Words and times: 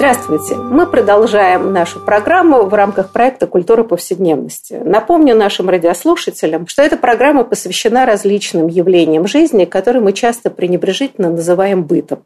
Здравствуйте! 0.00 0.56
Мы 0.56 0.86
продолжаем 0.86 1.74
нашу 1.74 2.00
программу 2.00 2.62
в 2.64 2.72
рамках 2.72 3.12
проекта 3.12 3.46
«Культура 3.46 3.84
повседневности». 3.84 4.80
Напомню 4.82 5.36
нашим 5.36 5.68
радиослушателям, 5.68 6.66
что 6.68 6.80
эта 6.80 6.96
программа 6.96 7.44
посвящена 7.44 8.06
различным 8.06 8.68
явлениям 8.68 9.26
жизни, 9.26 9.66
которые 9.66 10.02
мы 10.02 10.14
часто 10.14 10.48
пренебрежительно 10.48 11.28
называем 11.28 11.84
бытом. 11.84 12.24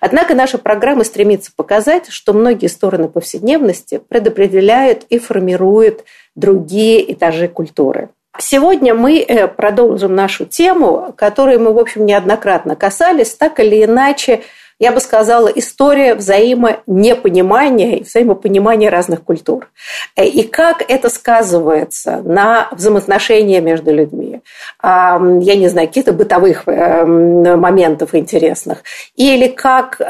Однако 0.00 0.34
наша 0.34 0.56
программа 0.56 1.04
стремится 1.04 1.52
показать, 1.54 2.08
что 2.08 2.32
многие 2.32 2.68
стороны 2.68 3.08
повседневности 3.08 4.00
предопределяют 4.08 5.04
и 5.10 5.18
формируют 5.18 6.04
другие 6.34 7.12
этажи 7.12 7.48
культуры. 7.48 8.08
Сегодня 8.38 8.94
мы 8.94 9.20
э, 9.20 9.46
продолжим 9.46 10.14
нашу 10.14 10.46
тему, 10.46 11.12
которую 11.18 11.60
мы, 11.60 11.74
в 11.74 11.78
общем, 11.78 12.06
неоднократно 12.06 12.76
касались, 12.76 13.34
так 13.34 13.60
или 13.60 13.84
иначе, 13.84 14.40
я 14.80 14.92
бы 14.92 15.00
сказала, 15.00 15.48
история 15.48 16.14
взаимонепонимания 16.14 17.98
и 17.98 18.02
взаимопонимания 18.02 18.90
разных 18.90 19.22
культур. 19.22 19.70
Э, 20.16 20.24
и 20.24 20.42
как 20.42 20.82
это 20.88 21.10
сказывается 21.10 22.22
на 22.24 22.68
взаимоотношения 22.72 23.60
между 23.60 23.92
людьми. 23.92 24.40
Я 24.82 25.56
не 25.56 25.68
знаю, 25.68 25.86
каких-то 25.86 26.12
бытовых 26.12 26.62
э, 26.66 27.04
моментов 27.04 28.14
интересных. 28.14 28.82
Или 29.16 29.48
как, 29.48 30.00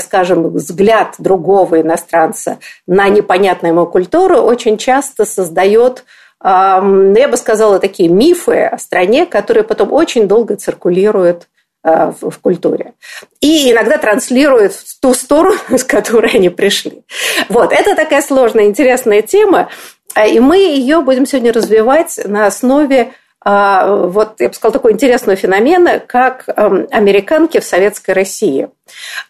скажем, 0.00 0.48
взгляд 0.50 1.16
другого 1.18 1.80
иностранца 1.80 2.58
на 2.86 3.08
непонятную 3.08 3.74
ему 3.74 3.86
культуру 3.86 4.36
очень 4.38 4.78
часто 4.78 5.24
создает 5.24 6.04
я 6.40 7.28
бы 7.28 7.36
сказала, 7.36 7.80
такие 7.80 8.08
мифы 8.08 8.62
о 8.62 8.78
стране, 8.78 9.26
которые 9.26 9.64
потом 9.64 9.92
очень 9.92 10.28
долго 10.28 10.54
циркулируют 10.54 11.42
э, 11.42 11.57
в, 12.20 12.30
в 12.30 12.38
культуре. 12.38 12.94
И 13.40 13.70
иногда 13.70 13.98
транслируют 13.98 14.72
в 14.74 15.00
ту 15.00 15.14
сторону, 15.14 15.58
с 15.70 15.84
которой 15.84 16.32
они 16.32 16.48
пришли. 16.48 17.02
Вот, 17.48 17.72
это 17.72 17.94
такая 17.94 18.22
сложная, 18.22 18.66
интересная 18.66 19.22
тема, 19.22 19.68
э, 20.14 20.30
и 20.30 20.40
мы 20.40 20.58
ее 20.58 21.00
будем 21.00 21.26
сегодня 21.26 21.52
развивать 21.52 22.18
на 22.24 22.46
основе 22.46 23.12
вот, 23.44 24.40
я 24.40 24.48
бы 24.48 24.54
сказала, 24.54 24.72
такой 24.72 24.92
интересного 24.92 25.36
феномена, 25.36 26.00
как 26.00 26.44
эм, 26.48 26.88
американки 26.90 27.60
в 27.60 27.64
советской 27.64 28.10
России. 28.10 28.68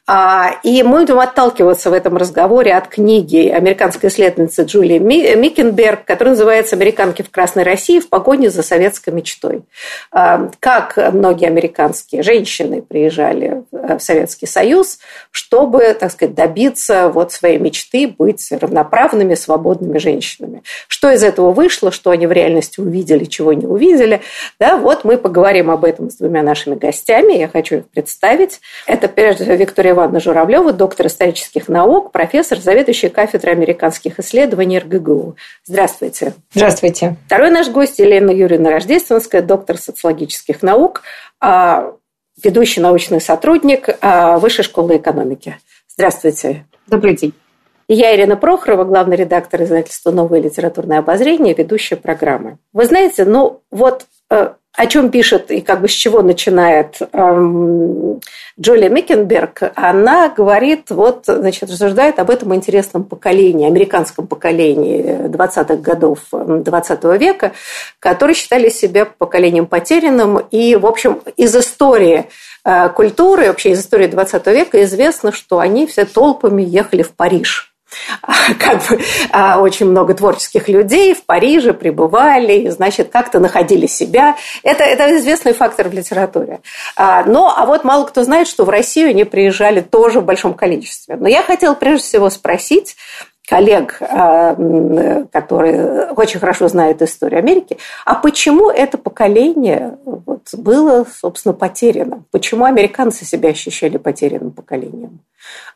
А, 0.06 0.52
и 0.62 0.82
мы 0.82 1.00
будем 1.00 1.18
отталкиваться 1.20 1.90
в 1.90 1.92
этом 1.92 2.16
разговоре 2.16 2.74
от 2.74 2.88
книги 2.88 3.48
американской 3.48 4.08
исследовательницы 4.08 4.62
Джулии 4.64 4.98
Микенберг, 4.98 6.04
которая 6.04 6.34
называется 6.34 6.76
«Американки 6.76 7.22
в 7.22 7.30
Красной 7.30 7.64
России 7.64 8.00
в 8.00 8.08
погоне 8.08 8.50
за 8.50 8.62
советской 8.62 9.10
мечтой». 9.10 9.62
А, 10.10 10.50
как 10.60 10.96
многие 11.12 11.46
американские 11.46 12.22
женщины 12.22 12.82
приезжали 12.82 13.64
в 13.70 13.98
Советский 13.98 14.46
Союз, 14.46 14.98
чтобы, 15.30 15.94
так 15.98 16.12
сказать, 16.12 16.34
добиться 16.34 17.08
вот 17.08 17.32
своей 17.32 17.58
мечты 17.58 18.08
быть 18.08 18.46
равноправными, 18.50 19.34
свободными 19.34 19.98
женщинами. 19.98 20.62
Что 20.86 21.10
из 21.10 21.22
этого 21.22 21.52
вышло, 21.52 21.90
что 21.90 22.10
они 22.10 22.26
в 22.26 22.32
реальности 22.32 22.80
увидели, 22.80 23.24
чего 23.24 23.52
не 23.52 23.66
увидели. 23.66 23.97
Да, 24.58 24.76
вот 24.76 25.04
мы 25.04 25.18
поговорим 25.18 25.70
об 25.70 25.84
этом 25.84 26.10
с 26.10 26.16
двумя 26.16 26.42
нашими 26.42 26.74
гостями. 26.74 27.38
Я 27.38 27.48
хочу 27.48 27.78
их 27.78 27.88
представить. 27.88 28.60
Это 28.86 29.08
прежде 29.08 29.44
Виктория 29.56 29.92
Ивановна 29.92 30.20
Журавлева, 30.20 30.72
доктор 30.72 31.06
исторических 31.06 31.68
наук, 31.68 32.12
профессор, 32.12 32.58
заведующий 32.58 33.08
кафедрой 33.08 33.54
американских 33.54 34.18
исследований 34.18 34.78
РГГУ. 34.78 35.36
Здравствуйте. 35.64 36.34
Здравствуйте. 36.52 37.16
Второй 37.26 37.50
наш 37.50 37.68
гость 37.68 37.98
Елена 37.98 38.30
Юрьевна 38.30 38.70
Рождественская, 38.70 39.42
доктор 39.42 39.78
социологических 39.78 40.62
наук, 40.62 41.02
а, 41.40 41.92
ведущий 42.42 42.80
научный 42.80 43.20
сотрудник 43.20 43.88
а, 44.00 44.38
Высшей 44.38 44.64
школы 44.64 44.96
экономики. 44.96 45.58
Здравствуйте. 45.88 46.64
Добрый 46.86 47.16
день. 47.16 47.34
Я 47.90 48.14
Ирина 48.14 48.36
Прохорова, 48.36 48.84
главный 48.84 49.16
редактор 49.16 49.62
издательства 49.62 50.10
«Новое 50.10 50.42
литературное 50.42 50.98
обозрение», 50.98 51.54
ведущая 51.54 51.96
программы. 51.96 52.58
Вы 52.74 52.84
знаете, 52.84 53.24
ну 53.24 53.62
вот 53.70 54.04
э, 54.28 54.50
о 54.74 54.86
чем 54.86 55.10
пишет 55.10 55.50
и 55.50 55.62
как 55.62 55.80
бы 55.80 55.88
с 55.88 55.92
чего 55.92 56.20
начинает 56.20 56.98
эм, 57.12 58.20
Джулия 58.60 58.90
Микенберг, 58.90 59.72
она 59.74 60.28
говорит, 60.28 60.90
вот, 60.90 61.24
значит, 61.26 61.70
рассуждает 61.70 62.18
об 62.18 62.28
этом 62.28 62.54
интересном 62.54 63.04
поколении, 63.04 63.66
американском 63.66 64.26
поколении 64.26 65.26
20-х 65.26 65.76
годов 65.76 66.18
20 66.30 67.04
века, 67.18 67.52
которые 68.00 68.34
считали 68.34 68.68
себя 68.68 69.06
поколением 69.06 69.66
потерянным. 69.66 70.40
И, 70.50 70.76
в 70.76 70.84
общем, 70.84 71.22
из 71.38 71.56
истории 71.56 72.28
э, 72.66 72.88
культуры, 72.90 73.46
вообще 73.46 73.70
из 73.70 73.80
истории 73.80 74.08
20 74.08 74.46
века 74.48 74.84
известно, 74.84 75.32
что 75.32 75.58
они 75.58 75.86
все 75.86 76.04
толпами 76.04 76.62
ехали 76.62 77.02
в 77.02 77.14
Париж 77.14 77.74
как 78.58 78.86
бы 78.88 79.00
а, 79.30 79.58
очень 79.60 79.86
много 79.86 80.14
творческих 80.14 80.68
людей 80.68 81.14
в 81.14 81.24
Париже 81.24 81.72
пребывали, 81.72 82.68
значит, 82.68 83.10
как-то 83.10 83.40
находили 83.40 83.86
себя. 83.86 84.36
Это, 84.62 84.84
это 84.84 85.16
известный 85.18 85.52
фактор 85.52 85.88
в 85.88 85.92
литературе. 85.92 86.60
А, 86.96 87.24
но, 87.24 87.52
а 87.56 87.66
вот 87.66 87.84
мало 87.84 88.04
кто 88.04 88.24
знает, 88.24 88.48
что 88.48 88.64
в 88.64 88.68
Россию 88.68 89.10
они 89.10 89.24
приезжали 89.24 89.80
тоже 89.80 90.20
в 90.20 90.24
большом 90.24 90.54
количестве. 90.54 91.16
Но 91.16 91.28
я 91.28 91.42
хотела 91.42 91.74
прежде 91.74 92.04
всего 92.04 92.30
спросить, 92.30 92.96
коллег, 93.48 93.96
а, 94.00 94.54
которые 95.32 96.10
очень 96.10 96.38
хорошо 96.38 96.68
знают 96.68 97.00
историю 97.00 97.38
Америки, 97.38 97.78
а 98.04 98.14
почему 98.14 98.70
это 98.70 98.98
поколение 98.98 99.98
вот 100.04 100.48
было, 100.52 101.06
собственно, 101.20 101.54
потеряно? 101.54 102.24
Почему 102.30 102.64
американцы 102.64 103.24
себя 103.24 103.50
ощущали 103.50 103.96
потерянным 103.96 104.50
поколением? 104.50 105.20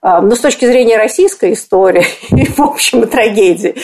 А, 0.02 0.20
Но 0.20 0.28
ну, 0.28 0.34
с 0.36 0.40
точки 0.40 0.66
зрения 0.66 0.98
российской 0.98 1.54
истории 1.54 2.04
и, 2.30 2.44
в 2.44 2.60
общем, 2.60 3.06
трагедии, 3.06 3.74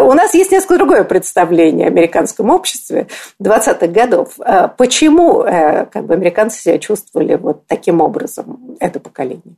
у 0.00 0.12
нас 0.14 0.32
есть 0.34 0.50
несколько 0.50 0.76
другое 0.76 1.04
представление 1.04 1.86
о 1.86 1.90
американском 1.90 2.50
обществе 2.50 3.08
20-х 3.42 3.86
годов. 3.88 4.34
А 4.38 4.68
почему 4.68 5.42
э, 5.42 5.86
как 5.86 6.06
бы, 6.06 6.14
американцы 6.14 6.60
себя 6.60 6.78
чувствовали 6.78 7.34
вот 7.34 7.66
таким 7.66 8.00
образом, 8.00 8.76
это 8.80 9.00
поколение? 9.00 9.56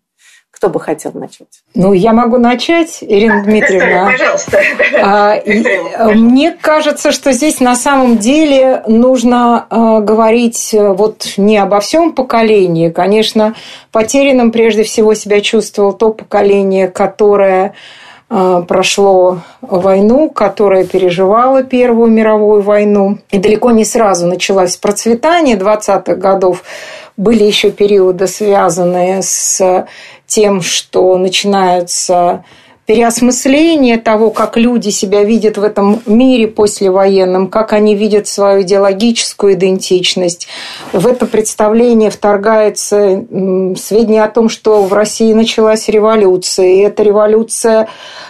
Кто 0.56 0.70
бы 0.70 0.80
хотел 0.80 1.12
начать? 1.12 1.48
Ну, 1.74 1.92
я 1.92 2.14
могу 2.14 2.38
начать, 2.38 3.00
Ирина 3.02 3.42
Дмитриевна. 3.44 4.10
Пожалуйста. 4.10 4.58
А, 4.98 6.14
мне 6.14 6.50
кажется, 6.50 7.12
что 7.12 7.32
здесь 7.32 7.60
на 7.60 7.76
самом 7.76 8.16
деле 8.16 8.82
нужно 8.86 9.66
а, 9.68 10.00
говорить 10.00 10.72
э, 10.72 10.92
вот 10.94 11.34
не 11.36 11.58
обо 11.58 11.80
всем 11.80 12.12
поколении. 12.12 12.88
Конечно, 12.88 13.54
потерянным 13.92 14.50
прежде 14.50 14.82
всего 14.84 15.12
себя 15.12 15.42
чувствовало 15.42 15.92
то 15.92 16.10
поколение, 16.14 16.88
которое 16.88 17.74
а, 18.30 18.62
прошло 18.62 19.40
войну, 19.60 20.30
которое 20.30 20.86
переживало 20.86 21.64
Первую 21.64 22.10
мировую 22.10 22.62
войну. 22.62 23.18
И 23.30 23.38
далеко 23.38 23.72
не 23.72 23.84
сразу 23.84 24.26
началось 24.26 24.78
процветание 24.78 25.56
20-х 25.56 26.14
годов. 26.14 26.62
Были 27.16 27.44
еще 27.44 27.70
периоды, 27.70 28.26
связанные 28.26 29.22
с 29.22 29.86
тем, 30.26 30.62
что 30.62 31.16
начинаются 31.19 32.44
переосмысление 32.86 33.98
того, 33.98 34.30
как 34.30 34.56
люди 34.56 34.91
себя 34.91 35.24
видят 35.24 35.59
в 35.59 35.65
этом 35.65 36.00
мире 36.06 36.47
послевоенном, 36.47 37.48
как 37.48 37.72
они 37.72 37.97
видят 37.97 38.28
свою 38.28 38.62
идеологическую 38.62 39.54
идентичность. 39.54 40.47
В 40.92 41.06
это 41.09 41.27
представление 41.27 42.10
вторгается 42.10 43.24
сведения 43.77 44.22
о 44.22 44.30
том, 44.30 44.48
что 44.48 44.83
в 44.83 44.92
России 44.92 45.33
началась 45.33 45.88
революция, 45.88 46.66
и 46.66 46.78
эта 46.78 47.03
революция 47.03 47.88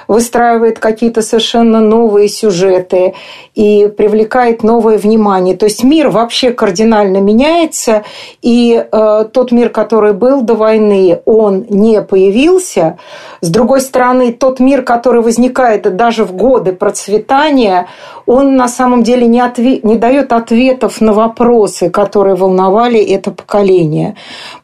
выстраивает 0.08 0.79
какие-то 0.79 1.20
совершенно 1.20 1.81
новые 1.81 2.29
сюжеты 2.29 3.14
и 3.55 3.88
привлекает 3.88 4.62
новое 4.62 4.99
внимание. 4.99 5.56
То 5.56 5.67
есть 5.67 5.85
мир 5.85 6.08
вообще 6.08 6.53
кардинально 6.53 7.19
меняется, 7.19 8.05
и 8.41 8.87
э, 8.91 9.25
тот 9.32 9.53
мир, 9.53 9.69
который 9.69 10.12
был 10.12 10.43
до 10.43 10.55
войны, 10.55 11.20
он 11.25 11.67
не 11.69 12.00
появился. 12.03 12.99
С 13.41 13.50
другой 13.50 13.81
стороны, 13.81 14.32
то 14.32 14.45
тот 14.46 14.60
мир, 14.60 14.82
который 14.82 15.22
возникает 15.22 15.96
даже 15.96 16.25
в 16.25 16.32
годы 16.32 16.72
процветания, 16.72 17.88
он 18.26 18.56
на 18.56 18.69
самом 18.69 19.02
деле 19.02 19.26
не, 19.26 19.40
отве- 19.40 19.81
не 19.82 19.96
дает 19.96 20.32
ответов 20.32 21.00
на 21.00 21.12
вопросы, 21.12 21.90
которые 21.90 22.37
волновали 22.37 23.00
это 23.00 23.32
поколение. 23.32 24.14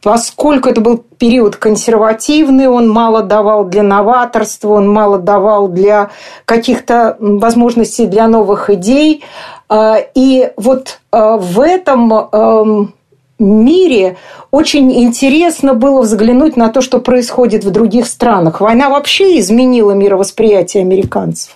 Поскольку 0.01 0.69
это 0.69 0.79
был 0.79 1.03
период 1.17 1.57
консервативный, 1.57 2.69
он 2.69 2.89
мало 2.89 3.23
давал 3.23 3.65
для 3.65 3.83
новаторства, 3.83 4.75
он 4.75 4.89
мало 4.89 5.17
давал 5.17 5.67
для 5.67 6.11
каких-то 6.45 7.17
возможностей 7.19 8.05
для 8.05 8.27
новых 8.29 8.69
идей. 8.69 9.25
А, 9.67 9.97
и 10.15 10.49
вот 10.55 10.99
а, 11.11 11.35
в 11.35 11.59
этом 11.59 12.93
мире 13.39 14.17
очень 14.51 14.91
интересно 15.03 15.73
было 15.73 16.01
взглянуть 16.01 16.57
на 16.57 16.69
то, 16.69 16.81
что 16.81 16.99
происходит 16.99 17.63
в 17.63 17.71
других 17.71 18.07
странах. 18.07 18.61
Война 18.61 18.89
вообще 18.89 19.39
изменила 19.39 19.91
мировосприятие 19.91 20.81
американцев. 20.81 21.55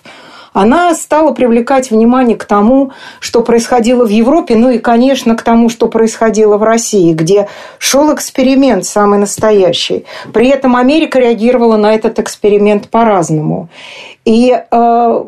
Она 0.52 0.92
стала 0.94 1.32
привлекать 1.32 1.90
внимание 1.90 2.36
к 2.36 2.44
тому, 2.44 2.90
что 3.20 3.42
происходило 3.42 4.04
в 4.04 4.08
Европе, 4.08 4.56
ну 4.56 4.70
и, 4.70 4.78
конечно, 4.78 5.36
к 5.36 5.42
тому, 5.42 5.68
что 5.68 5.88
происходило 5.88 6.56
в 6.56 6.62
России, 6.62 7.12
где 7.12 7.48
шел 7.78 8.12
эксперимент 8.12 8.84
самый 8.84 9.18
настоящий. 9.18 10.04
При 10.32 10.48
этом 10.48 10.74
Америка 10.74 11.20
реагировала 11.20 11.76
на 11.76 11.94
этот 11.94 12.18
эксперимент 12.18 12.88
по-разному. 12.88 13.68
И 14.24 14.50
э, 14.50 15.24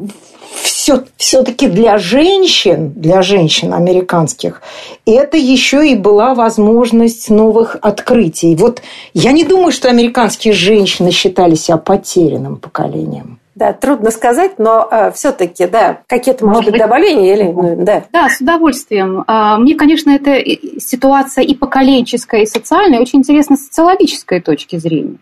все, 0.52 1.04
все-таки 1.16 1.68
для 1.68 1.98
женщин, 1.98 2.92
для 2.94 3.22
женщин 3.22 3.72
американских, 3.72 4.62
это 5.06 5.36
еще 5.36 5.88
и 5.88 5.94
была 5.94 6.34
возможность 6.34 7.30
новых 7.30 7.76
открытий. 7.80 8.56
Вот 8.56 8.82
я 9.14 9.32
не 9.32 9.44
думаю, 9.44 9.72
что 9.72 9.88
американские 9.88 10.54
женщины 10.54 11.10
считали 11.10 11.54
себя 11.54 11.76
потерянным 11.76 12.56
поколением. 12.56 13.38
Да, 13.60 13.74
трудно 13.74 14.10
сказать, 14.10 14.58
но 14.58 14.88
э, 14.90 15.12
все-таки, 15.12 15.66
да, 15.66 15.98
какие-то, 16.06 16.46
может, 16.46 16.60
может 16.60 16.72
быть, 16.72 16.80
добавления 16.80 17.34
или 17.34 17.42
ну, 17.42 17.84
да. 17.84 18.04
Да, 18.10 18.30
с 18.30 18.40
удовольствием. 18.40 19.22
А, 19.26 19.58
мне, 19.58 19.74
конечно, 19.74 20.10
эта 20.10 20.42
ситуация 20.78 21.44
и 21.44 21.54
поколенческая, 21.54 22.42
и 22.42 22.46
социальная 22.46 23.00
очень 23.00 23.18
интересна 23.18 23.56
с 23.56 23.66
социологической 23.66 24.40
точки 24.40 24.76
зрения. 24.76 25.18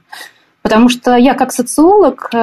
Потому 0.68 0.90
что 0.90 1.16
я 1.16 1.32
как 1.32 1.50
социолог, 1.50 2.28
э, 2.34 2.36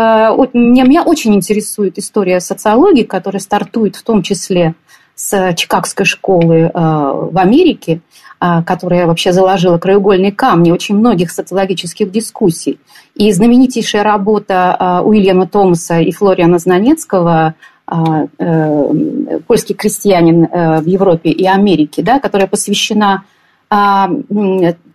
меня, 0.53 0.83
меня 0.83 1.03
очень 1.03 1.35
интересует 1.35 1.99
история 1.99 2.39
социологии, 2.39 3.03
которая 3.03 3.39
стартует 3.39 3.95
в 3.95 4.01
том 4.01 4.23
числе 4.23 4.73
с 5.13 5.53
Чикагской 5.55 6.07
школы 6.07 6.55
э, 6.55 6.69
в 6.73 7.37
Америке, 7.37 8.01
э, 8.41 8.63
которая 8.65 9.05
вообще 9.05 9.31
заложила 9.31 9.77
краеугольные 9.77 10.31
камни 10.31 10.71
очень 10.71 10.97
многих 10.97 11.29
социологических 11.29 12.09
дискуссий. 12.09 12.79
И 13.13 13.31
знаменитейшая 13.31 14.01
работа 14.01 15.01
Уильяма 15.05 15.45
Томаса 15.45 15.99
и 15.99 16.11
Флориана 16.11 16.57
Знанецкого 16.57 17.53
«Польский 17.85 19.75
крестьянин 19.75 20.47
в 20.47 20.87
Европе 20.87 21.29
и 21.29 21.45
Америке», 21.45 22.01
да, 22.01 22.19
которая 22.19 22.47
посвящена 22.47 23.23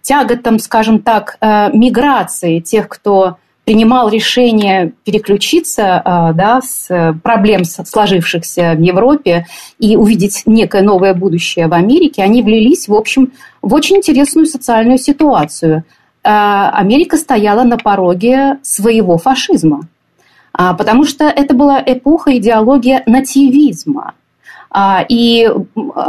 тяготам, 0.03 0.59
скажем 0.59 1.01
так, 1.01 1.37
э, 1.41 1.71
миграции 1.73 2.61
тех, 2.61 2.89
кто 2.89 3.37
принимал 3.65 4.09
решение 4.09 4.93
переключиться 5.05 6.03
э, 6.05 6.35
да, 6.35 6.61
с 6.61 7.15
проблем 7.23 7.65
сложившихся 7.65 8.75
в 8.77 8.81
Европе 8.81 9.47
и 9.79 9.97
увидеть 9.97 10.43
некое 10.47 10.83
новое 10.83 11.15
будущее 11.15 11.69
в 11.69 11.75
Америке, 11.75 12.23
они 12.23 12.43
влились, 12.43 12.89
в 12.89 12.95
общем, 12.95 13.33
в 13.63 13.75
очень 13.75 13.97
интересную 13.97 14.47
социальную 14.47 14.99
ситуацию. 14.99 15.85
Э, 16.25 16.71
Америка 16.73 17.17
стояла 17.17 17.63
на 17.63 17.77
пороге 17.77 18.59
своего 18.63 19.19
фашизма, 19.19 19.83
а, 20.53 20.75
потому 20.75 21.05
что 21.05 21.25
это 21.25 21.55
была 21.55 21.83
эпоха 21.85 22.37
идеология 22.37 23.03
нативизма– 23.07 24.15
и 25.09 25.51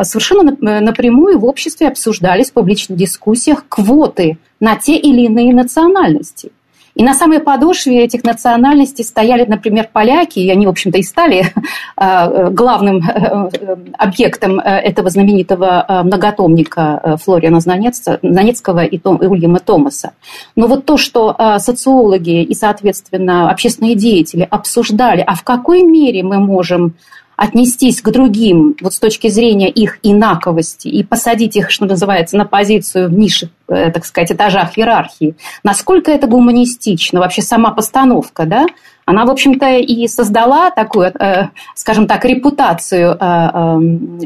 совершенно 0.03 0.55
напрямую 0.81 1.39
в 1.39 1.45
обществе 1.45 1.87
обсуждались 1.87 2.51
в 2.51 2.53
публичных 2.53 2.97
дискуссиях 2.97 3.65
квоты 3.67 4.37
на 4.59 4.75
те 4.75 4.97
или 4.97 5.21
иные 5.21 5.53
национальности. 5.53 6.51
И 6.93 7.03
на 7.03 7.13
самой 7.13 7.39
подошве 7.39 8.03
этих 8.03 8.23
национальностей 8.23 9.03
стояли, 9.03 9.45
например, 9.45 9.89
поляки, 9.91 10.39
и 10.39 10.49
они, 10.49 10.65
в 10.65 10.69
общем-то, 10.69 10.97
и 10.97 11.03
стали 11.03 11.45
а, 11.95 12.49
главным 12.49 12.97
э, 12.97 13.77
объектом 13.97 14.59
э, 14.59 14.63
этого 14.63 15.09
знаменитого 15.09 15.85
э, 15.87 16.03
многотомника 16.03 17.17
Флориана 17.23 17.59
Занецкого 17.61 18.83
и 18.83 18.99
Уильяма 19.03 19.59
Томаса. 19.59 20.11
Но 20.55 20.67
вот 20.67 20.85
то, 20.85 20.97
что 20.97 21.35
социологи 21.59 22.43
и, 22.43 22.53
соответственно, 22.53 23.49
общественные 23.49 23.95
деятели 23.95 24.47
обсуждали, 24.49 25.23
а 25.25 25.35
в 25.35 25.43
какой 25.43 25.83
мере 25.83 26.23
мы 26.23 26.39
можем 26.39 26.93
отнестись 27.41 28.03
к 28.03 28.11
другим 28.11 28.75
вот 28.81 28.93
с 28.93 28.99
точки 28.99 29.27
зрения 29.27 29.67
их 29.67 29.97
инаковости 30.03 30.88
и 30.88 31.03
посадить 31.03 31.55
их, 31.55 31.71
что 31.71 31.85
называется, 31.88 32.38
на 32.38 32.45
позицию 32.45 33.09
в 33.09 33.13
низших, 33.13 33.49
э, 33.67 33.89
так 33.89 34.05
сказать, 34.05 34.31
этажах 34.31 34.77
иерархии, 34.77 35.35
насколько 35.63 36.11
это 36.11 36.27
гуманистично, 36.27 37.19
вообще 37.19 37.41
сама 37.41 37.71
постановка, 37.71 38.45
да, 38.45 38.67
она, 39.05 39.25
в 39.25 39.31
общем-то, 39.31 39.77
и 39.77 40.07
создала 40.07 40.69
такую, 40.69 41.07
э, 41.19 41.47
скажем 41.73 42.05
так, 42.05 42.23
репутацию 42.25 43.17
э, 43.19 43.79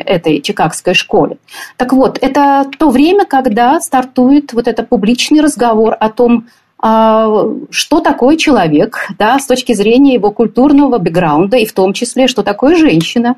этой 0.05 0.41
чикагской 0.41 0.93
школы. 0.93 1.37
Так 1.77 1.93
вот, 1.93 2.17
это 2.21 2.65
то 2.77 2.89
время, 2.89 3.23
когда 3.23 3.79
стартует 3.79 4.51
вот 4.51 4.67
этот 4.67 4.89
публичный 4.89 5.39
разговор 5.39 5.95
о 5.97 6.09
том, 6.09 6.47
что 6.81 7.99
такое 8.01 8.37
человек, 8.37 9.07
да, 9.17 9.39
с 9.39 9.47
точки 9.47 9.73
зрения 9.73 10.13
его 10.13 10.31
культурного 10.31 10.97
бэкграунда, 10.97 11.57
и 11.57 11.65
в 11.65 11.73
том 11.73 11.93
числе, 11.93 12.27
что 12.27 12.43
такое 12.43 12.75
женщина. 12.75 13.35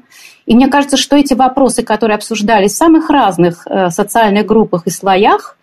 И 0.48 0.56
мне 0.56 0.68
кажется, 0.68 0.98
что 0.98 1.16
эти 1.16 1.34
вопросы, 1.34 1.84
которые 1.84 2.16
обсуждались 2.16 2.72
в 2.72 2.78
самых 2.78 3.10
разных 3.10 3.68
э, 3.68 3.90
социальных 3.90 4.46
группах 4.46 4.88
и 4.88 4.90
слоях, 4.90 5.58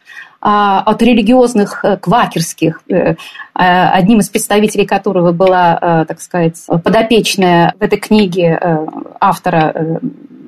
а, 0.46 0.80
от 0.80 1.00
религиозных 1.00 1.82
э, 1.84 1.96
квакерских, 1.96 2.82
э, 2.90 3.14
одним 3.54 4.18
из 4.18 4.28
представителей 4.28 4.84
которого 4.84 5.32
была, 5.32 6.04
так 6.06 6.20
сказать, 6.20 6.60
подопечная 6.66 7.72
в 7.78 7.82
этой 7.82 7.98
книге 7.98 8.60
автора 9.20 10.00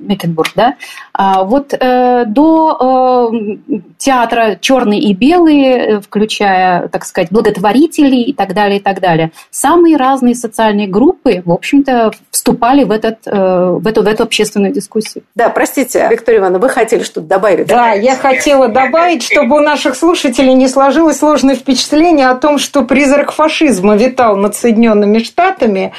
Мекенбург, 0.06 0.52
да, 0.54 0.74
а 1.05 1.05
вот 1.16 1.72
э, 1.72 2.24
до 2.26 3.30
э, 3.30 3.76
театра 3.96 4.58
черный 4.60 4.98
и 4.98 5.14
белый, 5.14 5.62
э, 5.62 6.00
включая, 6.00 6.88
так 6.88 7.06
сказать, 7.06 7.28
благотворителей 7.30 8.22
и 8.22 8.34
так 8.34 8.52
далее, 8.52 8.78
и 8.78 8.82
так 8.82 9.00
далее. 9.00 9.32
Самые 9.50 9.96
разные 9.96 10.34
социальные 10.34 10.88
группы, 10.88 11.42
в 11.44 11.50
общем-то, 11.50 12.10
вступали 12.30 12.84
в, 12.84 12.90
этот, 12.90 13.24
в, 13.24 13.86
эту, 13.86 14.02
в 14.02 14.06
эту 14.06 14.24
общественную 14.24 14.72
дискуссию. 14.72 15.24
Да, 15.34 15.48
простите, 15.48 16.06
Виктория 16.10 16.40
Ивановна, 16.40 16.58
вы 16.58 16.68
хотели 16.68 17.02
что-то 17.02 17.26
добавить? 17.26 17.66
Да, 17.66 17.92
я 17.92 18.14
хотела 18.14 18.68
добавить, 18.68 19.22
чтобы 19.22 19.56
у 19.56 19.60
наших 19.60 19.96
слушателей 19.96 20.52
не 20.52 20.68
сложилось 20.68 21.18
сложное 21.18 21.54
впечатление 21.54 22.28
о 22.28 22.34
том, 22.34 22.58
что 22.58 22.82
призрак 22.82 23.32
фашизма 23.32 23.96
витал 23.96 24.36
над 24.36 24.54
Соединенными 24.54 25.18
Штатами. 25.20 25.92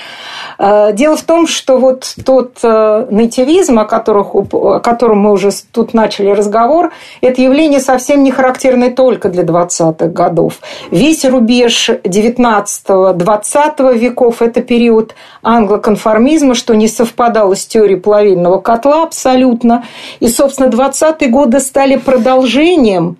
Дело 0.59 1.17
в 1.17 1.23
том, 1.23 1.47
что 1.47 1.79
вот 1.79 2.13
тот 2.23 2.61
нативизм, 2.61 3.79
о 3.79 3.85
которых, 3.85 4.35
о 4.35 4.79
котором 4.79 5.06
мы 5.15 5.31
уже 5.31 5.49
тут 5.71 5.93
начали 5.93 6.29
разговор, 6.29 6.91
это 7.21 7.41
явление 7.41 7.79
совсем 7.79 8.23
не 8.23 8.31
характерное 8.31 8.91
только 8.91 9.29
для 9.29 9.43
20-х 9.43 10.07
годов. 10.07 10.59
Весь 10.91 11.25
рубеж 11.25 11.89
19-20 11.89 13.97
веков– 13.97 14.41
это 14.43 14.61
период 14.61 15.15
англоконформизма, 15.43 16.55
что 16.55 16.75
не 16.75 16.87
совпадало 16.87 17.55
с 17.55 17.65
теорией 17.65 17.99
плавильного 17.99 18.59
котла 18.59 19.03
абсолютно. 19.03 19.83
И, 20.19 20.27
собственно, 20.27 20.67
20-е 20.67 21.29
годы 21.29 21.59
стали 21.59 21.97
продолжением 21.97 23.17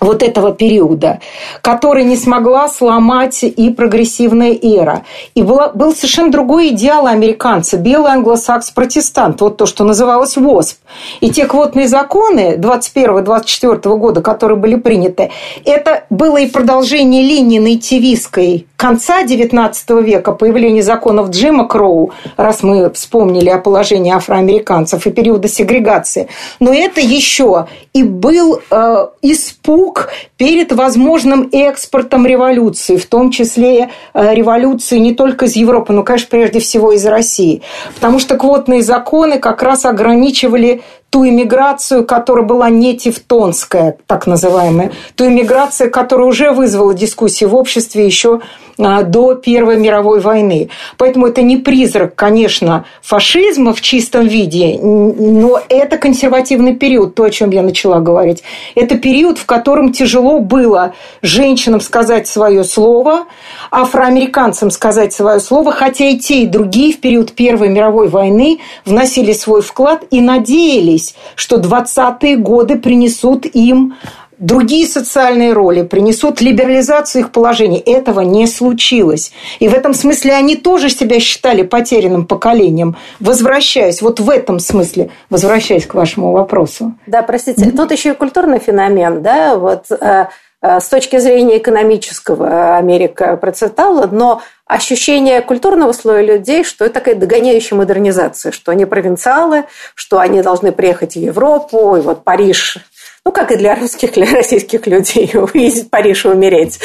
вот 0.00 0.22
этого 0.22 0.52
периода, 0.52 1.20
который 1.62 2.04
не 2.04 2.16
смогла 2.16 2.68
сломать 2.68 3.42
и 3.42 3.70
прогрессивная 3.70 4.58
эра. 4.60 5.04
И 5.34 5.42
была, 5.42 5.68
был 5.68 5.94
совершенно 5.94 6.32
другой 6.32 6.70
идеал 6.70 7.06
американца– 7.06 7.76
белый 7.78 8.12
англосакс-протестант, 8.12 9.40
вот 9.40 9.58
то, 9.58 9.66
что 9.66 9.84
называлось 9.84 10.36
WASP. 10.36 10.78
И 11.20 11.30
те 11.30 11.46
квотные 11.46 11.86
законы 11.86 12.56
21-24 12.56 13.96
года, 13.98 14.22
которые 14.22 14.56
были 14.56 14.76
приняты, 14.76 15.30
это 15.64 16.04
было 16.08 16.38
и 16.38 16.46
продолжение 16.46 17.22
линии 17.22 17.58
нативистской 17.58 18.66
конца 18.80 19.22
XIX 19.22 20.02
века, 20.02 20.32
появление 20.32 20.82
законов 20.82 21.28
Джима 21.28 21.68
Кроу, 21.68 22.12
раз 22.38 22.62
мы 22.62 22.90
вспомнили 22.90 23.50
о 23.50 23.58
положении 23.58 24.10
афроамериканцев 24.10 25.06
и 25.06 25.10
периода 25.10 25.48
сегрегации. 25.48 26.28
Но 26.60 26.72
это 26.72 27.02
еще 27.02 27.66
и 27.92 28.02
был 28.02 28.62
э, 28.70 29.06
испуг 29.20 30.08
перед 30.38 30.72
возможным 30.72 31.50
экспортом 31.52 32.26
революции, 32.26 32.96
в 32.96 33.04
том 33.04 33.30
числе 33.30 33.90
э, 34.14 34.34
революции 34.34 34.96
не 34.96 35.12
только 35.12 35.44
из 35.44 35.56
Европы, 35.56 35.92
но, 35.92 36.02
конечно, 36.02 36.28
прежде 36.30 36.58
всего 36.60 36.92
из 36.92 37.04
России. 37.04 37.60
Потому 37.96 38.18
что 38.18 38.38
квотные 38.38 38.82
законы 38.82 39.38
как 39.38 39.62
раз 39.62 39.84
ограничивали 39.84 40.80
ту 41.10 41.26
иммиграцию, 41.26 42.06
которая 42.06 42.44
была 42.44 42.70
не 42.70 42.96
тевтонская, 42.96 43.96
так 44.06 44.26
называемая, 44.26 44.92
ту 45.16 45.26
иммиграцию, 45.26 45.90
которая 45.90 46.28
уже 46.28 46.52
вызвала 46.52 46.94
дискуссии 46.94 47.44
в 47.44 47.54
обществе 47.54 48.06
еще 48.06 48.40
а, 48.78 49.02
до 49.02 49.34
Первой 49.34 49.76
мировой 49.76 50.20
войны. 50.20 50.70
Поэтому 50.96 51.26
это 51.26 51.42
не 51.42 51.56
призрак, 51.56 52.14
конечно, 52.14 52.84
фашизма 53.02 53.74
в 53.74 53.80
чистом 53.80 54.26
виде, 54.26 54.78
но 54.80 55.60
это 55.68 55.98
консервативный 55.98 56.74
период, 56.76 57.14
то, 57.14 57.24
о 57.24 57.30
чем 57.30 57.50
я 57.50 57.62
начала 57.62 57.98
говорить. 57.98 58.42
Это 58.74 58.96
период, 58.96 59.38
в 59.38 59.46
котором 59.46 59.92
тяжело 59.92 60.38
было 60.38 60.94
женщинам 61.22 61.80
сказать 61.80 62.28
свое 62.28 62.64
слово, 62.64 63.24
афроамериканцам 63.70 64.70
сказать 64.70 65.12
свое 65.12 65.40
слово, 65.40 65.72
хотя 65.72 66.06
и 66.06 66.18
те, 66.18 66.42
и 66.42 66.46
другие 66.46 66.94
в 66.94 67.00
период 67.00 67.32
Первой 67.32 67.68
мировой 67.68 68.08
войны 68.08 68.60
вносили 68.84 69.32
свой 69.32 69.60
вклад 69.62 70.04
и 70.10 70.20
надеялись, 70.20 70.99
что 71.34 71.56
20-е 71.56 72.36
годы 72.36 72.76
принесут 72.76 73.46
им 73.46 73.94
другие 74.40 74.86
социальные 74.86 75.52
роли, 75.52 75.82
принесут 75.82 76.40
либерализацию 76.40 77.22
их 77.22 77.30
положений. 77.30 77.82
Этого 77.86 78.22
не 78.22 78.46
случилось. 78.46 79.32
И 79.60 79.68
в 79.68 79.74
этом 79.74 79.94
смысле 79.94 80.32
они 80.32 80.56
тоже 80.56 80.88
себя 80.88 81.20
считали 81.20 81.62
потерянным 81.62 82.26
поколением. 82.26 82.96
Возвращаясь, 83.20 84.02
вот 84.02 84.18
в 84.18 84.28
этом 84.28 84.58
смысле, 84.58 85.10
возвращаясь 85.28 85.86
к 85.86 85.94
вашему 85.94 86.32
вопросу. 86.32 86.94
Да, 87.06 87.22
простите, 87.22 87.66
mm-hmm. 87.66 87.76
тут 87.76 87.92
еще 87.92 88.10
и 88.10 88.14
культурный 88.14 88.58
феномен, 88.58 89.22
да, 89.22 89.56
вот 89.56 89.90
э, 89.90 90.26
с 90.62 90.88
точки 90.88 91.18
зрения 91.18 91.58
экономического 91.58 92.76
Америка 92.76 93.36
процветала, 93.36 94.06
но 94.06 94.42
ощущение 94.66 95.40
культурного 95.40 95.92
слоя 95.92 96.22
людей, 96.22 96.64
что 96.64 96.84
это 96.84 96.94
такая 96.94 97.14
догоняющая 97.14 97.76
модернизация, 97.76 98.52
что 98.52 98.70
они 98.70 98.84
провинциалы, 98.84 99.64
что 99.94 100.18
они 100.20 100.42
должны 100.42 100.70
приехать 100.70 101.14
в 101.14 101.18
Европу, 101.18 101.96
и 101.96 102.00
вот 102.00 102.24
Париж 102.24 102.78
ну, 103.24 103.32
как 103.32 103.52
и 103.52 103.56
для 103.56 103.74
русских 103.74 104.16
или 104.16 104.24
российских 104.24 104.86
людей, 104.86 105.30
увидеть 105.34 105.90
Париж 105.90 106.24
и 106.24 106.28
умереть, 106.28 106.80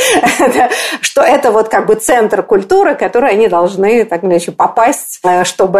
что 1.02 1.22
это 1.22 1.52
вот 1.52 1.70
как 1.70 1.86
бы 1.86 1.96
центр 1.96 2.44
культуры, 2.44 2.96
который 2.96 3.32
они 3.32 3.48
должны 3.48 4.04
так 4.06 4.24
или 4.24 4.32
иначе 4.32 4.52
попасть, 4.52 5.20
э, 5.24 5.44
чтобы, 5.44 5.80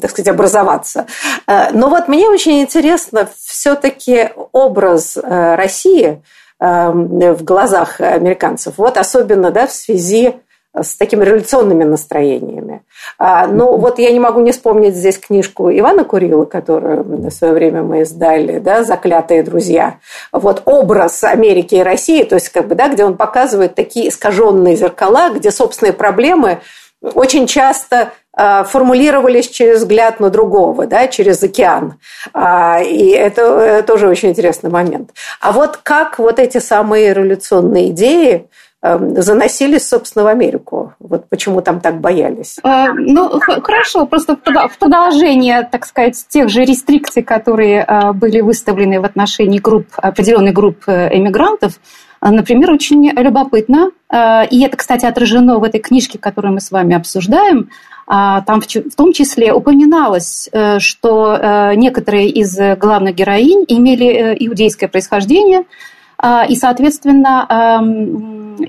так 0.00 0.10
сказать, 0.10 0.28
образоваться. 0.28 1.06
Э, 1.46 1.70
но 1.72 1.88
вот 1.88 2.08
мне 2.08 2.28
очень 2.28 2.60
интересно 2.60 3.28
все-таки 3.46 4.28
образ 4.52 5.16
э, 5.16 5.54
России 5.54 6.22
в 6.58 7.42
глазах 7.42 8.00
американцев, 8.00 8.74
вот 8.78 8.96
особенно 8.96 9.50
да, 9.50 9.66
в 9.66 9.72
связи 9.72 10.36
с 10.82 10.96
такими 10.96 11.24
революционными 11.24 11.84
настроениями. 11.84 12.82
А, 13.18 13.46
ну, 13.46 13.76
вот 13.76 13.98
я 13.98 14.10
не 14.12 14.20
могу 14.20 14.40
не 14.40 14.52
вспомнить 14.52 14.94
здесь 14.94 15.18
книжку 15.18 15.70
Ивана 15.70 16.04
Курила, 16.04 16.44
которую 16.44 17.04
в 17.04 17.30
свое 17.30 17.52
время 17.54 17.82
мы 17.82 18.02
издали, 18.02 18.58
да, 18.58 18.84
«Заклятые 18.84 19.42
друзья». 19.42 19.98
Вот 20.32 20.62
образ 20.64 21.24
Америки 21.24 21.76
и 21.76 21.82
России, 21.82 22.24
то 22.24 22.34
есть, 22.34 22.50
как 22.50 22.68
бы, 22.68 22.74
да, 22.74 22.88
где 22.88 23.04
он 23.04 23.16
показывает 23.16 23.74
такие 23.74 24.08
искаженные 24.08 24.76
зеркала, 24.76 25.30
где 25.30 25.50
собственные 25.50 25.92
проблемы 25.92 26.58
очень 27.14 27.46
часто 27.46 28.12
формулировались 28.64 29.48
через 29.48 29.78
взгляд 29.78 30.20
на 30.20 30.30
другого, 30.30 30.86
да, 30.86 31.08
через 31.08 31.42
океан. 31.42 31.94
А, 32.34 32.80
и 32.80 33.08
это 33.08 33.42
э, 33.42 33.82
тоже 33.82 34.08
очень 34.08 34.30
интересный 34.30 34.70
момент. 34.70 35.10
А 35.40 35.52
вот 35.52 35.78
как 35.82 36.18
вот 36.18 36.38
эти 36.38 36.58
самые 36.58 37.14
революционные 37.14 37.90
идеи 37.90 38.48
Эм, 38.86 39.20
заносились, 39.20 39.88
собственно, 39.88 40.24
в 40.24 40.28
Америку. 40.28 40.94
Вот 41.00 41.28
почему 41.28 41.60
там 41.60 41.80
так 41.80 42.00
боялись? 42.00 42.58
А, 42.62 42.92
ну, 42.92 43.40
хорошо, 43.40 44.06
просто 44.06 44.36
в 44.36 44.78
продолжение, 44.78 45.68
так 45.70 45.86
сказать, 45.86 46.24
тех 46.28 46.48
же 46.48 46.64
рестрикций, 46.64 47.22
которые 47.22 47.86
были 48.14 48.42
выставлены 48.42 49.00
в 49.00 49.04
отношении 49.04 49.58
групп, 49.58 49.86
определенных 49.96 50.52
групп 50.52 50.84
э, 50.86 51.16
эмигрантов, 51.16 51.80
Например, 52.18 52.72
очень 52.72 53.10
любопытно, 53.10 53.90
и 54.50 54.64
это, 54.64 54.76
кстати, 54.76 55.04
отражено 55.04 55.58
в 55.58 55.64
этой 55.64 55.80
книжке, 55.80 56.18
которую 56.18 56.54
мы 56.54 56.60
с 56.60 56.70
вами 56.70 56.96
обсуждаем, 56.96 57.68
там 58.06 58.60
в 58.60 58.94
том 58.96 59.12
числе 59.12 59.52
упоминалось, 59.52 60.48
э, 60.52 60.78
что 60.78 61.72
некоторые 61.74 62.28
из 62.28 62.56
главных 62.78 63.14
героинь 63.14 63.64
имели 63.68 64.36
иудейское 64.38 64.88
происхождение, 64.88 65.64
и, 66.48 66.56
соответственно, 66.56 67.46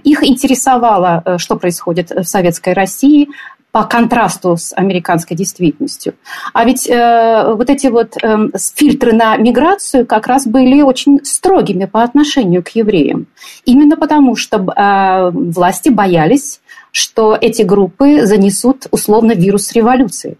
их 0.03 0.23
интересовало, 0.23 1.21
э, 1.23 1.37
что 1.37 1.55
происходит 1.55 2.11
в 2.11 2.25
Советской 2.25 2.73
России, 2.73 3.29
по 3.71 3.83
контрасту 3.83 4.57
с 4.57 4.73
американской 4.75 5.37
действительностью. 5.37 6.15
А 6.53 6.65
ведь 6.65 6.89
э, 6.89 7.53
вот 7.53 7.69
эти 7.69 7.87
вот 7.87 8.15
э, 8.23 8.49
фильтры 8.73 9.13
на 9.13 9.37
миграцию 9.37 10.07
как 10.07 10.25
раз 10.25 10.47
были 10.47 10.81
очень 10.81 11.23
строгими 11.23 11.85
по 11.85 12.01
отношению 12.01 12.63
к 12.63 12.69
евреям. 12.69 13.27
Именно 13.65 13.95
потому, 13.95 14.35
что 14.35 14.57
э, 14.57 15.29
власти 15.31 15.89
боялись, 15.89 16.59
что 16.97 17.37
эти 17.39 17.61
группы 17.61 18.25
занесут 18.25 18.87
условно 18.91 19.33
вирус 19.33 19.71
революции. 19.73 20.37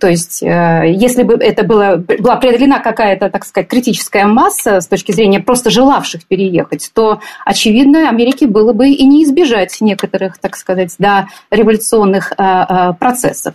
То 0.00 0.08
есть, 0.08 0.42
э, 0.42 0.84
если 0.86 1.22
бы 1.24 1.34
это 1.34 1.62
было, 1.62 1.96
была 1.96 2.36
преодолена 2.36 2.80
какая-то, 2.80 3.28
так 3.28 3.44
сказать, 3.44 3.68
критическая 3.68 4.24
масса 4.24 4.80
с 4.80 4.86
точки 4.86 5.12
зрения 5.12 5.40
просто 5.40 5.70
желавших 5.70 6.26
переехать, 6.26 6.90
то, 6.94 7.20
очевидно, 7.44 8.08
Америке 8.08 8.46
было 8.46 8.72
бы 8.72 8.88
и 8.88 9.04
не 9.04 9.24
избежать 9.24 9.76
некоторых, 9.80 10.38
так 10.38 10.56
сказать, 10.56 10.94
да, 10.98 11.26
революционных 11.50 12.32
э, 12.32 12.34
э, 12.38 12.92
процессов. 12.98 13.54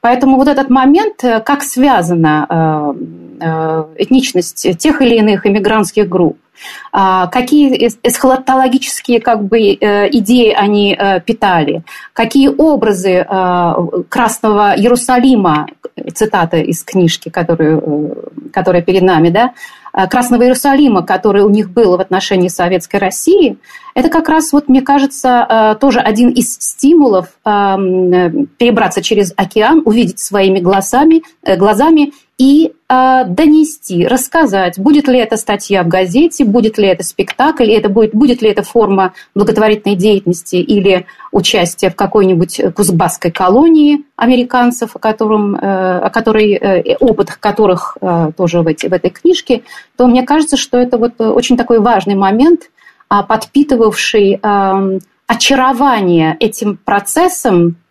Поэтому 0.00 0.36
вот 0.36 0.48
этот 0.48 0.70
момент, 0.70 1.22
как 1.44 1.62
связана 1.62 2.94
этничность 3.40 4.78
тех 4.78 5.02
или 5.02 5.16
иных 5.16 5.46
иммигрантских 5.46 6.08
групп, 6.08 6.38
а, 6.92 7.26
какие 7.28 7.88
эсхатологические 8.02 9.20
как 9.20 9.44
бы, 9.44 9.58
э, 9.58 10.08
идеи 10.10 10.52
они 10.52 10.96
э, 10.98 11.20
питали, 11.20 11.82
какие 12.12 12.48
образы 12.48 13.26
э, 13.28 13.74
Красного 14.08 14.74
Иерусалима, 14.76 15.66
цитата 16.14 16.58
из 16.58 16.82
книжки, 16.84 17.28
которую, 17.28 18.16
которая 18.52 18.82
перед 18.82 19.02
нами, 19.02 19.30
да, 19.30 19.52
Красного 20.08 20.44
Иерусалима, 20.44 21.02
который 21.02 21.42
у 21.42 21.48
них 21.48 21.70
был 21.70 21.96
в 21.96 22.00
отношении 22.00 22.46
Советской 22.48 22.98
России, 22.98 23.58
это 23.94 24.08
как 24.10 24.28
раз, 24.28 24.52
вот, 24.52 24.68
мне 24.68 24.80
кажется, 24.80 25.76
тоже 25.80 25.98
один 25.98 26.28
из 26.28 26.54
стимулов 26.54 27.30
перебраться 27.42 29.02
через 29.02 29.32
океан, 29.36 29.82
увидеть 29.84 30.20
своими 30.20 30.60
глазами, 30.60 31.22
глазами 31.42 32.12
и 32.38 32.72
э, 32.88 33.24
донести, 33.26 34.06
рассказать, 34.06 34.78
будет 34.78 35.08
ли 35.08 35.18
это 35.18 35.36
статья 35.36 35.82
в 35.82 35.88
газете, 35.88 36.44
будет 36.44 36.78
ли 36.78 36.86
это 36.86 37.02
спектакль, 37.02 37.72
это 37.72 37.88
будет, 37.88 38.14
будет 38.14 38.42
ли 38.42 38.48
это 38.48 38.62
форма 38.62 39.12
благотворительной 39.34 39.96
деятельности 39.96 40.56
или 40.56 41.06
участие 41.32 41.90
в 41.90 41.96
какой-нибудь 41.96 42.60
кузбасской 42.76 43.32
колонии 43.32 44.04
американцев, 44.14 44.94
о, 44.94 45.00
котором, 45.00 45.56
э, 45.56 45.98
о 45.98 46.10
которой, 46.10 46.52
э, 46.52 46.96
опыт 47.00 47.32
которых 47.32 47.96
э, 48.00 48.30
тоже 48.36 48.62
в, 48.62 48.68
эти, 48.68 48.86
в 48.86 48.92
этой 48.92 49.10
книжке, 49.10 49.62
то 49.96 50.06
мне 50.06 50.22
кажется, 50.22 50.56
что 50.56 50.78
это 50.78 50.96
вот 50.96 51.20
очень 51.20 51.56
такой 51.56 51.80
важный 51.80 52.14
момент, 52.14 52.70
э, 53.10 53.16
подпитывавший 53.28 54.38
э, 54.40 54.98
очарование 55.26 56.36
этим 56.38 56.76
процессом 56.76 57.78
Э, 57.78 57.87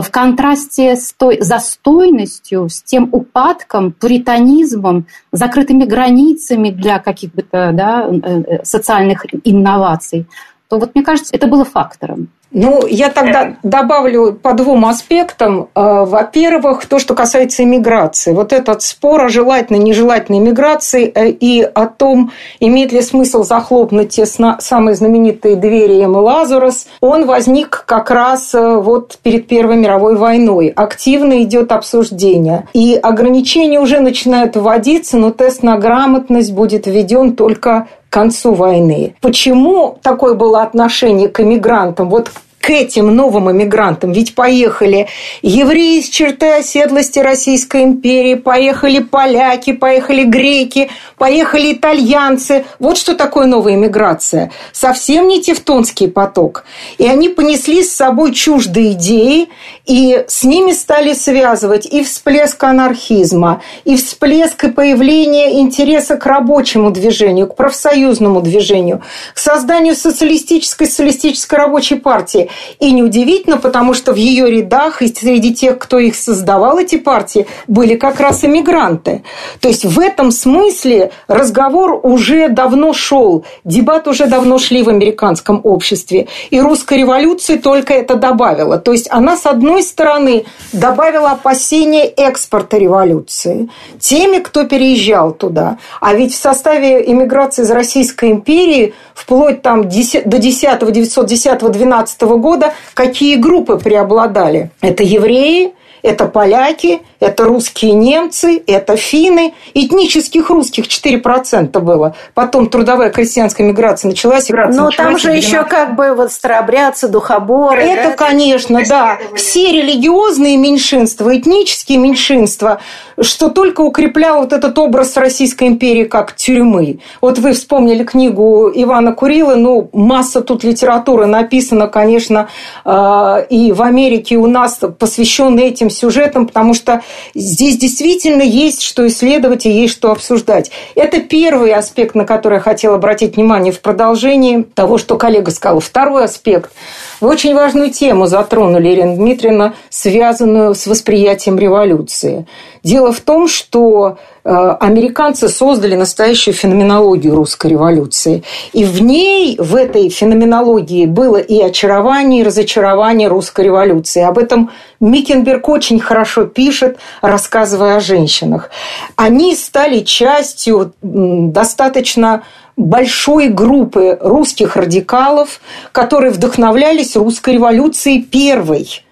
в 0.00 0.10
контрасте 0.10 0.96
с 0.96 1.12
той 1.12 1.42
застойностью, 1.42 2.68
с 2.70 2.82
тем 2.82 3.10
упадком, 3.12 3.92
пуританизмом, 3.92 5.06
закрытыми 5.32 5.84
границами 5.84 6.70
для 6.70 6.98
каких-то 6.98 7.72
да, 7.72 8.08
э, 8.08 8.42
э, 8.46 8.64
социальных 8.64 9.26
инноваций, 9.44 10.26
то 10.68 10.78
вот 10.78 10.94
мне 10.94 11.04
кажется, 11.04 11.34
это 11.34 11.46
было 11.46 11.66
фактором. 11.66 12.28
Ну, 12.52 12.86
я 12.86 13.08
тогда 13.08 13.56
добавлю 13.62 14.32
по 14.34 14.52
двум 14.52 14.84
аспектам. 14.86 15.68
Э, 15.74 16.04
во-первых, 16.04 16.84
то, 16.86 16.98
что 16.98 17.14
касается 17.14 17.64
иммиграции. 17.64 18.32
Вот 18.32 18.52
этот 18.52 18.82
спор 18.82 19.22
о 19.22 19.28
желательной, 19.28 19.80
нежелательной 19.80 20.38
иммиграции 20.38 21.10
э, 21.14 21.30
и 21.30 21.62
о 21.62 21.86
том, 21.86 22.32
имеет 22.60 22.92
ли 22.92 23.00
смысл 23.00 23.42
захлопнуть 23.42 24.10
те 24.10 24.26
самые 24.26 24.94
знаменитые 24.94 25.56
двери 25.56 26.04
Эммы 26.04 26.20
Лазарус, 26.20 26.86
он 27.00 27.26
возник 27.26 27.84
как 27.86 28.10
раз 28.10 28.54
э, 28.54 28.76
вот 28.76 29.18
перед 29.22 29.46
Первой 29.46 29.76
мировой 29.76 30.16
войной. 30.16 30.68
Активно 30.68 31.42
идет 31.42 31.72
обсуждение. 31.72 32.68
И 32.74 32.98
ограничения 33.02 33.80
уже 33.80 34.00
начинают 34.00 34.56
вводиться, 34.56 35.16
но 35.16 35.30
тест 35.30 35.62
на 35.62 35.78
грамотность 35.78 36.52
будет 36.52 36.86
введен 36.86 37.34
только 37.34 37.88
концу 38.12 38.52
войны. 38.54 39.14
Почему 39.20 39.98
такое 40.02 40.34
было 40.34 40.62
отношение 40.62 41.28
к 41.28 41.40
иммигрантам? 41.40 42.10
Вот 42.10 42.30
к 42.62 42.70
этим 42.70 43.14
новым 43.14 43.50
иммигрантам. 43.50 44.12
Ведь 44.12 44.36
поехали 44.36 45.08
евреи 45.42 45.98
из 45.98 46.08
черты 46.08 46.58
оседлости 46.58 47.18
Российской 47.18 47.82
империи, 47.82 48.34
поехали 48.36 49.00
поляки, 49.00 49.72
поехали 49.72 50.22
греки, 50.22 50.88
поехали 51.18 51.72
итальянцы. 51.72 52.64
Вот 52.78 52.96
что 52.96 53.16
такое 53.16 53.46
новая 53.46 53.74
иммиграция. 53.74 54.52
Совсем 54.70 55.26
не 55.26 55.42
тевтонский 55.42 56.06
поток. 56.06 56.64
И 56.98 57.06
они 57.06 57.28
понесли 57.28 57.82
с 57.82 57.92
собой 57.92 58.32
чуждые 58.32 58.92
идеи, 58.92 59.48
и 59.86 60.24
с 60.28 60.44
ними 60.44 60.72
стали 60.72 61.12
связывать 61.12 61.86
и 61.86 62.04
всплеск 62.04 62.62
анархизма, 62.62 63.62
и 63.84 63.96
всплеск 63.96 64.64
и 64.64 64.70
появление 64.70 65.60
интереса 65.60 66.16
к 66.16 66.26
рабочему 66.26 66.90
движению, 66.90 67.48
к 67.48 67.56
профсоюзному 67.56 68.42
движению, 68.42 69.02
к 69.34 69.38
созданию 69.38 69.94
социалистической 69.94 70.86
социалистической 70.86 71.58
рабочей 71.58 71.96
партии. 71.96 72.50
И 72.78 72.92
неудивительно, 72.92 73.56
потому 73.56 73.94
что 73.94 74.12
в 74.12 74.16
ее 74.16 74.50
рядах 74.50 75.02
и 75.02 75.08
среди 75.08 75.54
тех, 75.54 75.78
кто 75.78 75.98
их 75.98 76.14
создавал, 76.14 76.78
эти 76.78 76.96
партии, 76.96 77.46
были 77.66 77.96
как 77.96 78.20
раз 78.20 78.44
иммигранты. 78.44 79.22
То 79.60 79.68
есть 79.68 79.84
в 79.84 79.98
этом 79.98 80.30
смысле 80.30 81.10
разговор 81.26 81.98
уже 82.02 82.48
давно 82.48 82.92
шел, 82.92 83.44
дебат 83.64 84.06
уже 84.06 84.26
давно 84.26 84.58
шли 84.58 84.82
в 84.82 84.88
американском 84.88 85.60
обществе. 85.64 86.28
И 86.50 86.60
русская 86.60 86.98
революция 86.98 87.58
только 87.58 87.94
это 87.94 88.14
добавила. 88.14 88.78
То 88.78 88.92
есть 88.92 89.08
она, 89.10 89.36
с 89.36 89.46
одной 89.46 89.71
стороны, 89.80 90.44
добавила 90.72 91.30
опасения 91.30 92.06
экспорта 92.06 92.76
революции 92.76 93.70
теми, 93.98 94.40
кто 94.40 94.64
переезжал 94.64 95.32
туда. 95.32 95.78
А 96.00 96.12
ведь 96.12 96.34
в 96.34 96.38
составе 96.38 97.10
иммиграции 97.10 97.62
из 97.62 97.70
Российской 97.70 98.32
империи 98.32 98.92
вплоть 99.14 99.62
там 99.62 99.84
до 99.84 99.88
10 99.88 100.26
910-12 100.26 102.38
года 102.38 102.74
какие 102.92 103.36
группы 103.36 103.78
преобладали? 103.78 104.70
Это 104.80 105.02
евреи, 105.02 105.72
это 106.02 106.26
поляки, 106.26 107.02
это 107.20 107.44
русские 107.44 107.92
немцы, 107.92 108.62
это 108.66 108.96
финны. 108.96 109.54
Этнических 109.74 110.50
русских 110.50 110.86
4% 110.86 111.78
было. 111.80 112.14
Потом 112.34 112.68
трудовая 112.68 113.10
крестьянская 113.10 113.66
миграция 113.66 114.08
началась. 114.08 114.48
Но 114.48 114.90
там 114.90 115.18
же 115.18 115.30
еще 115.30 115.64
как 115.64 115.94
бы 115.94 116.14
вот 116.14 116.32
старообрядцы, 116.32 117.08
духоборы. 117.08 117.82
Это, 117.82 118.10
да? 118.10 118.16
конечно, 118.16 118.80
да. 118.88 119.18
Все 119.36 119.72
религиозные 119.72 120.56
меньшинства, 120.56 121.36
этнические 121.36 121.98
меньшинства, 121.98 122.80
что 123.20 123.48
только 123.48 123.82
укрепляло 123.82 124.40
вот 124.40 124.52
этот 124.52 124.76
образ 124.78 125.16
Российской 125.16 125.68
империи 125.68 126.04
как 126.04 126.34
тюрьмы. 126.34 126.98
Вот 127.20 127.38
вы 127.38 127.52
вспомнили 127.52 128.02
книгу 128.02 128.70
Ивана 128.74 129.12
Курила, 129.12 129.54
ну, 129.54 129.88
масса 129.92 130.40
тут 130.40 130.64
литературы 130.64 131.26
написана, 131.26 131.86
конечно, 131.86 132.48
э, 132.84 133.46
и 133.50 133.72
в 133.72 133.82
Америке 133.82 134.36
у 134.36 134.46
нас 134.46 134.80
посвященная 134.98 135.64
этим 135.64 135.90
сюжетам, 135.92 136.46
потому 136.46 136.74
что 136.74 137.02
здесь 137.34 137.76
действительно 137.76 138.42
есть 138.42 138.82
что 138.82 139.06
исследовать 139.06 139.66
и 139.66 139.70
есть 139.70 139.94
что 139.94 140.10
обсуждать. 140.10 140.70
Это 140.94 141.20
первый 141.20 141.72
аспект, 141.72 142.14
на 142.14 142.24
который 142.24 142.54
я 142.54 142.60
хотела 142.60 142.96
обратить 142.96 143.36
внимание 143.36 143.72
в 143.72 143.80
продолжении 143.80 144.62
того, 144.62 144.98
что 144.98 145.16
коллега 145.16 145.50
сказал. 145.50 145.80
Второй 145.80 146.24
аспект. 146.24 146.72
Вы 147.20 147.28
очень 147.28 147.54
важную 147.54 147.90
тему 147.90 148.26
затронули, 148.26 148.88
Ирина 148.92 149.14
Дмитриевна, 149.14 149.74
связанную 149.90 150.74
с 150.74 150.86
восприятием 150.86 151.58
революции. 151.58 152.46
Дело 152.82 153.12
в 153.12 153.20
том, 153.20 153.46
что 153.46 154.18
американцы 154.44 155.48
создали 155.48 155.94
настоящую 155.94 156.54
феноменологию 156.54 157.34
русской 157.34 157.68
революции. 157.70 158.42
И 158.72 158.84
в 158.84 159.00
ней, 159.00 159.56
в 159.58 159.76
этой 159.76 160.08
феноменологии, 160.08 161.06
было 161.06 161.36
и 161.36 161.60
очарование, 161.60 162.40
и 162.40 162.44
разочарование 162.44 163.28
русской 163.28 163.66
революции. 163.66 164.22
Об 164.22 164.38
этом 164.38 164.70
Микенберг 165.00 165.68
очень 165.68 166.00
хорошо 166.00 166.44
пишет, 166.44 166.98
рассказывая 167.20 167.96
о 167.96 168.00
женщинах. 168.00 168.70
Они 169.16 169.54
стали 169.54 170.00
частью 170.00 170.92
достаточно 171.02 172.42
большой 172.76 173.48
группы 173.48 174.18
русских 174.20 174.76
радикалов, 174.76 175.60
которые 175.92 176.32
вдохновлялись 176.32 177.16
русской 177.16 177.54
революцией 177.54 178.22
первой– 178.22 179.02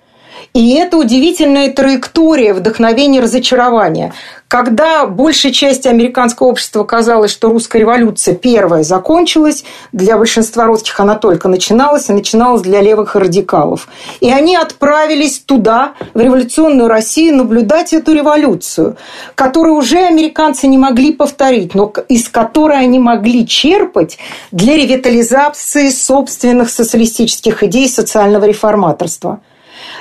и 0.52 0.74
это 0.74 0.96
удивительная 0.96 1.72
траектория 1.72 2.52
вдохновения 2.54 3.20
разочарования. 3.20 4.12
Когда 4.48 5.06
большей 5.06 5.52
части 5.52 5.86
американского 5.86 6.48
общества 6.48 6.82
казалось, 6.82 7.30
что 7.30 7.50
русская 7.50 7.78
революция 7.78 8.34
первая 8.34 8.82
закончилась, 8.82 9.62
для 9.92 10.18
большинства 10.18 10.64
русских 10.64 10.98
она 10.98 11.14
только 11.14 11.46
начиналась, 11.46 12.08
и 12.08 12.12
начиналась 12.12 12.62
для 12.62 12.80
левых 12.80 13.14
радикалов. 13.14 13.86
И 14.18 14.28
они 14.28 14.56
отправились 14.56 15.38
туда, 15.38 15.92
в 16.14 16.20
революционную 16.20 16.88
Россию, 16.88 17.36
наблюдать 17.36 17.92
эту 17.92 18.12
революцию, 18.12 18.96
которую 19.36 19.76
уже 19.76 19.98
американцы 19.98 20.66
не 20.66 20.78
могли 20.78 21.12
повторить, 21.12 21.76
но 21.76 21.92
из 22.08 22.28
которой 22.28 22.80
они 22.80 22.98
могли 22.98 23.46
черпать 23.46 24.18
для 24.50 24.76
ревитализации 24.76 25.90
собственных 25.90 26.70
социалистических 26.70 27.62
идей 27.62 27.88
социального 27.88 28.46
реформаторства. 28.46 29.40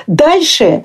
Дальше 0.07 0.83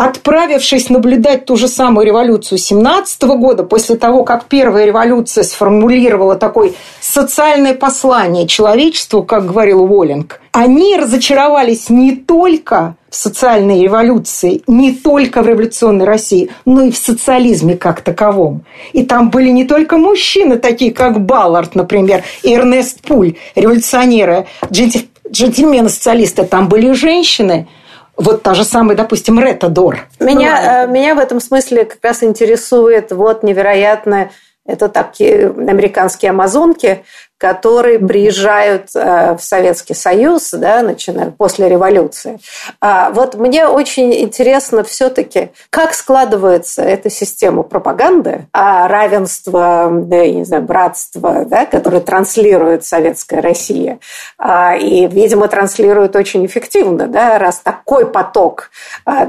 отправившись 0.00 0.88
наблюдать 0.88 1.44
ту 1.44 1.56
же 1.56 1.68
самую 1.68 2.06
революцию 2.06 2.56
17 2.56 3.22
года, 3.22 3.64
после 3.64 3.96
того, 3.96 4.24
как 4.24 4.46
первая 4.46 4.86
революция 4.86 5.44
сформулировала 5.44 6.36
такое 6.36 6.72
социальное 7.02 7.74
послание 7.74 8.46
человечеству, 8.46 9.22
как 9.22 9.44
говорил 9.44 9.82
Уоллинг, 9.82 10.40
они 10.52 10.96
разочаровались 10.96 11.90
не 11.90 12.16
только 12.16 12.94
в 13.10 13.16
социальной 13.16 13.82
революции, 13.82 14.62
не 14.66 14.94
только 14.94 15.42
в 15.42 15.48
революционной 15.48 16.06
России, 16.06 16.50
но 16.64 16.84
и 16.84 16.90
в 16.90 16.96
социализме 16.96 17.76
как 17.76 18.00
таковом. 18.00 18.62
И 18.94 19.04
там 19.04 19.28
были 19.28 19.50
не 19.50 19.64
только 19.64 19.98
мужчины, 19.98 20.56
такие 20.56 20.94
как 20.94 21.20
Баллард, 21.20 21.74
например, 21.74 22.24
и 22.42 22.54
Эрнест 22.54 23.02
Пуль, 23.02 23.34
революционеры, 23.54 24.46
джентльмены-социалисты, 24.72 26.44
там 26.44 26.68
были 26.68 26.92
женщины– 26.92 27.68
вот 28.20 28.42
та 28.42 28.54
же 28.54 28.64
самая, 28.64 28.96
допустим, 28.96 29.38
Ретадор. 29.38 30.06
Меня, 30.18 30.84
ну, 30.86 30.92
меня 30.92 31.14
в 31.14 31.18
этом 31.18 31.40
смысле 31.40 31.84
как 31.84 31.98
раз 32.02 32.22
интересует 32.22 33.12
вот 33.12 33.42
невероятное 33.42 34.30
это 34.70 34.88
такие 34.88 35.48
американские 35.48 36.30
амазонки, 36.30 37.04
которые 37.40 37.98
приезжают 37.98 38.90
э, 38.94 39.34
в 39.34 39.42
Советский 39.42 39.94
Союз, 39.94 40.50
да, 40.50 40.82
начиная 40.82 41.30
после 41.30 41.70
революции. 41.70 42.38
А 42.82 43.10
вот 43.10 43.34
мне 43.36 43.66
очень 43.66 44.12
интересно 44.12 44.84
все-таки, 44.84 45.48
как 45.70 45.94
складывается 45.94 46.82
эта 46.82 47.08
система 47.08 47.62
пропаганды, 47.62 48.46
а 48.52 48.86
равенство, 48.88 49.88
да, 49.90 50.26
не 50.26 50.44
знаю, 50.44 50.64
братство, 50.64 51.46
да, 51.46 51.64
которое 51.64 52.02
транслирует 52.02 52.84
Советская 52.84 53.40
Россия. 53.40 54.00
А, 54.36 54.76
и, 54.76 55.06
видимо, 55.06 55.48
транслирует 55.48 56.16
очень 56.16 56.44
эффективно, 56.44 57.06
да, 57.06 57.38
раз 57.38 57.60
такой 57.60 58.06
поток 58.06 58.70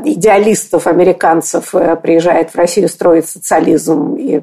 идеалистов, 0.03 0.85
американцев 0.85 1.73
э, 1.73 1.95
приезжает 1.95 2.49
в 2.49 2.55
Россию 2.55 2.89
строить 2.89 3.29
социализм. 3.29 4.15
И, 4.15 4.41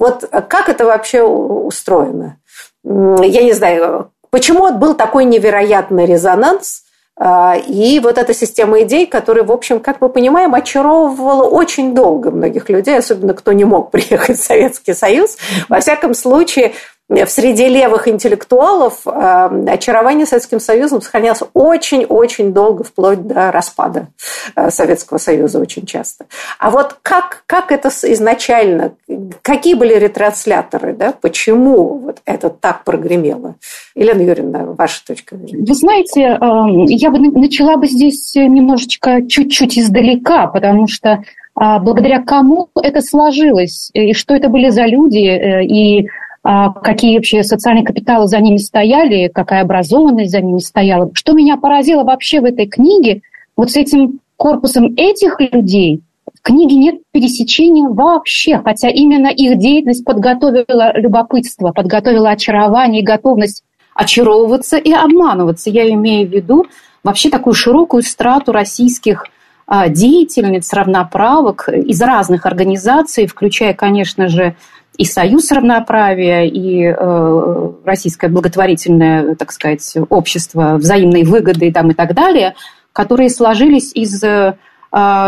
вот 0.00 0.28
как 0.48 0.68
это 0.68 0.84
вообще 0.84 1.22
устроено? 1.22 2.38
Я 2.84 3.42
не 3.42 3.52
знаю, 3.52 4.10
почему 4.30 4.72
был 4.72 4.94
такой 4.94 5.24
невероятный 5.24 6.06
резонанс, 6.06 6.84
а, 7.14 7.56
и 7.56 8.00
вот 8.00 8.18
эта 8.18 8.32
система 8.32 8.82
идей, 8.82 9.06
которая, 9.06 9.44
в 9.44 9.52
общем, 9.52 9.80
как 9.80 10.00
мы 10.00 10.08
понимаем, 10.08 10.54
очаровывала 10.54 11.44
очень 11.44 11.94
долго 11.94 12.30
многих 12.30 12.68
людей, 12.68 12.98
особенно 12.98 13.34
кто 13.34 13.52
не 13.52 13.64
мог 13.64 13.90
приехать 13.92 14.38
в 14.38 14.42
Советский 14.42 14.94
Союз. 14.94 15.36
Во 15.68 15.80
всяком 15.80 16.14
случае, 16.14 16.72
в 17.12 17.30
среде 17.30 17.68
левых 17.68 18.08
интеллектуалов 18.08 19.06
э, 19.06 19.64
очарование 19.68 20.26
Советским 20.26 20.60
Союзом 20.60 21.02
сохранялось 21.02 21.42
очень-очень 21.52 22.52
долго, 22.52 22.84
вплоть 22.84 23.26
до 23.26 23.52
распада 23.52 24.08
э, 24.56 24.70
Советского 24.70 25.18
Союза 25.18 25.58
очень 25.58 25.86
часто. 25.86 26.26
А 26.58 26.70
вот 26.70 26.96
как, 27.02 27.44
как 27.46 27.70
это 27.70 27.88
изначально, 27.88 28.94
какие 29.42 29.74
были 29.74 29.94
ретрансляторы, 29.94 30.94
да, 30.94 31.12
почему 31.12 31.98
вот 31.98 32.20
это 32.24 32.48
так 32.48 32.84
прогремело? 32.84 33.56
Елена 33.94 34.22
Юрьевна, 34.22 34.64
ваша 34.64 35.04
точка 35.04 35.36
зрения. 35.36 35.66
Вы 35.66 35.74
знаете, 35.74 36.22
эм, 36.22 36.84
я 36.84 37.10
бы 37.10 37.18
начала 37.18 37.76
бы 37.76 37.86
здесь 37.86 38.34
немножечко 38.34 39.26
чуть-чуть 39.28 39.78
издалека, 39.78 40.46
потому 40.46 40.88
что 40.88 41.22
а, 41.54 41.78
благодаря 41.78 42.22
кому 42.22 42.68
это 42.82 43.02
сложилось, 43.02 43.90
и 43.92 44.14
что 44.14 44.34
это 44.34 44.48
были 44.48 44.70
за 44.70 44.86
люди, 44.86 45.26
э, 45.26 45.64
и 45.64 46.08
какие 46.42 47.16
вообще 47.16 47.42
социальные 47.44 47.84
капиталы 47.84 48.26
за 48.26 48.38
ними 48.38 48.56
стояли, 48.56 49.28
какая 49.28 49.62
образованность 49.62 50.32
за 50.32 50.40
ними 50.40 50.58
стояла. 50.58 51.10
Что 51.14 51.32
меня 51.32 51.56
поразило 51.56 52.02
вообще 52.02 52.40
в 52.40 52.44
этой 52.44 52.66
книге, 52.66 53.22
вот 53.56 53.70
с 53.70 53.76
этим 53.76 54.20
корпусом 54.36 54.94
этих 54.96 55.40
людей 55.40 56.00
в 56.34 56.42
книге 56.42 56.74
нет 56.76 56.94
пересечения 57.12 57.88
вообще, 57.88 58.60
хотя 58.64 58.88
именно 58.88 59.28
их 59.28 59.58
деятельность 59.58 60.04
подготовила 60.04 60.96
любопытство, 60.98 61.70
подготовила 61.70 62.30
очарование 62.30 63.02
и 63.02 63.04
готовность 63.04 63.62
очаровываться 63.94 64.78
и 64.78 64.92
обманываться. 64.92 65.70
Я 65.70 65.88
имею 65.90 66.28
в 66.28 66.32
виду 66.32 66.66
вообще 67.04 67.30
такую 67.30 67.54
широкую 67.54 68.02
страту 68.02 68.50
российских 68.52 69.26
а, 69.66 69.88
деятельниц 69.88 70.72
равноправок 70.72 71.68
из 71.68 72.00
разных 72.00 72.46
организаций, 72.46 73.26
включая, 73.26 73.74
конечно 73.74 74.28
же, 74.28 74.56
и 74.98 75.04
Союз 75.04 75.50
равноправия, 75.50 76.44
и 76.44 76.84
э, 76.84 77.72
Российское 77.84 78.28
благотворительное, 78.28 79.34
так 79.36 79.52
сказать, 79.52 79.94
общество 80.10 80.76
взаимной 80.76 81.24
выгоды 81.24 81.72
там, 81.72 81.90
и 81.90 81.94
так 81.94 82.14
далее, 82.14 82.54
которые 82.92 83.30
сложились 83.30 83.92
из 83.94 84.22
э, 84.22 84.54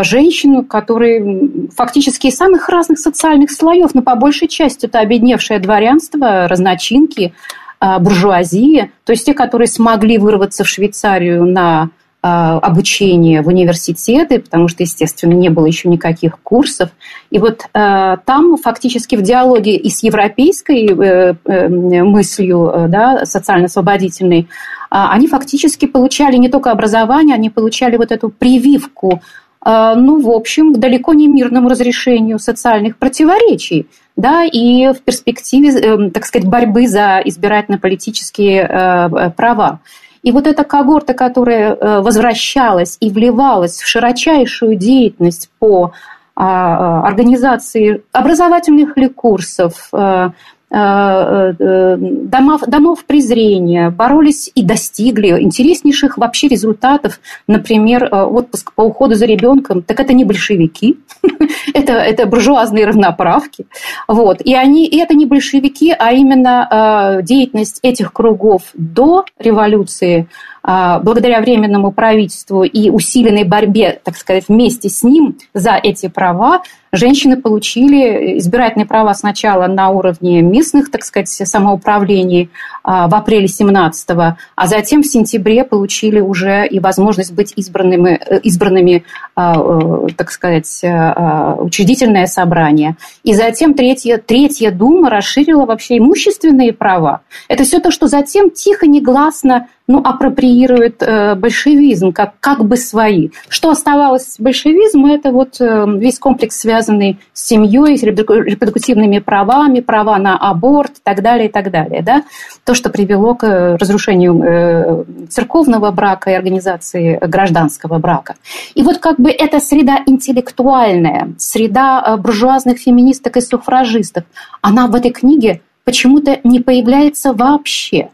женщин, 0.03 0.65
которые 0.65 1.69
фактически 1.75 2.27
из 2.27 2.35
самых 2.35 2.69
разных 2.69 2.99
социальных 2.99 3.51
слоев, 3.51 3.95
но 3.95 4.03
по 4.03 4.15
большей 4.15 4.47
части 4.47 4.85
это 4.85 4.99
обедневшее 4.99 5.59
дворянство, 5.59 6.47
разночинки, 6.47 7.33
э, 7.81 7.99
буржуазия, 7.99 8.91
то 9.03 9.13
есть 9.13 9.25
те, 9.25 9.33
которые 9.33 9.67
смогли 9.67 10.19
вырваться 10.19 10.63
в 10.63 10.67
Швейцарию 10.67 11.45
на 11.45 11.89
обучение 12.27 13.43
в 13.43 13.47
университеты, 13.47 14.39
потому 14.39 14.67
что, 14.67 14.81
естественно, 14.81 15.33
не 15.33 15.49
было 15.49 15.67
еще 15.67 15.89
никаких 15.89 16.39
курсов. 16.39 16.89
И 17.29 17.37
вот 17.37 17.67
э, 17.71 18.17
там 18.25 18.57
фактически 18.57 19.15
в 19.15 19.21
диалоге 19.21 19.75
и 19.75 19.91
с 19.91 20.01
европейской 20.01 20.87
э, 20.87 21.35
э, 21.45 21.67
мыслью 21.69 22.87
да, 22.89 23.25
социально-освободительной, 23.25 24.47
а, 24.89 25.11
они 25.11 25.27
фактически 25.27 25.85
получали 25.85 26.37
не 26.37 26.49
только 26.49 26.71
образование, 26.71 27.35
они 27.35 27.51
получали 27.51 27.97
вот 27.97 28.11
эту 28.11 28.29
прививку 28.29 29.21
ну, 29.67 30.21
в 30.21 30.29
общем, 30.29 30.75
к 30.75 30.77
далеко 30.77 31.15
не 31.15 31.27
мирному 31.27 31.69
разрешению 31.69 32.37
социальных 32.37 32.97
противоречий, 32.97 33.87
да, 34.15 34.45
и 34.45 34.93
в 34.93 35.01
перспективе, 35.01 36.11
так 36.11 36.27
сказать, 36.27 36.47
борьбы 36.47 36.87
за 36.87 37.19
избирательно-политические 37.25 39.33
права. 39.35 39.79
И 40.25 40.31
вот 40.31 40.47
эта 40.47 40.63
когорта, 40.63 41.13
которая 41.13 41.75
э, 41.75 42.01
возвращалась 42.01 42.97
и 42.99 43.11
вливалась 43.11 43.79
в 43.79 43.85
широчайшую 43.87 44.75
деятельность 44.75 45.51
по 45.59 45.91
а, 46.35 47.03
а, 47.03 47.07
организации 47.07 48.03
образовательных 48.11 48.97
ли 48.97 49.07
курсов, 49.07 49.87
э, 49.93 50.31
домов, 50.77 52.61
домов 52.67 53.05
презрения, 53.05 53.89
боролись 53.89 54.51
и 54.53 54.63
достигли 54.63 55.41
интереснейших 55.41 56.17
вообще 56.17 56.47
результатов. 56.47 57.19
Например, 57.47 58.03
э, 58.03 58.23
отпуск 58.23 58.73
по 58.73 58.81
уходу 58.81 59.15
за 59.15 59.25
ребенком. 59.25 59.81
Так 59.81 59.99
это 59.99 60.13
не 60.13 60.25
большевики, 60.25 60.99
это, 61.73 61.93
это 61.93 62.25
буржуазные 62.25 62.85
равноправки. 62.85 63.67
Вот. 64.07 64.41
И, 64.41 64.53
они, 64.53 64.85
и 64.85 64.97
это 64.97 65.15
не 65.15 65.25
большевики, 65.25 65.95
а 65.97 66.11
именно 66.11 67.21
деятельность 67.23 67.79
этих 67.81 68.11
кругов 68.11 68.63
до 68.73 69.25
революции 69.39 70.27
благодаря 70.65 71.41
Временному 71.41 71.91
правительству 71.91 72.63
и 72.63 72.89
усиленной 72.89 73.43
борьбе, 73.43 73.99
так 74.03 74.17
сказать, 74.17 74.45
вместе 74.47 74.89
с 74.89 75.03
ним 75.03 75.37
за 75.53 75.75
эти 75.75 76.07
права, 76.07 76.63
женщины 76.95 77.37
получили 77.37 78.37
избирательные 78.37 78.85
права 78.85 79.13
сначала 79.13 79.67
на 79.67 79.89
уровне 79.89 80.41
местных, 80.41 80.89
так 80.89 81.03
сказать, 81.03 81.29
самоуправлений 81.29 82.49
а, 82.83 83.07
в 83.07 83.15
апреле 83.15 83.47
17-го, 83.47 84.37
а 84.55 84.67
затем 84.67 85.03
в 85.03 85.07
сентябре 85.07 85.63
получили 85.63 86.19
уже 86.19 86.67
и 86.67 86.79
возможность 86.79 87.33
быть 87.33 87.53
избранными, 87.55 88.19
э, 88.25 88.39
избранными 88.43 89.03
а, 89.35 89.55
э, 89.57 90.07
так 90.15 90.31
сказать, 90.31 90.81
а, 90.83 91.55
учредительное 91.59 92.25
собрание. 92.25 92.95
И 93.23 93.33
затем 93.33 93.73
третья, 93.73 94.17
третья 94.17 94.71
дума 94.71 95.09
расширила 95.09 95.65
вообще 95.65 95.97
имущественные 95.97 96.73
права. 96.73 97.21
Это 97.47 97.63
все 97.63 97.79
то, 97.79 97.91
что 97.91 98.07
затем 98.07 98.49
тихо, 98.49 98.87
негласно 98.87 99.67
ну, 99.87 100.01
апроприирует 100.03 101.01
э, 101.01 101.35
большевизм 101.35 102.11
как, 102.11 102.33
как 102.39 102.65
бы 102.65 102.77
свои. 102.77 103.29
Что 103.49 103.69
оставалось 103.69 104.35
большевизму, 104.39 105.07
это 105.07 105.31
вот 105.31 105.59
весь 105.59 106.19
комплекс, 106.19 106.59
связанный 106.59 107.19
с 107.33 107.47
семьей, 107.47 107.97
с 107.97 108.03
репродуктивными 108.03 109.19
правами, 109.19 109.79
права 109.79 110.17
на 110.17 110.37
аборт 110.37 110.91
и 110.91 111.01
так 111.03 111.21
далее, 111.21 111.47
и 111.47 111.51
так 111.51 111.71
далее. 111.71 112.01
Да? 112.01 112.23
То, 112.63 112.73
что 112.73 112.89
привело 112.89 113.35
к 113.35 113.43
э, 113.43 113.75
разрушению 113.75 114.41
э, 114.43 115.03
церковного 115.29 115.91
брака 115.91 116.31
и 116.31 116.33
организации 116.33 117.19
гражданского 117.21 117.99
брака. 117.99 118.35
И 118.73 118.83
вот 118.83 118.97
как 118.97 119.19
бы 119.19 119.29
эта 119.29 119.59
среда 119.59 119.99
интеллектуальная, 120.05 121.33
среда 121.37 122.03
э, 122.05 122.17
буржуазных 122.17 122.79
феминисток 122.79 123.37
и 123.37 123.41
суфражистов, 123.41 124.23
она 124.61 124.87
в 124.87 124.95
этой 124.95 125.11
книге 125.11 125.61
почему-то 125.83 126.39
не 126.43 126.59
появляется 126.59 127.33
вообще. 127.33 128.09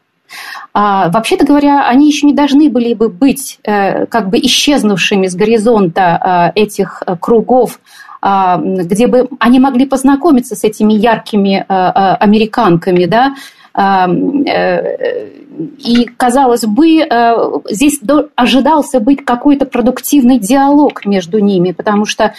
А, 0.74 1.10
вообще-то 1.10 1.46
говоря, 1.46 1.88
они 1.88 2.08
еще 2.08 2.28
не 2.28 2.34
должны 2.34 2.70
были 2.70 2.94
бы 2.94 3.10
быть 3.10 3.60
э, 3.64 4.06
как 4.06 4.30
бы 4.30 4.38
исчезнувшими 4.40 5.28
с 5.28 5.36
горизонта 5.36 6.52
э, 6.56 6.62
этих 6.62 7.04
кругов, 7.20 7.80
э, 8.22 8.28
где 8.60 9.08
бы 9.08 9.30
они 9.40 9.60
могли 9.60 9.86
познакомиться 9.86 10.56
с 10.56 10.64
этими 10.64 10.94
яркими 10.94 11.66
американками, 11.68 13.06
да, 13.06 13.36
Э, 13.74 15.30
и, 15.78 16.06
казалось 16.18 16.66
бы, 16.66 17.00
э, 17.00 17.36
здесь 17.70 18.00
ожидался 18.36 19.00
быть 19.00 19.24
какой-то 19.24 19.66
продуктивный 19.66 20.40
диалог 20.40 21.06
между 21.06 21.40
ними, 21.40 21.72
потому 21.72 22.06
что, 22.06 22.24
э, 22.24 22.34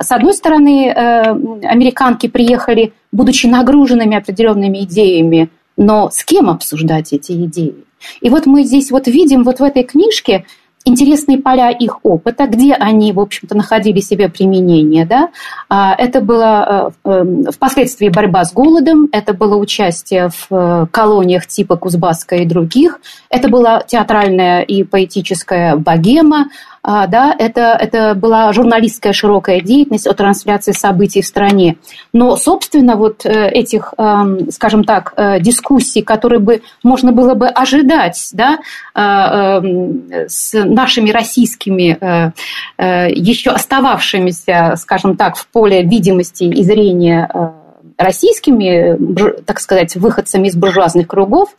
с 0.00 0.10
одной 0.10 0.34
стороны, 0.34 0.90
американки 0.90 2.28
приехали, 2.28 2.92
будучи 3.12 3.46
нагруженными 3.46 4.16
определенными 4.16 4.84
идеями, 4.84 5.48
но 5.76 6.10
с 6.10 6.24
кем 6.24 6.50
обсуждать 6.50 7.12
эти 7.12 7.32
идеи? 7.44 7.74
И 8.20 8.30
вот 8.30 8.46
мы 8.46 8.64
здесь 8.64 8.90
вот 8.90 9.06
видим 9.06 9.44
вот 9.44 9.60
в 9.60 9.62
этой 9.62 9.84
книжке 9.84 10.44
интересные 10.84 11.38
поля 11.38 11.70
их 11.70 12.04
опыта, 12.04 12.46
где 12.46 12.74
они, 12.74 13.12
в 13.12 13.20
общем-то, 13.20 13.56
находили 13.56 14.00
себе 14.00 14.28
применение. 14.28 15.06
Да? 15.06 15.30
А, 15.68 15.94
это 15.94 16.20
было 16.20 16.92
э, 17.04 17.10
эм, 17.10 17.44
впоследствии 17.52 18.08
борьба 18.08 18.44
с 18.44 18.52
голодом, 18.52 19.08
это 19.12 19.32
было 19.32 19.56
участие 19.56 20.30
в 20.30 20.46
э, 20.50 20.86
колониях 20.90 21.46
типа 21.46 21.76
Кузбасска 21.76 22.36
и 22.36 22.46
других, 22.46 23.00
это 23.30 23.48
была 23.48 23.82
театральная 23.82 24.62
и 24.62 24.82
поэтическая 24.82 25.76
богема, 25.76 26.48
да, 27.06 27.34
это, 27.38 27.76
это 27.78 28.14
была 28.16 28.52
журналистская 28.52 29.12
широкая 29.12 29.60
деятельность 29.60 30.08
о 30.08 30.14
трансляции 30.14 30.72
событий 30.72 31.22
в 31.22 31.26
стране. 31.26 31.76
Но, 32.12 32.36
собственно, 32.36 32.96
вот 32.96 33.24
э, 33.24 33.48
этих, 33.50 33.94
эм, 33.98 34.50
скажем 34.50 34.82
так, 34.82 35.14
э, 35.16 35.38
дискуссий, 35.38 36.02
которые 36.02 36.40
бы 36.40 36.62
можно 36.82 37.12
было 37.12 37.34
бы 37.34 37.46
ожидать 37.46 38.30
да, 38.32 38.58
э, 38.94 39.00
эм, 39.00 40.02
с 40.26 40.52
нашими 40.54 41.10
российскими, 41.10 42.32
еще 42.78 43.50
остававшимися, 43.50 44.74
скажем 44.76 45.16
так, 45.16 45.36
в 45.36 45.46
поле 45.48 45.82
видимости 45.82 46.44
и 46.44 46.62
зрения 46.64 47.28
российскими, 47.96 49.42
так 49.42 49.60
сказать, 49.60 49.96
выходцами 49.96 50.48
из 50.48 50.56
буржуазных 50.56 51.06
кругов, 51.06 51.50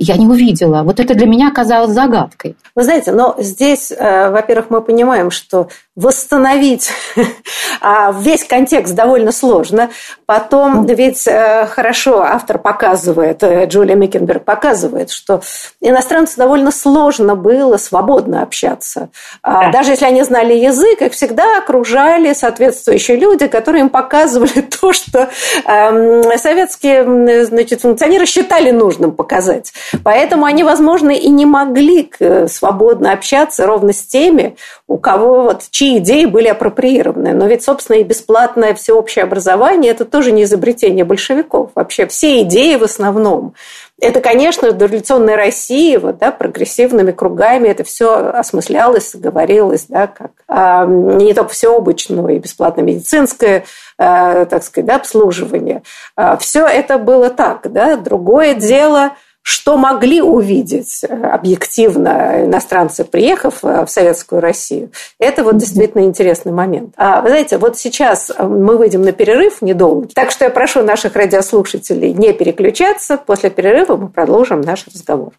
я 0.00 0.16
не 0.16 0.26
увидела. 0.26 0.82
Вот 0.82 0.98
это 0.98 1.14
для 1.14 1.26
меня 1.26 1.50
казалось 1.50 1.92
загадкой. 1.92 2.56
Вы 2.74 2.82
знаете, 2.82 3.12
но 3.12 3.36
здесь, 3.38 3.92
э, 3.92 4.30
во-первых, 4.30 4.70
мы 4.70 4.80
понимаем, 4.80 5.30
что 5.30 5.68
восстановить 6.00 6.90
а, 7.80 8.12
весь 8.12 8.44
контекст 8.44 8.94
довольно 8.94 9.32
сложно. 9.32 9.90
Потом 10.26 10.86
ведь 10.86 11.26
э, 11.26 11.66
хорошо 11.66 12.22
автор 12.22 12.58
показывает, 12.58 13.42
э, 13.42 13.66
Джулия 13.66 13.96
Микенберг 13.96 14.44
показывает, 14.44 15.10
что 15.10 15.42
иностранцу 15.80 16.38
довольно 16.38 16.70
сложно 16.70 17.36
было 17.36 17.76
свободно 17.76 18.42
общаться. 18.42 19.10
А, 19.42 19.66
да. 19.66 19.72
Даже 19.72 19.92
если 19.92 20.06
они 20.06 20.22
знали 20.22 20.54
язык, 20.54 21.02
их 21.02 21.12
всегда 21.12 21.58
окружали 21.58 22.32
соответствующие 22.32 23.18
люди, 23.18 23.46
которые 23.46 23.82
им 23.82 23.90
показывали 23.90 24.60
то, 24.80 24.92
что 24.92 25.28
эм, 25.66 26.38
советские 26.38 27.44
значит, 27.44 27.82
функционеры 27.82 28.26
считали 28.26 28.70
нужным 28.70 29.12
показать. 29.12 29.72
Поэтому 30.02 30.46
они, 30.46 30.64
возможно, 30.64 31.10
и 31.10 31.28
не 31.28 31.44
могли 31.44 32.10
свободно 32.48 33.12
общаться 33.12 33.66
ровно 33.66 33.92
с 33.92 34.02
теми, 34.02 34.56
у 34.86 34.96
кого 34.98 35.42
вот 35.42 35.64
чьи 35.70 35.89
идеи 35.98 36.24
были 36.24 36.48
апроприированы. 36.48 37.32
Но 37.32 37.46
ведь, 37.46 37.62
собственно, 37.62 37.96
и 37.96 38.04
бесплатное 38.04 38.74
всеобщее 38.74 39.24
образование– 39.24 39.90
это 39.92 40.04
тоже 40.04 40.32
не 40.32 40.44
изобретение 40.44 41.04
большевиков. 41.04 41.70
Вообще 41.74 42.06
все 42.06 42.42
идеи 42.42 42.76
в 42.76 42.82
основном 42.82 43.54
это, 44.00 44.20
конечно, 44.20 44.72
до 44.72 44.86
революционной 44.86 45.36
России, 45.36 45.96
вот, 45.96 46.18
да, 46.18 46.32
прогрессивными 46.32 47.12
кругами 47.12 47.68
это 47.68 47.84
все 47.84 48.30
осмыслялось, 48.30 49.14
говорилось, 49.14 49.86
да, 49.88 50.06
как 50.06 50.32
э, 50.48 50.86
не 50.88 51.34
только 51.34 51.50
все 51.50 51.80
но 52.08 52.28
и 52.28 52.38
бесплатное 52.38 52.84
медицинское, 52.84 53.64
э, 53.98 54.46
так 54.46 54.62
сказать, 54.62 54.86
да, 54.86 54.96
обслуживание. 54.96 55.82
Э, 56.16 56.36
все 56.40 56.66
это 56.66 56.98
было 56.98 57.30
так, 57.30 57.70
да. 57.70 57.96
Другое 57.96 58.54
дело– 58.54 59.12
что 59.50 59.76
могли 59.76 60.22
увидеть 60.22 61.02
э, 61.02 61.12
объективно 61.12 62.44
иностранцы, 62.44 63.02
приехав 63.02 63.64
э, 63.64 63.84
в 63.84 63.90
Советскую 63.90 64.40
Россию. 64.40 64.92
Это 65.18 65.42
вот 65.42 65.56
действительно 65.56 66.04
интересный 66.04 66.52
момент. 66.52 66.94
А, 66.96 67.20
вы 67.20 67.30
знаете, 67.30 67.58
вот 67.58 67.76
сейчас 67.76 68.30
э, 68.30 68.46
мы 68.46 68.76
выйдем 68.76 69.02
на 69.02 69.10
перерыв 69.10 69.60
недолго, 69.60 70.06
так 70.14 70.30
что 70.30 70.44
я 70.44 70.50
прошу 70.50 70.84
наших 70.84 71.16
радиослушателей 71.16 72.12
не 72.12 72.32
переключаться. 72.32 73.16
После 73.16 73.50
перерыва 73.50 73.96
мы 73.96 74.08
продолжим 74.08 74.60
наш 74.60 74.86
разговор. 74.86 75.32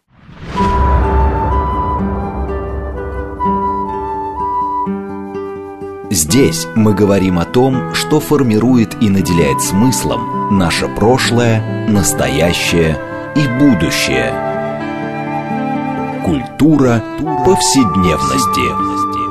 Здесь 6.10 6.66
мы 6.74 6.92
говорим 6.92 7.38
о 7.38 7.46
том, 7.46 7.94
что 7.94 8.20
формирует 8.20 8.90
и 9.00 9.08
наделяет 9.08 9.62
смыслом 9.62 10.58
наше 10.58 10.86
прошлое, 10.86 11.62
настоящее– 11.88 12.98
и 13.34 13.48
будущее. 13.58 14.32
Культура 16.24 17.02
повседневности. 17.44 19.21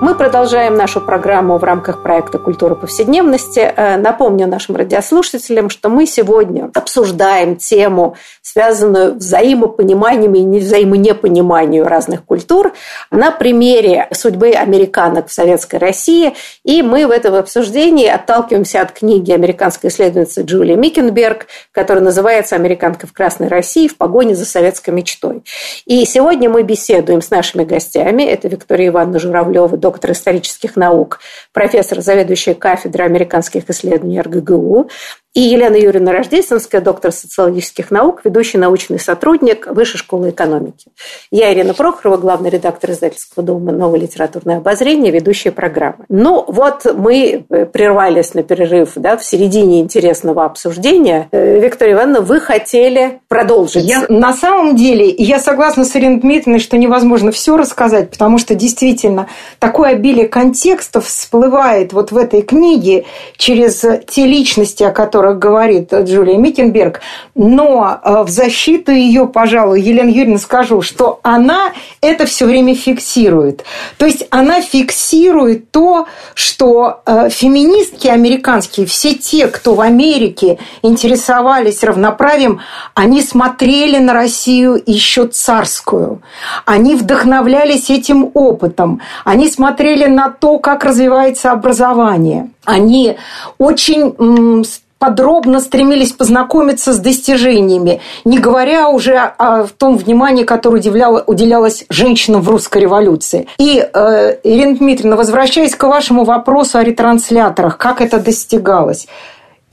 Мы 0.00 0.16
продолжаем 0.16 0.74
нашу 0.74 1.00
программу 1.00 1.56
в 1.56 1.62
рамках 1.62 2.02
проекта 2.02 2.38
«Культура 2.38 2.74
повседневности». 2.74 3.60
Э, 3.60 3.96
напомню 3.96 4.48
нашим 4.48 4.74
радиослушателям, 4.74 5.70
что 5.70 5.88
мы 5.88 6.04
сегодня 6.06 6.70
обсуждаем 6.74 7.56
тему, 7.56 8.16
связанную 8.42 9.14
взаимопониманием 9.14 10.34
и 10.34 10.58
взаимонепониманием 10.58 11.86
разных 11.86 12.24
культур 12.24 12.74
на 13.12 13.30
примере 13.30 14.08
судьбы 14.12 14.50
американок 14.50 15.28
в 15.28 15.32
Советской 15.32 15.76
России. 15.76 16.34
И 16.64 16.82
мы 16.82 17.06
в 17.06 17.10
этом 17.12 17.34
обсуждении 17.34 18.08
отталкиваемся 18.08 18.82
от 18.82 18.90
книги 18.90 19.30
американской 19.30 19.90
исследовательницы 19.90 20.42
Джулии 20.42 20.74
Микенберг, 20.74 21.46
которая 21.70 22.04
называется 22.04 22.56
«Американка 22.56 23.06
в 23.06 23.12
Красной 23.12 23.46
России 23.46 23.86
в 23.86 23.96
погоне 23.96 24.34
за 24.34 24.44
советской 24.44 24.90
мечтой». 24.90 25.44
И 25.86 26.04
сегодня 26.04 26.50
мы 26.50 26.64
беседуем 26.64 27.22
с 27.22 27.30
нашими 27.30 27.64
гостями. 27.64 28.24
Это 28.24 28.48
Виктория 28.48 28.88
Ивановна 28.88 29.20
Журавлева, 29.20 29.83
доктор 29.84 30.12
исторических 30.12 30.76
наук, 30.76 31.20
профессор, 31.52 32.00
заведующая 32.00 32.54
кафедрой 32.54 33.06
американских 33.06 33.68
исследований 33.68 34.18
РГГУ, 34.18 34.88
и 35.34 35.40
Елена 35.40 35.74
Юрьевна 35.74 36.12
Рождественская, 36.12 36.80
доктор 36.80 37.10
социологических 37.10 37.90
наук, 37.90 38.20
ведущий 38.22 38.56
научный 38.56 39.00
сотрудник 39.00 39.66
Высшей 39.66 39.98
школы 39.98 40.30
экономики. 40.30 40.86
Я 41.32 41.52
Ирина 41.52 41.74
Прохорова, 41.74 42.16
главный 42.16 42.50
редактор 42.50 42.92
издательского 42.92 43.44
дома 43.44 43.72
«Новое 43.72 43.98
литературное 43.98 44.58
обозрение», 44.58 45.10
ведущая 45.10 45.50
программы. 45.50 46.04
Ну, 46.08 46.44
вот 46.46 46.86
мы 46.96 47.44
прервались 47.72 48.34
на 48.34 48.44
перерыв 48.44 48.92
да, 48.94 49.16
в 49.16 49.24
середине 49.24 49.80
интересного 49.80 50.44
обсуждения. 50.44 51.28
Э, 51.32 51.58
Виктория 51.58 51.94
Ивановна, 51.94 52.20
вы 52.20 52.38
хотели 52.38 53.20
продолжить. 53.26 53.84
Я, 53.84 54.04
на 54.08 54.34
самом 54.34 54.76
деле, 54.76 55.08
я 55.08 55.40
согласна 55.40 55.84
с 55.84 55.96
Ириной 55.96 56.20
Дмитриевной, 56.20 56.60
что 56.60 56.76
невозможно 56.76 57.32
все 57.32 57.56
рассказать, 57.56 58.10
потому 58.10 58.38
что 58.38 58.54
действительно 58.54 59.26
такое 59.58 59.90
обилие 59.90 60.28
контекстов 60.28 61.06
всплывает 61.08 61.92
вот 61.92 62.12
в 62.12 62.16
этой 62.16 62.42
книге 62.42 63.04
через 63.36 63.84
те 64.06 64.26
личности, 64.26 64.84
о 64.84 64.92
которых 64.92 65.23
которых 65.24 65.38
говорит 65.38 65.92
Джулия 65.92 66.36
Миттенберг, 66.36 67.00
но 67.34 67.98
э, 68.02 68.22
в 68.22 68.28
защиту 68.28 68.92
ее, 68.92 69.26
пожалуй, 69.26 69.80
Елена 69.80 70.08
Юрьевна 70.08 70.38
скажу, 70.38 70.82
что 70.82 71.20
она 71.22 71.72
это 72.00 72.26
все 72.26 72.46
время 72.46 72.74
фиксирует. 72.74 73.64
То 73.96 74.06
есть 74.06 74.26
она 74.30 74.60
фиксирует 74.60 75.70
то, 75.70 76.06
что 76.34 77.00
э, 77.06 77.28
феминистки 77.30 78.08
американские, 78.08 78.86
все 78.86 79.14
те, 79.14 79.46
кто 79.46 79.74
в 79.74 79.80
Америке 79.80 80.58
интересовались 80.82 81.82
равноправием, 81.82 82.60
они 82.94 83.22
смотрели 83.22 83.98
на 83.98 84.12
Россию 84.12 84.82
еще 84.84 85.26
царскую. 85.26 86.20
Они 86.66 86.94
вдохновлялись 86.94 87.90
этим 87.90 88.30
опытом. 88.34 89.00
Они 89.24 89.48
смотрели 89.48 90.06
на 90.06 90.28
то, 90.28 90.58
как 90.58 90.84
развивается 90.84 91.50
образование. 91.50 92.50
Они 92.64 93.16
очень 93.58 94.64
подробно 94.98 95.60
стремились 95.60 96.12
познакомиться 96.12 96.92
с 96.92 96.98
достижениями, 96.98 98.00
не 98.24 98.38
говоря 98.38 98.88
уже 98.88 99.16
о 99.16 99.66
том 99.66 99.96
внимании, 99.96 100.44
которое 100.44 100.80
уделялось 101.26 101.84
женщинам 101.90 102.40
в 102.42 102.48
русской 102.48 102.78
революции. 102.78 103.46
И, 103.58 103.78
э, 103.80 104.36
Ирина 104.44 104.76
Дмитриевна, 104.76 105.16
возвращаясь 105.16 105.74
к 105.74 105.82
вашему 105.84 106.24
вопросу 106.24 106.78
о 106.78 106.84
ретрансляторах, 106.84 107.76
как 107.78 108.00
это 108.00 108.18
достигалось– 108.18 109.06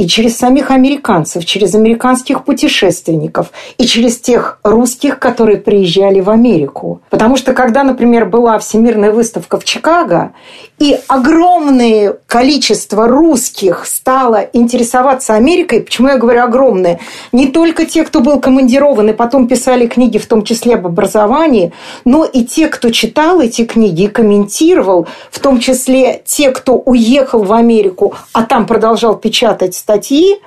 и 0.02 0.08
через 0.08 0.36
самих 0.36 0.72
американцев, 0.72 1.46
через 1.46 1.76
американских 1.76 2.44
путешественников, 2.44 3.52
и 3.78 3.86
через 3.86 4.20
тех 4.20 4.60
русских, 4.64 5.20
которые 5.20 5.60
приезжали 5.60 6.22
в 6.22 6.32
Америку. 6.32 7.02
Потому 7.12 7.38
что 7.38 7.54
когда, 7.54 7.84
например, 7.84 8.26
была 8.26 8.58
Всемирная 8.58 9.12
выставка 9.12 9.60
в 9.60 9.64
Чикаго, 9.64 10.32
и 10.80 10.98
огромное 11.08 12.18
количество 12.26 13.08
русских 13.08 13.86
стало 13.86 14.50
интересоваться 14.54 15.36
Америкой, 15.36 15.82
почему 15.82 16.08
я 16.08 16.18
говорю 16.18 16.42
огромное, 16.42 17.00
не 17.32 17.50
только 17.50 17.86
те, 17.86 18.04
кто 18.04 18.22
был 18.22 18.40
командирован 18.40 19.10
и 19.10 19.14
потом 19.14 19.48
писали 19.48 19.86
книги, 19.86 20.18
в 20.18 20.26
том 20.26 20.44
числе 20.44 20.74
об 20.74 20.88
образовании, 20.88 21.72
но 22.04 22.26
и 22.26 22.44
те, 22.44 22.68
кто 22.70 22.90
читал 22.90 23.40
эти 23.40 23.64
книги 23.66 24.06
и 24.06 24.08
комментировал, 24.08 25.06
в 25.30 25.38
том 25.38 25.60
числе 25.60 26.24
те, 26.26 26.50
кто 26.50 26.74
уехал 26.78 27.44
в 27.44 27.54
Америку, 27.54 28.16
а 28.34 28.42
там 28.42 28.66
продолжал 28.66 29.16
печатать 29.16 29.76
статьи 29.92 30.38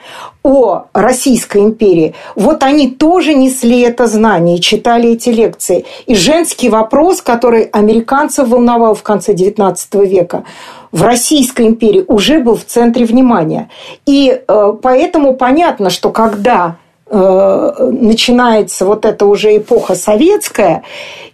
о 0.43 0.85
Российской 0.95 1.59
империи, 1.59 2.15
вот 2.35 2.63
они 2.63 2.91
тоже 2.91 3.35
несли 3.35 3.81
это 3.81 4.07
знание, 4.07 4.59
читали 4.59 5.11
эти 5.11 5.29
лекции. 5.29 5.85
И 6.07 6.15
женский 6.15 6.71
вопрос, 6.71 7.21
который 7.21 7.65
американцев 7.65 8.49
волновал 8.49 8.95
в 8.95 9.03
конце 9.03 9.35
XIX 9.35 10.07
века, 10.07 10.45
в 10.93 11.03
Российской 11.03 11.67
империи 11.67 12.05
уже 12.09 12.39
был 12.39 12.57
в 12.57 12.65
центре 12.65 13.05
внимания. 13.05 13.69
И 14.07 14.31
э, 14.31 14.73
поэтому 14.83 15.35
понятно, 15.35 15.91
что 15.91 16.11
когда 16.11 16.77
э, 17.07 17.89
начинается 17.91 18.87
вот 18.87 19.05
эта 19.05 19.27
уже 19.27 19.57
эпоха 19.57 19.95
советская, 19.95 20.85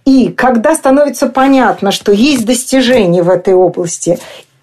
и 0.04 0.28
когда 0.28 0.74
становится 0.74 1.26
понятно, 1.28 1.92
что 1.92 2.10
есть 2.10 2.44
достижения 2.44 3.22
в 3.22 3.28
этой 3.28 3.54
области, 3.54 4.18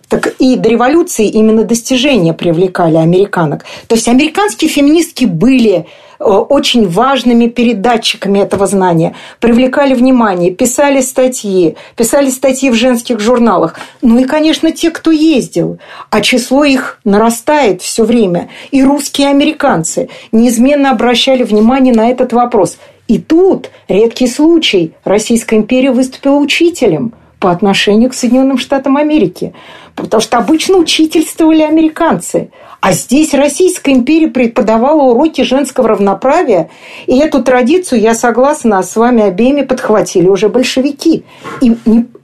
так 0.10 0.36
и 0.40 0.56
до 0.56 0.70
революции 0.70 1.28
именно 1.28 1.64
достижения 1.64 2.34
привлекали 2.34 2.96
американок. 2.96 3.66
То 3.88 3.96
есть 3.96 4.08
американские 4.08 4.70
феминистки 4.70 5.26
были 5.26 5.86
э, 6.20 6.24
очень 6.24 6.88
важными 6.88 7.48
передатчиками 7.48 8.40
этого 8.40 8.68
знания, 8.68 9.16
привлекали 9.40 9.94
внимание, 9.94 10.52
писали 10.52 11.02
статьи, 11.02 11.76
писали 11.96 12.30
статьи 12.30 12.70
в 12.70 12.76
женских 12.76 13.20
журналах. 13.20 13.76
Ну 14.02 14.20
и, 14.20 14.24
конечно, 14.24 14.72
те, 14.72 14.92
кто 14.92 15.12
ездил, 15.12 15.80
а 16.10 16.22
число 16.22 16.64
их 16.64 17.00
нарастает 17.04 17.82
все 17.82 18.06
время. 18.06 18.50
И 18.72 18.84
русские 18.84 19.28
американцы 19.30 20.10
неизменно 20.32 20.92
обращали 20.92 21.44
внимание 21.44 21.94
на 21.94 22.10
этот 22.10 22.32
вопрос. 22.32 22.78
И 23.10 23.20
тут 23.20 23.72
редкий 23.88 24.28
случай. 24.28 24.94
Российская 25.04 25.58
империя 25.58 25.92
выступила 25.92 26.36
учителем 26.36 27.14
по 27.40 27.52
отношению 27.52 28.10
к 28.10 28.14
Соединенным 28.14 28.58
Штатам 28.58 28.98
Америки 28.98 29.54
потому 29.98 30.22
что 30.22 30.38
обычно 30.38 30.78
учительствовали 30.78 31.64
американцы. 31.64 32.52
А 32.80 32.92
здесь 32.92 33.34
Российская 33.34 33.94
империя 33.94 34.28
преподавала 34.28 35.02
уроки 35.02 35.42
женского 35.42 35.90
равноправия, 35.90 36.70
и 37.08 37.18
эту 37.18 37.44
традицию, 37.44 38.00
я 38.00 38.14
согласна, 38.14 38.82
с 38.84 38.96
вами 38.96 39.24
обеими 39.24 39.64
подхватили 39.64 40.28
уже 40.28 40.50
большевики. 40.50 41.26
И 41.62 41.76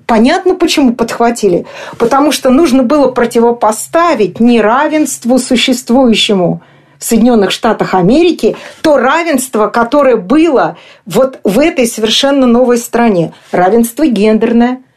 понятно, 0.06 0.56
почему 0.56 0.94
подхватили. 0.94 1.66
Потому 1.98 2.32
что 2.32 2.52
нужно 2.52 2.84
было 2.84 3.10
противопоставить 3.10 4.40
неравенству 4.40 5.40
существующему 5.40 6.62
в 7.00 7.04
Соединенных 7.04 7.52
Штатах 7.52 7.96
Америки 7.96 8.56
то 8.82 8.98
равенство, 8.98 9.68
которое 9.68 10.16
было 10.16 10.78
вот 11.06 11.40
в 11.44 11.60
этой 11.60 11.88
совершенно 11.88 12.46
новой 12.46 12.78
стране. 12.78 13.34
Равенство 13.52 14.06
гендерное– 14.06 14.84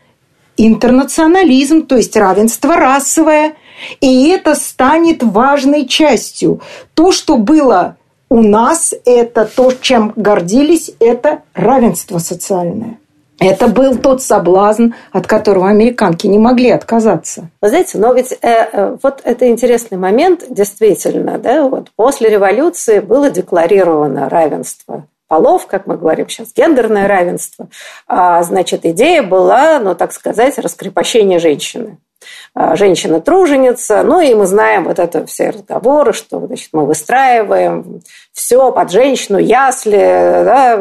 интернационализм, 0.56 1.86
то 1.86 1.96
есть 1.96 2.16
равенство 2.16 2.76
расовое. 2.76 3.54
И 4.00 4.28
это 4.28 4.54
станет 4.54 5.22
важной 5.22 5.86
частью. 5.86 6.60
То, 6.94 7.12
что 7.12 7.36
было 7.36 7.96
у 8.28 8.42
нас, 8.42 8.94
это 9.04 9.44
то, 9.44 9.72
чем 9.72 10.12
гордились, 10.16 10.92
это 10.98 11.42
равенство 11.54 12.18
социальное. 12.18 12.98
Это 13.38 13.68
был 13.68 13.96
тот 13.96 14.22
соблазн, 14.22 14.92
от 15.12 15.26
которого 15.26 15.68
американки 15.68 16.26
не 16.26 16.38
могли 16.38 16.70
отказаться. 16.70 17.50
Вы 17.60 17.68
знаете, 17.68 17.98
но 17.98 18.14
ведь 18.14 18.32
э, 18.32 18.38
э, 18.42 18.96
вот 19.02 19.20
это 19.24 19.48
интересный 19.48 19.98
момент, 19.98 20.44
действительно, 20.48 21.38
да, 21.38 21.68
вот 21.68 21.90
после 21.96 22.30
революции 22.30 23.00
было 23.00 23.28
декларировано 23.28 24.30
равенство 24.30 25.04
полов, 25.28 25.66
как 25.66 25.86
мы 25.86 25.96
говорим 25.96 26.28
сейчас, 26.28 26.52
гендерное 26.54 27.08
равенство. 27.08 27.68
А, 28.06 28.42
значит, 28.42 28.84
идея 28.84 29.22
была, 29.22 29.78
ну, 29.78 29.94
так 29.94 30.12
сказать, 30.12 30.58
раскрепощение 30.58 31.38
женщины. 31.38 31.98
А, 32.58 32.74
женщина-труженица, 32.74 34.02
ну 34.02 34.20
и 34.20 34.34
мы 34.34 34.46
знаем 34.46 34.84
вот 34.84 34.98
это 34.98 35.26
все 35.26 35.50
разговоры, 35.50 36.14
что 36.14 36.40
значит, 36.46 36.70
мы 36.72 36.86
выстраиваем 36.86 38.00
все 38.32 38.72
под 38.72 38.90
женщину, 38.90 39.38
ясли, 39.38 39.96
да, 39.96 40.76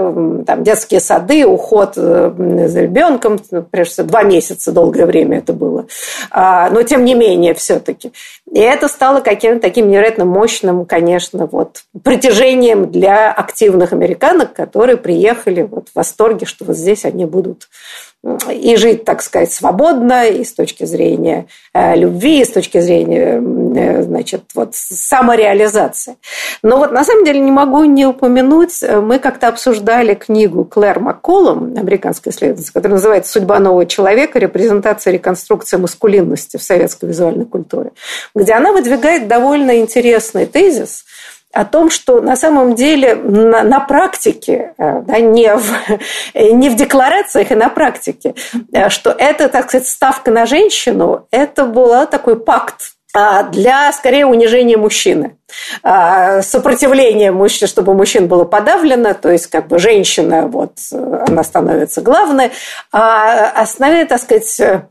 там, 0.46 0.64
детские 0.64 1.02
сады, 1.02 1.46
уход 1.46 1.94
э, 1.98 2.68
за 2.68 2.82
ребенком, 2.82 3.40
прежде 3.72 3.94
всего, 3.94 4.08
два 4.08 4.24
месяца 4.24 4.72
долгое 4.72 5.06
время 5.06 5.40
это 5.40 5.52
было, 5.52 5.88
а, 6.32 6.70
но 6.70 6.84
тем 6.84 7.04
не 7.04 7.14
менее 7.14 7.54
все-таки. 7.54 8.14
И 8.52 8.60
это 8.60 8.88
стало 8.88 9.20
каким-то 9.20 9.60
таким 9.60 9.90
невероятно 9.90 10.24
мощным, 10.24 10.86
конечно, 10.86 11.46
вот, 11.46 11.84
притяжением 12.04 12.92
для 12.92 13.34
активных 13.34 13.92
американок, 13.92 14.54
которые 14.54 14.96
приехали 14.96 15.64
вот 15.64 15.90
в 15.90 15.96
восторге, 15.96 16.46
что 16.46 16.64
вот 16.64 16.78
здесь 16.78 17.04
они 17.04 17.26
будут 17.26 17.68
и 18.52 18.76
жить, 18.76 19.06
так 19.06 19.22
сказать, 19.22 19.52
свободно 19.54 20.28
и 20.28 20.44
с 20.44 20.54
точки 20.54 20.84
зрения 20.86 21.46
э, 21.74 21.96
любви, 21.96 22.42
и 22.42 22.46
с 22.46 22.50
точки 22.50 22.80
зрения, 22.80 23.40
э, 23.40 24.04
значит, 24.04 24.44
вот 24.56 24.74
самореализации. 24.74 26.18
Но 26.64 26.78
вот 26.78 26.92
на 26.92 27.04
самом 27.04 27.24
деле 27.24 27.40
не 27.40 27.52
могу 27.52 27.84
не 27.84 28.06
упомянуть, 28.06 28.82
мы 28.82 29.20
как-то 29.20 29.48
обсуждали 29.48 30.16
книгу 30.16 30.66
Клэр 30.66 31.00
Макколом, 31.00 31.76
американской 31.78 32.32
исследовательницы, 32.32 32.74
которая 32.74 32.96
называется 32.98 33.32
«Судьба 33.34 33.60
нового 33.60 33.86
человека. 33.86 34.40
Репрезентация 34.40 35.12
и 35.12 35.14
реконструкция 35.16 35.78
маскулинности 35.78 36.58
в 36.58 36.64
советской 36.64 37.06
визуальной 37.06 37.46
культуре», 37.46 37.92
где 38.34 38.54
она 38.54 38.72
выдвигает 38.72 39.28
довольно 39.28 39.80
интересный 39.80 40.46
тезис– 40.46 41.06
о 41.56 41.64
том, 41.64 41.90
что 41.90 42.20
на 42.20 42.36
самом 42.36 42.76
деле 42.76 43.16
на, 43.16 43.64
на 43.64 43.80
практике, 43.80 44.74
э, 44.78 45.02
да, 45.04 45.20
не, 45.20 45.56
в, 45.56 45.72
не 46.36 46.70
в 46.70 46.76
декларациях, 46.76 47.52
и 47.52 47.56
на 47.56 47.70
практике, 47.70 48.36
э, 48.74 48.90
что 48.90 49.12
это, 49.12 49.48
так 49.48 49.70
сказать, 49.70 49.88
ставка 49.88 50.32
на 50.32 50.46
женщину, 50.46 51.28
это 51.32 51.64
был 51.64 52.06
такой 52.08 52.38
пакт 52.38 52.92
а, 53.14 53.44
для, 53.44 53.94
скорее, 53.94 54.26
унижения 54.26 54.76
мужчины. 54.76 55.38
А, 55.82 56.42
сопротивление 56.42 57.32
мужчин, 57.32 57.70
чтобы 57.70 57.94
мужчин 57.94 58.28
было 58.28 58.44
подавлено, 58.44 59.14
то 59.14 59.32
есть 59.32 59.48
как 59.48 59.70
бы 59.70 59.80
женщина, 59.80 60.48
вот, 60.48 60.74
она 60.92 61.42
становится 61.44 62.02
главной, 62.02 62.52
а 62.92 63.50
основе, 63.52 64.04
так 64.04 64.22
сказать, 64.22 64.82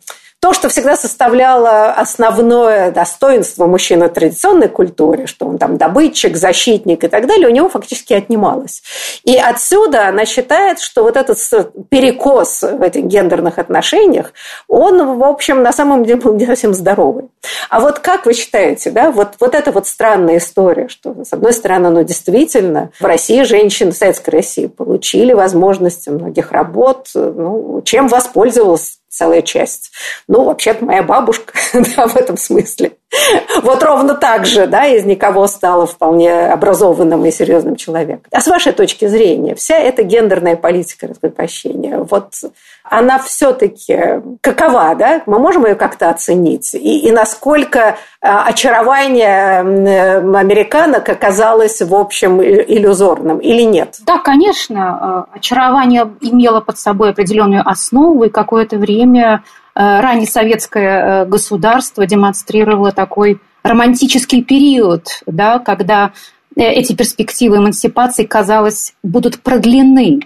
то, 0.45 0.53
что 0.53 0.69
всегда 0.69 0.95
составляло 0.95 1.93
основное 1.93 2.91
достоинство 2.91 3.67
мужчины 3.67 4.11
традиционной 4.11 4.69
культуре, 4.69 5.27
что 5.27 5.47
он 5.47 5.57
там 5.57 5.79
добытчик, 5.79 6.37
защитник 6.37 7.03
и 7.03 7.09
так 7.09 7.27
далее, 7.27 7.49
у 7.49 7.51
него 7.51 7.71
фактически 7.71 8.13
отнималось. 8.13 8.83
И 9.23 9.39
отсюда 9.39 10.07
она 10.09 10.27
считает, 10.27 10.81
что 10.81 11.03
вот 11.03 11.17
этот 11.17 11.39
перекос 11.89 12.61
в 12.61 12.83
этих 12.83 13.05
гендерных 13.05 13.59
отношениях, 13.59 14.35
он, 14.69 15.17
в 15.17 15.25
общем, 15.25 15.63
на 15.63 15.73
самом 15.73 16.05
деле 16.05 16.21
был 16.21 16.35
не 16.35 16.45
совсем 16.45 16.75
здоровый. 16.75 17.31
А 17.71 17.81
вот 17.81 18.01
как 18.01 18.27
вы 18.27 18.35
считаете, 18.35 18.91
да, 18.91 19.11
вот, 19.11 19.37
вот 19.41 19.55
эта 19.55 19.73
вот 19.73 19.87
странная 19.87 20.37
история, 20.37 20.89
что, 20.89 21.25
с 21.25 21.33
одной 21.33 21.55
стороны, 21.55 21.89
ну, 21.89 22.03
действительно, 22.03 22.91
в 23.01 23.05
России 23.07 23.45
женщины, 23.45 23.93
в 23.93 23.97
Советской 23.97 24.29
России 24.29 24.67
получили 24.67 25.33
возможности 25.33 26.11
многих 26.11 26.53
работ, 26.53 27.09
ну, 27.15 27.81
чем 27.83 28.09
воспользовалась 28.09 28.99
целая 29.15 29.43
часть. 29.43 29.93
Ну, 30.29 30.45
вообще-то 30.45 30.85
моя 30.85 31.03
бабушка 31.03 31.55
да, 31.97 32.07
в 32.07 32.17
этом 32.17 32.37
смысле. 32.37 32.93
Вот 33.63 33.83
ровно 33.83 34.15
так 34.15 34.45
же, 34.45 34.67
да, 34.67 34.87
из 34.87 35.05
никого 35.05 35.47
стала 35.47 35.87
вполне 35.87 36.47
образованным 36.47 37.25
и 37.25 37.31
серьезным 37.31 37.77
человеком. 37.77 38.25
А 38.33 38.41
с 38.41 38.47
вашей 38.47 38.73
точки 38.73 39.07
зрения, 39.07 39.55
вся 39.55 39.79
эта 39.79 40.03
гендерная 40.03 40.57
политика 40.57 41.07
раскрепощения, 41.07 41.99
вот 41.99 42.35
она 42.85 43.19
все-таки 43.19 44.23
какова, 44.41 44.95
да? 44.95 45.23
Мы 45.27 45.39
можем 45.39 45.67
ее 45.67 45.75
как-то 45.75 46.11
оценить? 46.11 46.75
И, 46.75 47.09
и 47.09 47.11
насколько 47.11 47.97
а, 48.21 48.45
очарование 48.45 49.61
американок 49.61 51.09
оказалось, 51.09 51.81
в 51.81 51.95
общем, 51.95 52.43
иллюзорным 52.43 53.39
или 53.39 53.63
нет? 53.63 53.97
Да, 54.07 54.19
конечно. 54.19 55.27
Очарование 55.33 56.11
имело 56.21 56.61
под 56.61 56.79
собой 56.79 57.11
определенную 57.11 57.67
основу, 57.67 58.25
и 58.25 58.29
какое-то 58.29 58.77
время 58.77 59.43
ранее 59.75 60.29
советское 60.29 61.25
государство 61.25 62.07
демонстрировало 62.07 62.93
такой 62.93 63.41
романтический 63.65 64.45
период, 64.45 65.23
да, 65.27 65.59
когда 65.59 66.13
э, 66.55 66.63
эти 66.63 66.95
перспективы 66.95 67.57
эмансипации, 67.57 68.25
казалось, 68.25 68.95
будут 69.03 69.41
продлены. 69.41 70.21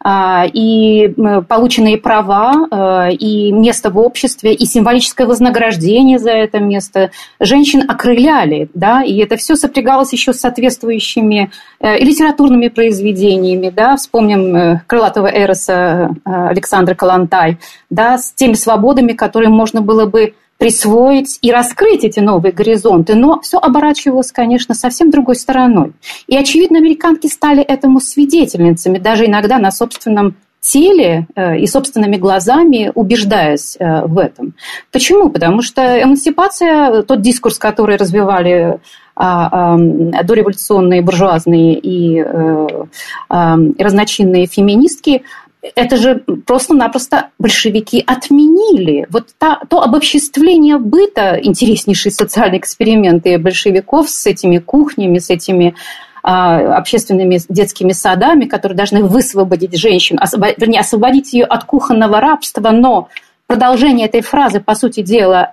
А, 0.00 0.46
и 0.46 1.12
полученные 1.48 1.98
права, 1.98 2.68
а, 2.70 3.08
и 3.08 3.50
место 3.50 3.90
в 3.90 3.98
обществе, 3.98 4.54
и 4.54 4.64
символическое 4.64 5.26
вознаграждение 5.26 6.20
за 6.20 6.30
это 6.30 6.60
место. 6.60 7.10
Женщин 7.40 7.82
окрыляли, 7.90 8.70
да, 8.74 9.02
и 9.02 9.16
это 9.18 9.36
все 9.36 9.56
сопрягалось 9.56 10.12
еще 10.12 10.32
с 10.32 10.38
соответствующими 10.38 11.50
э, 11.80 11.98
литературными 11.98 12.68
произведениями, 12.68 13.70
да, 13.70 13.96
вспомним 13.96 14.56
э, 14.56 14.82
крылатого 14.86 15.26
эроса 15.26 16.14
э, 16.24 16.30
Александра 16.48 16.94
Калантай, 16.94 17.58
да, 17.90 18.18
с 18.18 18.32
теми 18.32 18.54
свободами, 18.54 19.14
которые 19.14 19.50
можно 19.50 19.82
было 19.82 20.06
бы 20.06 20.34
присвоить 20.58 21.38
и 21.40 21.52
раскрыть 21.52 22.04
эти 22.04 22.20
новые 22.20 22.52
горизонты, 22.52 23.14
но 23.14 23.40
все 23.40 23.58
оборачивалось, 23.58 24.32
конечно, 24.32 24.74
совсем 24.74 25.10
другой 25.10 25.36
стороной. 25.36 25.92
И, 26.26 26.36
очевидно, 26.36 26.78
американки 26.78 27.28
стали 27.28 27.62
этому 27.62 28.00
свидетельницами, 28.00 28.98
даже 28.98 29.26
иногда 29.26 29.58
на 29.58 29.70
собственном 29.70 30.36
теле 30.60 31.26
э, 31.36 31.58
и 31.58 31.66
собственными 31.66 32.16
глазами 32.16 32.90
убеждаясь 32.94 33.76
э, 33.78 34.04
в 34.06 34.18
этом. 34.18 34.54
Почему? 34.90 35.30
Потому 35.30 35.62
что 35.62 36.02
эмансипация, 36.02 37.02
тот 37.02 37.22
дискурс, 37.22 37.58
который 37.58 37.96
развивали 37.96 38.80
а, 39.20 39.76
дореволюционные 39.76 41.02
буржуазные 41.02 41.74
и 41.74 42.22
э, 42.24 42.66
разночинные 43.28 44.46
феминистки, 44.46 45.24
это 45.62 45.96
же 45.96 46.16
просто-напросто 46.46 47.30
большевики 47.38 48.02
отменили. 48.06 49.06
Вот 49.10 49.28
та, 49.38 49.60
то 49.68 49.82
обобществление 49.82 50.78
быта, 50.78 51.38
интереснейшие 51.42 52.12
социальные 52.12 52.60
эксперименты 52.60 53.38
большевиков 53.38 54.08
с 54.08 54.26
этими 54.26 54.58
кухнями, 54.58 55.18
с 55.18 55.30
этими 55.30 55.74
а, 56.22 56.76
общественными 56.76 57.40
детскими 57.48 57.92
садами, 57.92 58.44
которые 58.44 58.76
должны 58.76 59.02
высвободить 59.02 59.76
женщину, 59.76 60.20
освоб... 60.22 60.56
вернее, 60.56 60.80
освободить 60.80 61.32
ее 61.32 61.44
от 61.44 61.64
кухонного 61.64 62.20
рабства, 62.20 62.70
но 62.70 63.08
продолжение 63.46 64.06
этой 64.06 64.20
фразы, 64.20 64.60
по 64.60 64.74
сути 64.74 65.02
дела, 65.02 65.50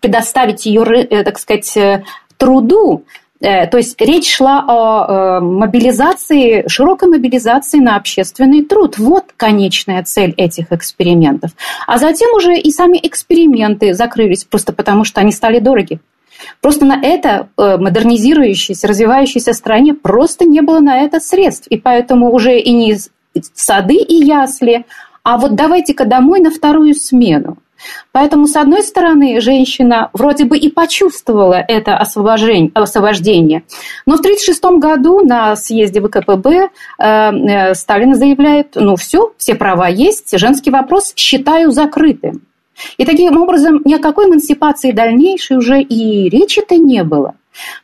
предоставить 0.00 0.66
ее, 0.66 0.82
э, 0.82 1.22
так 1.22 1.38
сказать, 1.38 1.76
э, 1.76 2.04
труду, 2.36 3.04
то 3.40 3.78
есть 3.78 3.98
речь 4.00 4.30
шла 4.30 4.64
о 4.68 5.38
э, 5.38 5.40
мобилизации, 5.40 6.68
широкой 6.68 7.08
мобилизации 7.08 7.78
на 7.78 7.96
общественный 7.96 8.62
труд. 8.62 8.98
Вот 8.98 9.32
конечная 9.36 10.02
цель 10.04 10.34
этих 10.36 10.72
экспериментов. 10.72 11.52
А 11.86 11.96
затем 11.98 12.34
уже 12.34 12.58
и 12.58 12.70
сами 12.70 12.98
эксперименты 13.02 13.94
закрылись 13.94 14.44
просто 14.44 14.74
потому, 14.74 15.04
что 15.04 15.20
они 15.20 15.32
стали 15.32 15.58
дороги. 15.58 16.00
Просто 16.60 16.84
на 16.84 17.00
это 17.02 17.48
э, 17.56 17.78
модернизирующейся, 17.78 18.86
развивающейся 18.86 19.54
стране 19.54 19.94
просто 19.94 20.44
не 20.44 20.60
было 20.60 20.80
на 20.80 21.00
это 21.00 21.18
средств. 21.18 21.66
И 21.68 21.78
поэтому 21.78 22.32
уже 22.32 22.58
и 22.58 22.72
не 22.72 22.98
сады 23.54 23.96
и 23.96 24.14
ясли, 24.14 24.84
а 25.22 25.38
вот 25.38 25.54
давайте-ка 25.54 26.04
домой 26.04 26.40
на 26.40 26.50
вторую 26.50 26.94
смену. 26.94 27.56
Поэтому, 28.12 28.46
с 28.46 28.56
одной 28.56 28.82
стороны, 28.82 29.40
женщина 29.40 30.10
вроде 30.12 30.44
бы 30.44 30.58
и 30.58 30.70
почувствовала 30.70 31.54
это 31.54 31.96
освобождение, 31.96 33.62
но 34.06 34.16
в 34.16 34.20
1936 34.20 34.64
году 34.80 35.20
на 35.20 35.56
съезде 35.56 36.00
ВКПБ 36.00 36.50
э, 36.50 36.68
э, 36.98 37.74
Сталин 37.74 38.14
заявляет, 38.14 38.72
ну 38.74 38.96
все, 38.96 39.32
все 39.36 39.54
права 39.54 39.88
есть, 39.88 40.38
женский 40.38 40.70
вопрос 40.70 41.12
считаю 41.16 41.70
закрытым. 41.70 42.42
И 42.96 43.04
таким 43.04 43.36
образом 43.36 43.82
ни 43.84 43.94
о 43.94 43.98
какой 43.98 44.26
эмансипации 44.26 44.92
дальнейшей 44.92 45.56
уже 45.56 45.82
и 45.82 46.28
речи-то 46.28 46.76
не 46.76 47.04
было. 47.04 47.34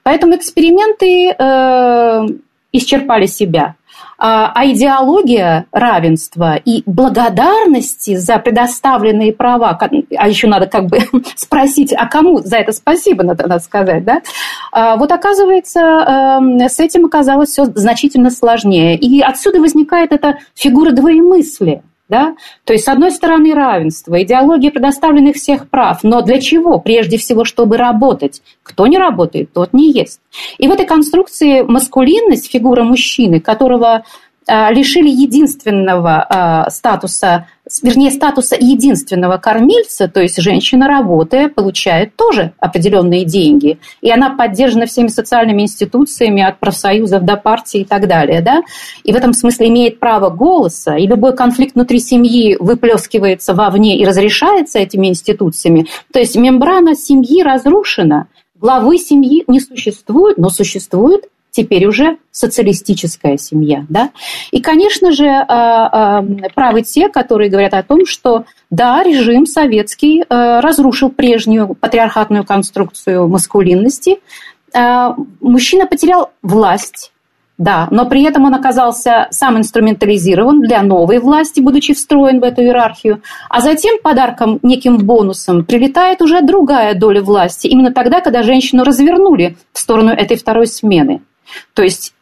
Поэтому 0.03 0.37
эксперименты 0.37 1.35
э, 1.37 2.27
исчерпали 2.73 3.27
себя. 3.27 3.75
А, 4.19 4.51
а 4.55 4.67
идеология 4.67 5.67
равенства 5.73 6.57
и 6.57 6.83
благодарности 6.87 8.17
за 8.17 8.39
предоставленные 8.39 9.33
права, 9.33 9.79
а 10.17 10.29
еще 10.29 10.47
надо 10.47 10.67
как 10.67 10.87
бы 10.87 11.01
спросить, 11.37 11.93
а 11.93 12.07
кому 12.07 12.39
за 12.39 12.57
это 12.57 12.73
спасибо, 12.73 13.23
надо, 13.23 13.47
надо 13.47 13.63
сказать, 13.63 14.05
да? 14.05 14.23
А, 14.73 14.97
вот 14.97 15.13
оказывается, 15.13 15.81
эм, 15.81 16.61
с 16.61 16.81
этим 16.81 17.05
оказалось 17.05 17.51
все 17.51 17.67
значительно 17.67 18.31
сложнее. 18.31 18.97
И 18.97 19.21
отсюда 19.21 19.61
возникает 19.61 20.13
эта 20.13 20.39
фигура 20.55 20.93
двоемыслия. 20.93 21.83
Да? 22.09 22.37
То 22.65 22.73
есть, 22.73 22.85
с 22.85 22.89
одной 22.89 23.11
стороны, 23.11 23.53
равенство, 23.53 24.23
идеология 24.23 24.71
предоставленных 24.71 25.37
всех 25.37 25.69
прав, 25.69 26.05
но 26.05 26.23
для 26.23 26.41
чего? 26.41 26.79
Прежде 26.79 27.19
всего, 27.19 27.45
чтобы 27.45 27.77
работать. 27.77 28.43
Кто 28.63 28.87
не 28.87 28.97
работает, 28.97 29.53
тот 29.53 29.73
не 29.73 29.91
есть. 29.91 30.21
И 30.59 30.69
в 30.69 30.73
этой 30.73 30.87
конструкции 30.87 31.63
маскулинность, 31.63 32.51
фигура 32.51 32.85
мужчины, 32.85 33.41
которого 33.41 34.05
лишили 34.49 35.09
единственного 35.09 36.25
а, 36.29 36.71
статуса, 36.71 37.49
вернее, 37.83 38.13
статуса 38.13 38.57
единственного 38.59 39.39
кормильца, 39.39 40.07
то 40.07 40.21
есть 40.21 40.41
женщина, 40.41 40.87
работая, 40.87 41.49
получает 41.49 42.15
тоже 42.15 42.53
определенные 42.59 43.25
деньги. 43.25 43.79
И 44.03 44.11
она 44.11 44.31
поддержана 44.31 44.87
всеми 44.87 45.09
социальными 45.09 45.63
институциями, 45.63 46.43
от 46.43 46.61
профсоюзов 46.61 47.25
до 47.25 47.37
партии 47.37 47.81
и 47.81 47.85
так 47.85 48.07
далее. 48.07 48.41
Да? 48.41 48.63
И 49.03 49.13
в 49.13 49.17
этом 49.17 49.33
смысле 49.33 49.69
имеет 49.69 49.99
право 49.99 50.31
голоса, 50.31 50.97
и 50.97 51.07
любой 51.07 51.35
конфликт 51.35 51.75
внутри 51.75 51.99
семьи 51.99 52.57
выплескивается 52.61 53.53
вовне 53.53 53.99
и 53.99 54.05
разрешается 54.05 54.79
этими 54.79 55.09
институциями. 55.09 55.87
То 56.13 56.21
есть 56.21 56.37
мембрана 56.37 56.95
семьи 56.95 57.43
разрушена, 57.43 58.29
главы 58.55 58.99
семьи 58.99 59.43
не 59.49 59.59
существует, 59.59 60.39
но 60.39 60.51
существует 60.51 61.25
теперь 61.57 61.87
уже 61.87 62.19
социалистическая 62.31 63.39
семья. 63.39 63.87
Да? 63.89 64.11
И, 64.51 64.61
конечно 64.61 65.11
же, 65.11 65.25
правы 66.55 66.83
те, 66.83 67.09
которые 67.09 67.51
говорят 67.51 67.73
о 67.73 67.83
том, 67.83 68.05
что 68.05 68.45
да, 68.71 69.03
режим 69.03 69.47
советский 69.47 70.25
разрушил 70.29 71.09
прежнюю 71.09 71.75
патриархатную 71.75 72.45
конструкцию 72.45 73.27
маскулинности, 73.29 74.19
мужчина 75.41 75.87
потерял 75.87 76.31
власть, 76.43 77.13
да, 77.59 77.89
но 77.91 78.05
при 78.05 78.23
этом 78.23 78.45
он 78.45 78.55
оказался 78.55 79.29
сам 79.31 79.57
инструментализирован 79.57 80.61
для 80.61 80.83
новой 80.83 81.21
власти, 81.21 81.61
будучи 81.61 81.95
встроен 81.95 82.41
в 82.41 82.45
эту 82.45 82.61
иерархию. 82.61 83.23
А 83.49 83.63
затем 83.63 83.99
подарком, 84.03 84.59
неким 84.63 84.99
бонусом, 84.99 85.65
прилетает 85.65 86.21
уже 86.21 86.43
другая 86.43 86.95
доля 86.95 87.23
власти, 87.23 87.67
именно 87.67 87.93
тогда, 87.93 88.21
когда 88.21 88.43
женщину 88.43 88.85
развернули 88.85 89.57
в 89.73 89.79
сторону 89.79 90.11
этой 90.11 90.37
второй 90.37 90.67
смены. 90.67 91.23
То 91.75 91.83
есть 91.83 92.15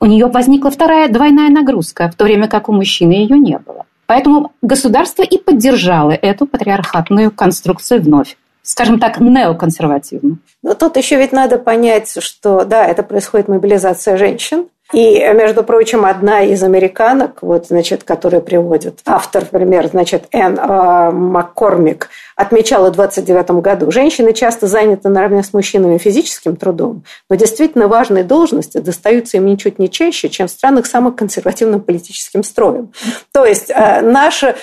у 0.00 0.06
нее 0.06 0.26
возникла 0.26 0.70
вторая 0.70 1.08
двойная 1.08 1.48
нагрузка, 1.48 2.10
в 2.10 2.16
то 2.16 2.24
время 2.24 2.48
как 2.48 2.68
у 2.68 2.72
мужчины 2.72 3.12
ее 3.12 3.38
не 3.38 3.58
было. 3.58 3.86
Поэтому 4.06 4.52
государство 4.60 5.22
и 5.22 5.38
поддержало 5.38 6.10
эту 6.10 6.46
патриархатную 6.46 7.30
конструкцию 7.30 8.02
вновь 8.02 8.36
скажем 8.66 8.98
так, 8.98 9.20
неоконсервативно. 9.20 10.38
Но 10.62 10.72
тут 10.74 10.96
еще 10.96 11.16
ведь 11.16 11.32
надо 11.32 11.58
понять, 11.58 12.16
что 12.18 12.64
да, 12.64 12.86
это 12.86 13.02
происходит 13.02 13.46
мобилизация 13.46 14.16
женщин, 14.16 14.68
и, 14.92 15.18
между 15.34 15.64
прочим, 15.64 16.04
одна 16.04 16.42
из 16.42 16.62
американок, 16.62 17.38
вот, 17.42 17.66
значит, 17.68 18.04
которая 18.04 18.40
приводит 18.40 19.00
автор, 19.06 19.44
например, 19.50 19.88
значит, 19.88 20.26
Энн 20.30 20.58
э, 20.58 21.10
Маккормик, 21.10 22.10
отмечала 22.36 22.90
в 22.90 22.92
29 22.92 23.50
году, 23.62 23.90
женщины 23.90 24.32
часто 24.32 24.66
заняты 24.66 25.08
наравне 25.08 25.42
с 25.42 25.52
мужчинами 25.52 25.98
физическим 25.98 26.56
трудом, 26.56 27.04
но 27.28 27.36
действительно 27.36 27.88
важные 27.88 28.24
должности 28.24 28.78
достаются 28.78 29.36
им 29.36 29.46
ничуть 29.46 29.78
не 29.78 29.90
чаще, 29.90 30.28
чем 30.28 30.48
в 30.48 30.50
странах 30.50 30.86
с 30.86 30.90
самым 30.90 31.12
консервативным 31.12 31.80
политическим 31.80 32.42
строем. 32.42 32.92
То 33.32 33.44
есть 33.44 33.70
э, 33.70 34.00
наш 34.00 34.42
э, 34.42 34.54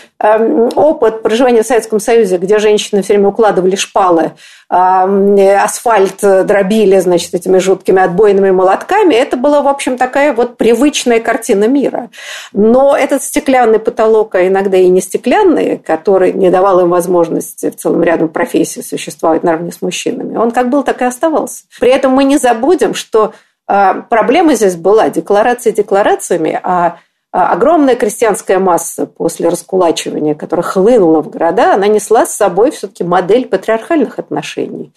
опыт 0.75 1.21
проживания 1.21 1.63
в 1.63 1.67
Советском 1.67 1.99
Союзе, 1.99 2.37
где 2.37 2.59
женщины 2.59 3.01
все 3.01 3.13
время 3.13 3.29
укладывали 3.29 3.75
шпалы 3.75 4.31
асфальт 4.73 6.21
дробили, 6.21 6.97
значит, 6.99 7.33
этими 7.33 7.57
жуткими 7.57 8.01
отбойными 8.01 8.51
молотками, 8.51 9.13
это 9.13 9.35
была, 9.35 9.61
в 9.61 9.67
общем, 9.67 9.97
такая 9.97 10.33
вот 10.33 10.55
привычная 10.55 11.19
картина 11.19 11.67
мира. 11.67 12.09
Но 12.53 12.95
этот 12.95 13.21
стеклянный 13.21 13.79
потолок, 13.79 14.35
а 14.35 14.47
иногда 14.47 14.77
и 14.77 14.87
не 14.87 15.01
стеклянный, 15.01 15.77
который 15.77 16.31
не 16.31 16.49
давал 16.49 16.79
им 16.79 16.89
возможности 16.89 17.69
в 17.69 17.75
целом 17.75 18.01
рядом 18.01 18.29
профессий 18.29 18.81
существовать 18.81 19.43
наравне 19.43 19.73
с 19.73 19.81
мужчинами, 19.81 20.37
он 20.37 20.51
как 20.51 20.69
был, 20.69 20.83
так 20.83 21.01
и 21.01 21.05
оставался. 21.05 21.63
При 21.79 21.91
этом 21.91 22.13
мы 22.13 22.23
не 22.23 22.37
забудем, 22.37 22.93
что 22.93 23.33
а, 23.67 23.95
проблема 24.09 24.55
здесь 24.55 24.77
была 24.77 25.09
декларации 25.09 25.71
декларациями, 25.71 26.57
а 26.63 26.97
огромная 27.31 27.95
крестьянская 27.95 28.59
масса 28.59 29.05
после 29.05 29.49
раскулачивания, 29.49 30.35
которая 30.35 30.63
хлынула 30.63 31.21
в 31.21 31.29
города, 31.29 31.73
она 31.73 31.87
несла 31.87 32.25
с 32.25 32.35
собой 32.35 32.71
все-таки 32.71 33.03
модель 33.03 33.47
патриархальных 33.47 34.19
отношений 34.19 34.93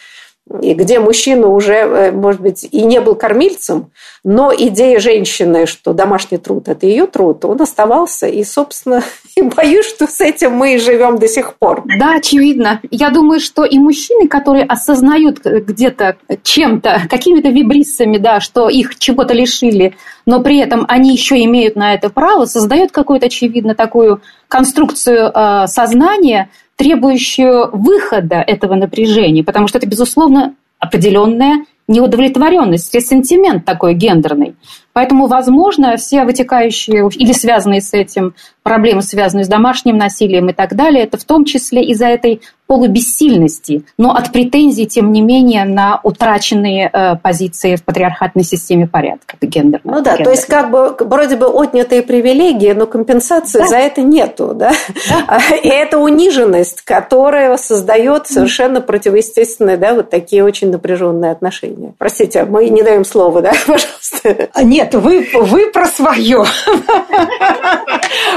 и 0.60 0.74
где 0.74 1.00
мужчина 1.00 1.48
уже, 1.48 1.72
э, 1.72 2.12
может 2.12 2.40
быть, 2.40 2.68
и 2.70 2.82
не 2.82 3.00
был 3.00 3.14
кормильцем, 3.14 3.90
но 4.24 4.52
идея 4.54 5.00
женщины, 5.00 5.66
что 5.66 5.94
домашний 5.94 6.36
труд– 6.36 6.64
это 6.68 6.86
ее 6.86 7.06
труд, 7.06 7.44
он 7.46 7.60
оставался. 7.62 8.26
И, 8.26 8.44
собственно, 8.44 9.02
и 9.36 9.42
боюсь, 9.42 9.86
что 9.86 10.06
с 10.06 10.20
этим 10.20 10.52
мы 10.52 10.74
и 10.74 10.78
живем 10.78 11.18
до 11.18 11.28
сих 11.28 11.54
пор. 11.54 11.82
Да, 11.98 12.16
очевидно. 12.16 12.80
Я 12.90 13.08
думаю, 13.10 13.40
что 13.40 13.64
и 13.64 13.78
мужчины, 13.78 14.28
которые 14.28 14.64
осознают 14.64 15.40
где-то 15.40 16.16
чем-то, 16.42 17.02
какими-то 17.08 17.48
вибриссами, 17.48 18.18
да, 18.18 18.40
что 18.40 18.68
их 18.68 18.98
чего-то 18.98 19.32
лишили, 19.32 19.96
но 20.26 20.40
при 20.40 20.58
этом 20.58 20.84
они 20.88 21.12
еще 21.12 21.42
имеют 21.44 21.76
на 21.76 21.94
это 21.94 22.10
право, 22.10 22.44
создают 22.44 22.92
какую-то, 22.92 23.26
очевидно, 23.26 23.74
такую 23.74 24.20
конструкцию 24.48 25.30
э, 25.34 25.66
сознания– 25.66 26.50
требующую 26.76 27.70
выхода 27.72 28.36
этого 28.36 28.74
напряжения, 28.74 29.44
потому 29.44 29.68
что 29.68 29.78
это, 29.78 29.86
безусловно, 29.86 30.54
определенная 30.78 31.64
неудовлетворенность, 31.86 32.94
ресентимент 32.94 33.64
такой 33.64 33.94
гендерный. 33.94 34.56
Поэтому, 34.94 35.26
возможно, 35.26 35.96
все 35.96 36.24
вытекающие 36.24 37.10
или 37.10 37.32
связанные 37.32 37.82
с 37.82 37.92
этим 37.92 38.34
проблемы, 38.62 39.02
связанные 39.02 39.44
с 39.44 39.48
домашним 39.48 39.98
насилием 39.98 40.48
и 40.48 40.52
так 40.52 40.74
далее, 40.74 41.04
это 41.04 41.18
в 41.18 41.24
том 41.24 41.44
числе 41.44 41.84
из-за 41.84 42.06
этой 42.06 42.40
полубессильности, 42.66 43.84
но 43.98 44.14
от 44.14 44.32
претензий, 44.32 44.86
тем 44.86 45.12
не 45.12 45.20
менее, 45.20 45.64
на 45.64 46.00
утраченные 46.02 46.88
э, 46.90 47.16
позиции 47.16 47.76
в 47.76 47.84
патриархатной 47.84 48.42
системе 48.42 48.86
порядка 48.86 49.36
гендерного. 49.40 49.96
Ну 49.96 50.02
да, 50.02 50.12
гендерного. 50.12 50.24
то 50.24 50.30
есть 50.30 50.46
как 50.46 50.70
бы 50.70 50.96
вроде 50.98 51.36
бы 51.36 51.46
отнятые 51.46 52.02
привилегии, 52.02 52.72
но 52.72 52.86
компенсации 52.86 53.58
да. 53.58 53.66
за 53.66 53.76
это 53.76 54.00
нету, 54.00 54.54
да? 54.54 54.72
да? 55.08 55.38
И 55.62 55.68
это 55.68 55.98
униженность, 55.98 56.80
которая 56.82 57.54
создает 57.58 58.28
совершенно 58.28 58.80
противоестественные, 58.80 59.76
да, 59.76 59.94
вот 59.94 60.08
такие 60.08 60.42
очень 60.42 60.70
напряженные 60.70 61.32
отношения. 61.32 61.92
Простите, 61.98 62.44
мы 62.44 62.70
не 62.70 62.82
даем 62.82 63.04
слова, 63.04 63.42
да, 63.42 63.52
пожалуйста. 63.66 64.48
Нет, 64.62 64.83
нет, 64.84 64.94
вы, 64.94 65.26
вы 65.32 65.70
про 65.70 65.86
свое. 65.86 66.44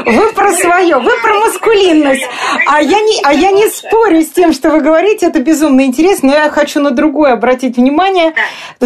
Вы 0.05 0.33
про 0.33 0.51
свое, 0.53 0.97
вы 0.97 1.11
про 1.21 1.33
маскулинность. 1.39 2.23
А 2.67 2.81
я, 2.81 3.01
не, 3.01 3.21
а 3.23 3.33
я 3.33 3.51
не 3.51 3.67
спорю 3.67 4.21
с 4.21 4.29
тем, 4.29 4.53
что 4.53 4.69
вы 4.69 4.81
говорите, 4.81 5.27
это 5.27 5.39
безумно 5.39 5.81
интересно, 5.81 6.29
но 6.29 6.35
я 6.35 6.49
хочу 6.49 6.79
на 6.79 6.91
другое 6.91 7.33
обратить 7.33 7.77
внимание, 7.77 8.33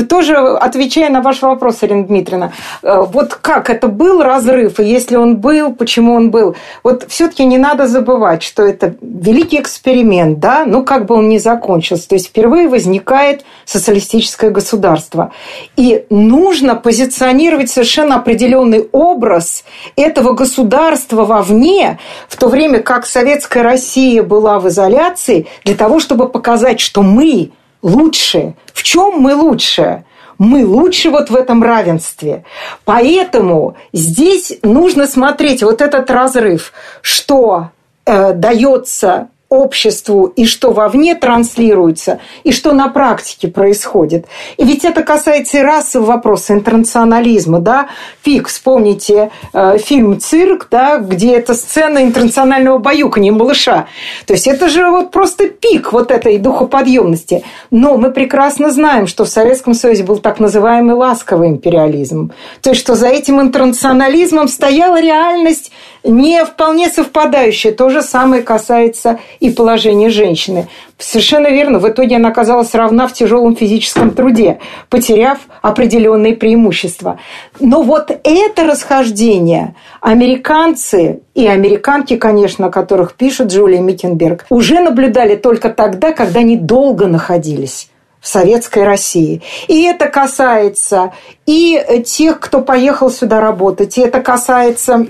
тоже 0.10 0.36
отвечая 0.36 1.10
на 1.10 1.22
ваш 1.22 1.42
вопрос, 1.42 1.78
Ирина 1.82 2.06
Дмитриевна. 2.06 2.54
Э, 2.84 3.06
вот 3.08 3.36
как 3.36 3.70
это 3.70 3.88
был 3.88 4.22
разрыв, 4.22 4.80
и 4.80 4.84
если 4.84 5.16
он 5.16 5.38
был, 5.38 5.74
почему 5.74 6.14
он 6.14 6.32
был? 6.32 6.56
Вот 6.84 7.06
все-таки 7.08 7.46
не 7.46 7.58
надо 7.58 7.88
забывать, 7.88 8.44
что 8.44 8.64
это 8.64 8.96
великий 9.02 9.60
эксперимент, 9.60 10.40
да, 10.40 10.64
ну 10.66 10.84
как 10.84 11.06
бы 11.06 11.16
он 11.16 11.30
ни 11.30 11.38
закончился. 11.38 12.10
То 12.10 12.16
есть 12.16 12.28
впервые 12.28 12.68
возникает 12.68 13.44
социалистическое 13.66 14.50
государство. 14.50 15.32
И 15.78 16.06
нужно 16.10 16.76
позиционировать 16.76 17.51
сформулировать 17.52 17.70
совершенно 17.70 18.16
определенный 18.16 18.88
образ 18.92 19.64
этого 19.96 20.34
государства 20.34 21.26
вовне, 21.26 22.00
в 22.30 22.38
то 22.38 22.48
время 22.48 22.80
как 22.80 23.06
советская 23.06 23.64
Россия 23.64 24.24
была 24.24 24.60
в 24.60 24.68
изоляции, 24.68 25.48
для 25.66 25.76
того, 25.76 26.00
чтобы 26.00 26.30
показать, 26.30 26.80
что 26.80 27.02
мы 27.02 27.52
лучше. 27.82 28.54
В 28.74 28.84
чем 28.84 29.20
мы 29.20 29.36
лучше? 29.36 30.04
мы 30.40 30.66
лучше 30.66 31.12
вот 31.12 31.30
в 31.30 31.36
этом 31.36 31.62
равенстве. 31.62 32.44
Поэтому 32.84 33.76
здесь 33.94 34.58
нужно 34.64 35.06
смотреть 35.06 35.62
вот 35.62 35.82
этот 35.82 36.10
разрыв, 36.10 36.74
что 37.04 37.70
э, 38.08 38.34
дается 38.34 39.28
обществу 39.52 40.28
и 40.28 40.46
что 40.46 40.72
вовне 40.72 41.14
транслируется, 41.14 42.20
и 42.46 42.54
что 42.54 42.72
на 42.72 42.88
практике 42.88 43.50
происходит. 43.50 44.26
И 44.56 44.64
ведь 44.64 44.86
это 44.86 45.04
касается 45.04 45.58
и 45.58 45.62
расового 45.62 46.08
вопроса, 46.14 46.54
интернационализма. 46.54 47.60
Да? 47.60 47.90
Фиг, 48.24 48.48
вспомните 48.48 49.30
э, 49.54 49.78
фильм 49.78 50.20
«Цирк», 50.22 50.68
да, 50.72 51.00
где 51.00 51.36
это 51.36 51.54
сцена 51.54 52.02
интернационального 52.02 52.78
баюканья 52.78 53.34
малыша. 53.34 53.88
То 54.26 54.34
есть 54.34 54.48
это 54.48 54.70
же 54.70 54.90
вот 54.90 55.12
просто 55.12 55.50
пик 55.50 55.92
вот 55.92 56.12
этой 56.12 56.38
духоподъемности. 56.38 57.44
Но 57.72 57.98
мы 57.98 58.12
прекрасно 58.12 58.72
знаем, 58.72 59.06
что 59.06 59.26
в 59.26 59.28
Советском 59.28 59.74
Союзе 59.74 60.04
был 60.04 60.20
так 60.20 60.40
называемый 60.40 60.96
ласковый 60.96 61.50
империализм. 61.50 62.32
То 62.62 62.70
есть 62.70 62.82
что 62.82 62.96
за 62.96 63.10
этим 63.10 63.42
интернационализмом 63.42 64.48
стояла 64.48 65.02
реальность 65.02 65.74
не 66.04 66.44
вполне 66.46 66.90
совпадающая. 66.90 67.72
То 67.72 67.90
же 67.90 68.02
самое 68.02 68.42
касается 68.42 69.20
и 69.40 69.50
положение 69.50 70.10
женщины. 70.10 70.68
Совершенно 70.98 71.48
верно. 71.48 71.80
В 71.80 71.90
итоге 71.90 72.18
она 72.18 72.30
оказалась 72.30 72.74
равна 72.74 73.08
в 73.08 73.14
тяжелом 73.14 73.56
физическом 73.56 74.12
труде, 74.12 74.60
потеряв 74.90 75.40
определенные 75.62 76.36
преимущества. 76.36 77.20
Но 77.60 77.84
вот 77.84 78.12
это 78.24 78.64
расхождение 78.66 79.76
американцы 80.00 81.22
и 81.34 81.48
американки, 81.48 82.18
конечно, 82.18 82.68
о 82.68 82.72
которых 82.72 83.14
пишет 83.14 83.52
Джулия 83.52 83.80
Миттенберг, 83.80 84.46
уже 84.50 84.80
наблюдали 84.80 85.36
только 85.36 85.70
тогда, 85.70 86.14
когда 86.14 86.42
они 86.42 86.58
долго 86.58 87.08
находились 87.08 87.90
в 88.20 88.28
советской 88.28 88.84
России. 88.84 89.42
И 89.68 89.84
это 89.84 90.08
касается 90.08 91.12
и 91.48 92.04
тех, 92.06 92.40
кто 92.40 92.62
поехал 92.62 93.10
сюда 93.10 93.42
работать, 93.42 93.98
и 93.98 94.02
это 94.02 94.22
касается 94.22 95.08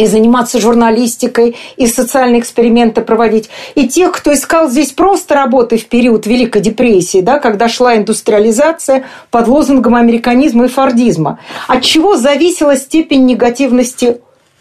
и 0.00 0.06
заниматься 0.06 0.58
журналистикой, 0.58 1.56
и 1.76 1.86
социальные 1.86 2.40
эксперименты 2.40 3.02
проводить. 3.02 3.50
И 3.74 3.86
тех, 3.86 4.12
кто 4.12 4.32
искал 4.32 4.70
здесь 4.70 4.92
просто 4.92 5.34
работы 5.34 5.76
в 5.76 5.86
период 5.86 6.26
Великой 6.26 6.62
депрессии, 6.62 7.20
да, 7.20 7.38
когда 7.38 7.68
шла 7.68 7.96
индустриализация 7.96 9.04
под 9.30 9.46
лозунгом 9.46 9.94
американизма 9.94 10.64
и 10.64 10.68
фордизма. 10.68 11.38
От 11.68 11.82
чего 11.82 12.16
зависела 12.16 12.76
степень 12.76 13.26
негативности 13.26 14.20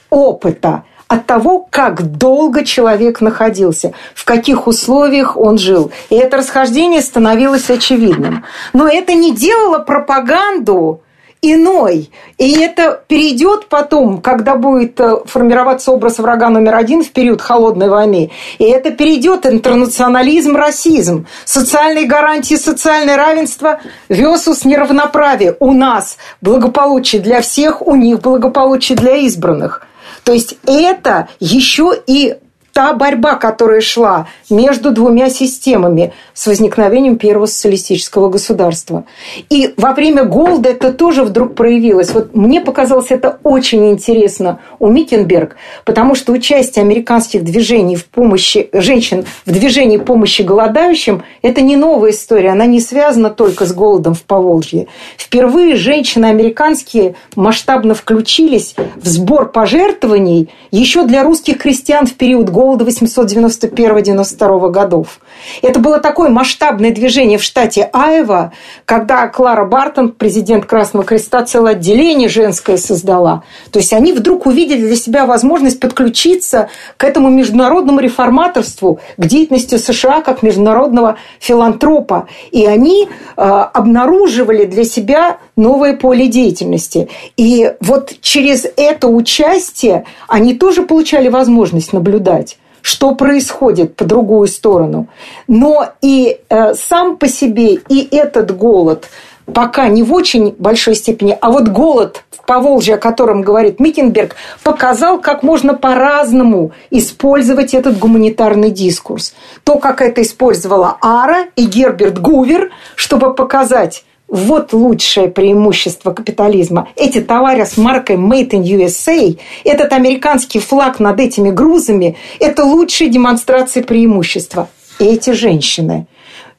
опыта? 0.09 0.83
от 1.07 1.25
того, 1.25 1.65
как 1.71 2.03
долго 2.03 2.63
человек 2.63 3.19
находился, 3.19 3.93
в 4.13 4.25
каких 4.25 4.67
условиях 4.67 5.37
он 5.37 5.57
жил. 5.57 5.91
И 6.11 6.15
это 6.15 6.37
расхождение 6.37 7.01
становилось 7.01 7.67
очевидным. 7.71 8.45
Но 8.73 8.87
это 8.87 9.15
не 9.15 9.33
делало 9.33 9.79
пропаганду 9.79 11.01
иной. 11.41 12.11
И 12.37 12.59
это 12.59 13.01
перейдет 13.07 13.67
потом, 13.67 14.21
когда 14.21 14.55
будет 14.55 14.99
э, 14.99 15.17
формироваться 15.25 15.91
образ 15.91 16.19
врага 16.19 16.49
номер 16.49 16.75
один 16.75 17.03
в 17.03 17.11
период 17.11 17.41
холодной 17.41 17.89
войны. 17.89 18.31
И 18.57 18.65
это 18.65 18.91
перейдет 18.91 19.45
интернационализм, 19.45 20.55
расизм, 20.55 21.27
социальные 21.45 22.05
гарантии, 22.05 22.55
социальное 22.55 23.15
равенство 23.15 23.79
versus 24.09 24.67
неравноправие. 24.67 25.55
У 25.59 25.71
нас 25.71 26.17
благополучие 26.41 27.21
для 27.21 27.41
всех, 27.41 27.81
у 27.85 27.95
них 27.95 28.19
благополучие 28.19 28.97
для 28.97 29.15
избранных. 29.15 29.87
То 30.23 30.33
есть 30.33 30.57
это 30.65 31.29
еще 31.39 31.93
и 32.05 32.35
та 32.73 32.93
борьба, 32.93 33.35
которая 33.35 33.81
шла 33.81 34.27
между 34.49 34.91
двумя 34.91 35.29
системами 35.29 36.13
с 36.33 36.47
возникновением 36.47 37.17
первого 37.17 37.45
социалистического 37.45 38.29
государства. 38.29 39.05
И 39.49 39.73
во 39.77 39.93
время 39.93 40.23
голода 40.23 40.69
это 40.69 40.93
тоже 40.93 41.23
вдруг 41.23 41.55
проявилось. 41.55 42.11
Вот 42.13 42.35
мне 42.35 42.61
показалось 42.61 43.11
это 43.11 43.39
очень 43.43 43.91
интересно 43.91 44.59
у 44.79 44.87
Миттенберг, 44.87 45.57
потому 45.85 46.15
что 46.15 46.31
участие 46.31 46.83
американских 46.83 47.43
движений 47.43 47.95
в 47.95 48.05
помощи 48.05 48.69
женщин 48.73 49.25
в 49.45 49.51
движении 49.51 49.97
помощи 49.97 50.41
голодающим– 50.41 51.23
это 51.41 51.61
не 51.61 51.75
новая 51.75 52.11
история, 52.11 52.49
она 52.51 52.65
не 52.65 52.79
связана 52.79 53.29
только 53.29 53.65
с 53.65 53.73
голодом 53.73 54.13
в 54.13 54.23
Поволжье. 54.23 54.87
Впервые 55.17 55.75
женщины 55.75 56.25
американские 56.25 57.15
масштабно 57.35 57.93
включились 57.93 58.75
в 58.95 59.07
сбор 59.07 59.51
пожертвований 59.51 60.49
еще 60.71 61.05
для 61.05 61.23
русских 61.23 61.57
крестьян 61.57 62.05
в 62.05 62.13
период 62.13 62.49
голода 62.49 62.68
голода 62.69 62.85
891-92 62.85 64.69
годов. 64.69 65.19
Это 65.61 65.79
было 65.79 65.99
такое 65.99 66.29
масштабное 66.29 66.91
движение 66.91 67.37
в 67.37 67.43
штате 67.43 67.89
Айва, 67.93 68.51
когда 68.85 69.27
Клара 69.27 69.65
Бартон, 69.65 70.11
президент 70.11 70.65
Красного 70.65 71.05
Креста, 71.05 71.43
целое 71.43 71.73
отделение 71.73 72.29
женское 72.29 72.77
создала. 72.77 73.43
То 73.71 73.79
есть 73.79 73.93
они 73.93 74.13
вдруг 74.13 74.45
увидели 74.45 74.81
для 74.85 74.95
себя 74.95 75.25
возможность 75.25 75.79
подключиться 75.79 76.69
к 76.97 77.03
этому 77.03 77.29
международному 77.29 77.99
реформаторству, 77.99 78.99
к 79.17 79.25
деятельности 79.25 79.77
США 79.77 80.21
как 80.21 80.43
международного 80.43 81.17
филантропа. 81.39 82.27
И 82.51 82.65
они 82.65 83.07
э, 83.07 83.41
обнаруживали 83.41 84.65
для 84.65 84.83
себя 84.83 85.37
новое 85.55 85.95
поле 85.95 86.27
деятельности. 86.27 87.09
И 87.37 87.73
вот 87.81 88.13
через 88.21 88.65
это 88.77 89.07
участие 89.07 90.05
они 90.27 90.53
тоже 90.53 90.83
получали 90.83 91.29
возможность 91.29 91.93
наблюдать 91.93 92.57
что 92.81 93.15
происходит 93.15 93.95
по 93.95 94.05
другую 94.05 94.47
сторону. 94.47 95.07
Но 95.47 95.89
и 96.01 96.39
э, 96.49 96.73
сам 96.73 97.17
по 97.17 97.27
себе, 97.27 97.75
и 97.75 98.07
этот 98.15 98.55
голод 98.55 99.07
пока 99.53 99.87
не 99.87 100.03
в 100.03 100.13
очень 100.13 100.55
большой 100.57 100.95
степени, 100.95 101.37
а 101.39 101.51
вот 101.51 101.67
голод 101.67 102.23
в 102.31 102.45
Поволжье, 102.45 102.95
о 102.95 102.97
котором 102.97 103.41
говорит 103.41 103.79
Микенберг, 103.79 104.35
показал, 104.63 105.19
как 105.19 105.43
можно 105.43 105.73
по-разному 105.73 106.71
использовать 106.89 107.73
этот 107.73 107.97
гуманитарный 107.97 108.71
дискурс. 108.71 109.33
То, 109.63 109.77
как 109.77 110.01
это 110.01 110.21
использовала 110.21 110.97
Ара 111.01 111.45
и 111.55 111.65
Герберт 111.65 112.19
Гувер, 112.19 112.71
чтобы 112.95 113.33
показать 113.33 114.03
вот 114.29 114.73
лучшее 114.73 115.27
преимущество 115.27 116.11
капитализма. 116.11 116.89
Эти 116.95 117.19
товары 117.19 117.65
с 117.65 117.77
маркой 117.77 118.15
Made 118.15 118.51
in 118.51 118.63
USA, 118.63 119.37
этот 119.63 119.91
американский 119.93 120.59
флаг 120.59 120.99
над 120.99 121.19
этими 121.19 121.49
грузами, 121.49 122.15
это 122.39 122.63
лучшая 122.63 123.09
демонстрация 123.09 123.83
преимущества. 123.83 124.69
И 124.99 125.05
эти 125.05 125.31
женщины, 125.31 126.07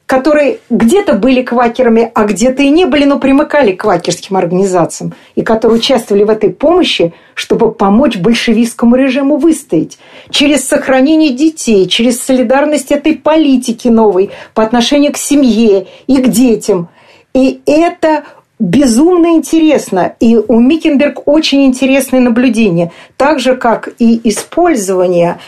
которые 0.07 0.59
где-то 0.69 1.13
были 1.13 1.43
квакерами, 1.43 2.11
а 2.13 2.25
где-то 2.25 2.63
и 2.63 2.69
не 2.69 2.85
были, 2.85 3.05
но 3.05 3.19
примыкали 3.19 3.71
к 3.71 3.81
квакерским 3.81 4.35
организациям, 4.35 5.13
и 5.35 5.41
которые 5.41 5.77
участвовали 5.77 6.23
в 6.23 6.29
этой 6.29 6.49
помощи, 6.49 7.13
чтобы 7.35 7.71
помочь 7.71 8.17
большевистскому 8.17 8.95
режиму 8.95 9.37
выстоять. 9.37 9.99
Через 10.29 10.67
сохранение 10.67 11.33
детей, 11.33 11.87
через 11.87 12.21
солидарность 12.21 12.91
этой 12.91 13.15
политики 13.15 13.87
новой 13.87 14.31
по 14.53 14.63
отношению 14.63 15.13
к 15.13 15.17
семье 15.17 15.87
и 16.07 16.17
к 16.17 16.27
детям– 16.27 16.89
и 17.33 17.61
это 17.65 18.23
безумно 18.59 19.27
интересно. 19.27 20.15
И 20.19 20.37
у 20.37 20.59
Микенберг 20.59 21.27
очень 21.27 21.65
интересные 21.65 22.19
наблюдения. 22.19 22.91
Так 23.17 23.39
же, 23.39 23.55
как 23.55 23.89
и 23.97 24.21
использование 24.29 25.39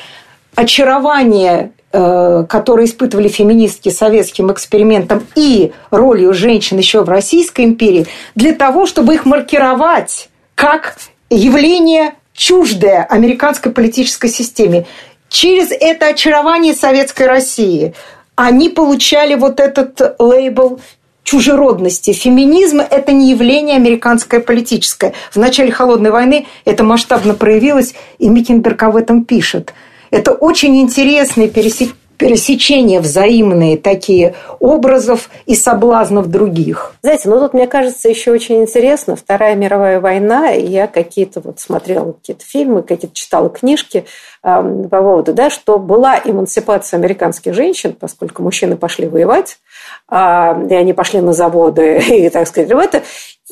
очарования 0.56 1.72
э, 1.92 2.46
которые 2.48 2.88
испытывали 2.88 3.28
феминистки 3.28 3.90
советским 3.90 4.52
экспериментом 4.52 5.26
и 5.36 5.74
ролью 5.92 6.34
женщин 6.34 6.78
еще 6.78 7.04
в 7.04 7.10
Российской 7.10 7.66
империи, 7.66 8.08
для 8.36 8.54
того, 8.54 8.86
чтобы 8.86 9.14
их 9.14 9.26
маркировать 9.26 10.30
как 10.56 10.96
явление 11.30 12.14
чуждое 12.34 13.04
американской 13.04 13.72
политической 13.72 14.30
системе. 14.30 14.86
Через 15.30 15.72
это 15.72 16.08
очарование 16.08 16.74
советской 16.74 17.28
России 17.28 17.94
они 18.36 18.70
получали 18.70 19.36
вот 19.36 19.60
этот 19.60 20.16
лейбл 20.20 20.80
чужеродности. 21.24 22.12
Феминизм– 22.14 22.80
это 22.90 23.12
не 23.12 23.32
явление 23.32 23.78
американское 23.78 24.40
политическое. 24.40 25.14
В 25.32 25.38
начале 25.38 25.72
Холодной 25.72 26.12
войны 26.12 26.46
это 26.66 26.84
масштабно 26.84 27.34
проявилось, 27.34 27.96
и 28.20 28.30
Микенберг 28.30 28.84
об 28.84 28.96
этом 28.96 29.24
пишет. 29.24 29.74
Это 30.12 30.32
очень 30.32 30.80
интересные 30.80 31.50
пересечения 31.50 33.02
взаимные 33.02 33.78
такие 33.78 34.36
образов 34.60 35.30
и 35.46 35.56
соблазнов 35.56 36.28
других. 36.28 36.94
Знаете, 37.02 37.30
ну 37.30 37.40
тут, 37.40 37.54
мне 37.54 37.68
кажется, 37.68 38.10
еще 38.10 38.32
очень 38.32 38.62
интересно. 38.62 39.16
Вторая 39.16 39.56
мировая 39.56 40.00
война, 40.00 40.50
я 40.50 40.88
какие-то 40.88 41.42
вот 41.42 41.60
смотрела 41.60 42.12
какие-то 42.12 42.46
фильмы, 42.46 42.84
какие-то 42.84 43.16
читала 43.16 43.50
книжки 43.50 44.06
э, 44.44 44.86
по 44.92 45.02
поводу, 45.02 45.34
да, 45.34 45.50
что 45.50 45.80
была 45.80 46.20
эмансипация 46.24 46.98
американских 46.98 47.54
женщин, 47.54 47.96
поскольку 48.00 48.44
мужчины 48.44 48.78
пошли 48.78 49.08
воевать, 49.08 49.58
и 50.14 50.76
они 50.76 50.94
пошли 50.94 51.22
на 51.22 51.34
заводы 51.34 51.98
и, 52.10 52.30
так 52.30 52.48
сказать, 52.48 52.72
в 52.72 52.78
это. 52.78 53.04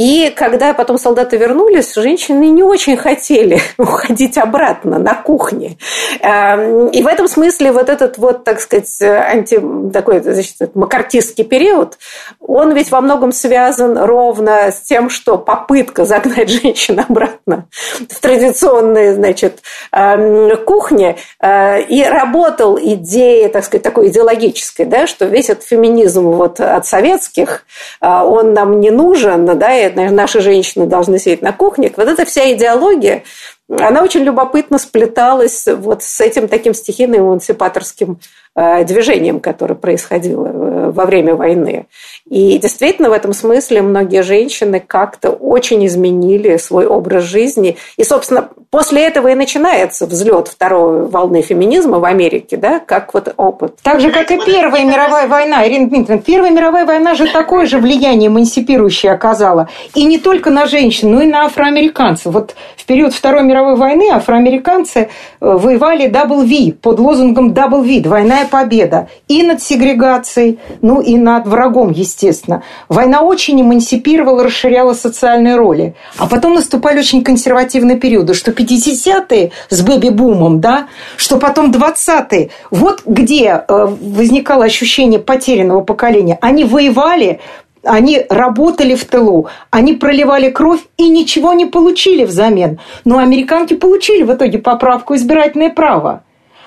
И 0.01 0.33
когда 0.35 0.73
потом 0.73 0.97
солдаты 0.97 1.37
вернулись, 1.37 1.93
женщины 1.93 2.47
не 2.47 2.63
очень 2.63 2.97
хотели 2.97 3.61
уходить 3.77 4.35
обратно 4.39 4.97
на 4.97 5.13
кухне. 5.13 5.77
А, 6.23 6.55
и 6.91 7.03
в 7.03 7.07
этом 7.07 7.27
смысле 7.27 7.71
вот 7.71 7.87
этот 7.87 8.17
вот, 8.17 8.43
так 8.43 8.59
сказать, 8.61 8.99
анти, 8.99 9.61
такой 9.93 10.21
значит, 10.21 10.75
макартистский 10.75 11.43
период, 11.43 11.99
он 12.39 12.73
ведь 12.73 12.89
во 12.89 12.99
многом 12.99 13.31
связан 13.31 13.95
ровно 13.95 14.71
с 14.71 14.81
тем, 14.81 15.11
что 15.11 15.37
попытка 15.37 16.03
загнать 16.03 16.49
женщин 16.61 16.99
обратно 16.99 17.67
в 18.09 18.19
традиционные, 18.19 19.13
значит, 19.13 19.59
а, 19.91 20.17
кухни 20.55 21.15
и 21.43 22.07
работал 22.09 22.79
идея, 22.81 23.49
так 23.49 23.65
сказать, 23.65 23.83
такой 23.83 24.07
идеологической, 24.07 24.87
да, 24.87 25.05
что 25.05 25.25
весь 25.25 25.51
этот 25.51 25.63
феминизм 25.63 26.23
вот 26.23 26.59
от 26.59 26.87
советских, 26.87 27.65
а, 27.99 28.25
он 28.25 28.53
нам 28.53 28.79
не 28.79 28.89
нужен, 28.89 29.45
да, 29.45 29.77
и 29.77 29.90
наши 29.95 30.41
женщины 30.41 30.85
должны 30.85 31.19
сидеть 31.19 31.41
на 31.41 31.53
кухне. 31.53 31.91
Вот 31.95 32.07
эта 32.07 32.25
вся 32.25 32.51
идеология, 32.53 33.23
она 33.69 34.03
очень 34.03 34.21
любопытно 34.21 34.77
сплеталась 34.77 35.67
вот 35.67 36.03
с 36.03 36.19
этим 36.21 36.47
таким 36.47 36.73
стихийным 36.73 37.21
эмансипаторским 37.21 38.19
движением, 38.55 39.39
которое 39.39 39.75
происходило 39.75 40.47
э, 40.47 40.91
во 40.91 41.05
время 41.05 41.35
войны. 41.35 41.85
И 42.29 42.57
действительно, 42.57 43.09
в 43.09 43.13
этом 43.13 43.31
смысле 43.31 43.81
многие 43.81 44.23
женщины 44.23 44.83
как-то 44.85 45.29
очень 45.29 45.85
изменили 45.85 46.57
свой 46.57 46.85
образ 46.85 47.23
жизни. 47.23 47.77
И, 47.95 48.03
собственно, 48.03 48.49
после 48.69 49.03
этого 49.03 49.29
и 49.29 49.35
начинается 49.35 50.05
взлет 50.05 50.49
второй 50.49 51.05
волны 51.05 51.41
феминизма 51.41 51.99
в 51.99 52.05
Америке, 52.05 52.57
да, 52.57 52.79
как 52.79 53.13
вот 53.13 53.33
опыт. 53.37 53.77
Так 53.83 54.01
же, 54.01 54.11
как 54.11 54.31
и 54.31 54.39
Первая 54.45 54.83
мировая 54.83 55.27
война, 55.27 55.65
Ирина 55.65 55.87
Дмитриевна. 55.87 56.21
Первая 56.21 56.51
мировая 56.51 56.85
война 56.85 57.15
же 57.15 57.31
такое 57.31 57.65
же 57.65 57.79
влияние 57.79 58.27
эмансипирующее 58.27 59.13
оказала. 59.13 59.69
И 59.95 60.03
не 60.03 60.17
только 60.17 60.49
на 60.49 60.65
женщин, 60.65 61.11
но 61.11 61.21
и 61.21 61.25
на 61.25 61.45
афроамериканцев. 61.45 62.33
Вот 62.33 62.55
в 62.75 62.85
период 62.85 63.13
Второй 63.13 63.43
мировой 63.43 63.77
войны 63.77 64.09
афроамериканцы 64.11 64.99
э, 64.99 65.07
воевали 65.39 66.07
W 66.07 66.73
под 66.73 66.99
лозунгом 66.99 67.53
W, 67.53 68.01
двойная 68.01 68.40
двойная 68.41 68.47
победа 68.47 69.07
и 69.27 69.43
над 69.43 69.61
сегрегацией, 69.61 70.59
ну 70.81 71.01
и 71.01 71.17
над 71.17 71.47
врагом, 71.47 71.91
естественно. 71.91 72.63
Война 72.89 73.21
очень 73.21 73.61
эмансипировала, 73.61 74.43
расширяла 74.43 74.93
социальные 74.93 75.55
роли. 75.55 75.95
А 76.17 76.27
потом 76.27 76.53
наступали 76.53 76.99
очень 76.99 77.23
консервативные 77.23 77.97
периоды, 77.97 78.33
что 78.33 78.51
50-е 78.51 79.51
с 79.69 79.81
бэби-бумом, 79.81 80.59
да, 80.59 80.87
что 81.17 81.37
потом 81.37 81.71
20-е. 81.71 82.49
Вот 82.71 83.01
где 83.05 83.63
э, 83.67 83.87
возникало 84.01 84.65
ощущение 84.65 85.19
потерянного 85.19 85.81
поколения. 85.81 86.37
Они 86.41 86.63
воевали, 86.63 87.39
они 87.83 88.25
работали 88.29 88.95
в 88.95 89.05
тылу, 89.05 89.47
они 89.71 89.93
проливали 89.93 90.49
кровь 90.49 90.81
и 90.97 91.09
ничего 91.09 91.53
не 91.53 91.65
получили 91.65 92.25
взамен. 92.25 92.79
Но 93.05 93.17
американки 93.17 93.75
получили 93.75 94.23
в 94.23 94.33
итоге 94.33 94.59
поправку 94.59 95.15
избирательное 95.15 95.69
право. 95.69 96.23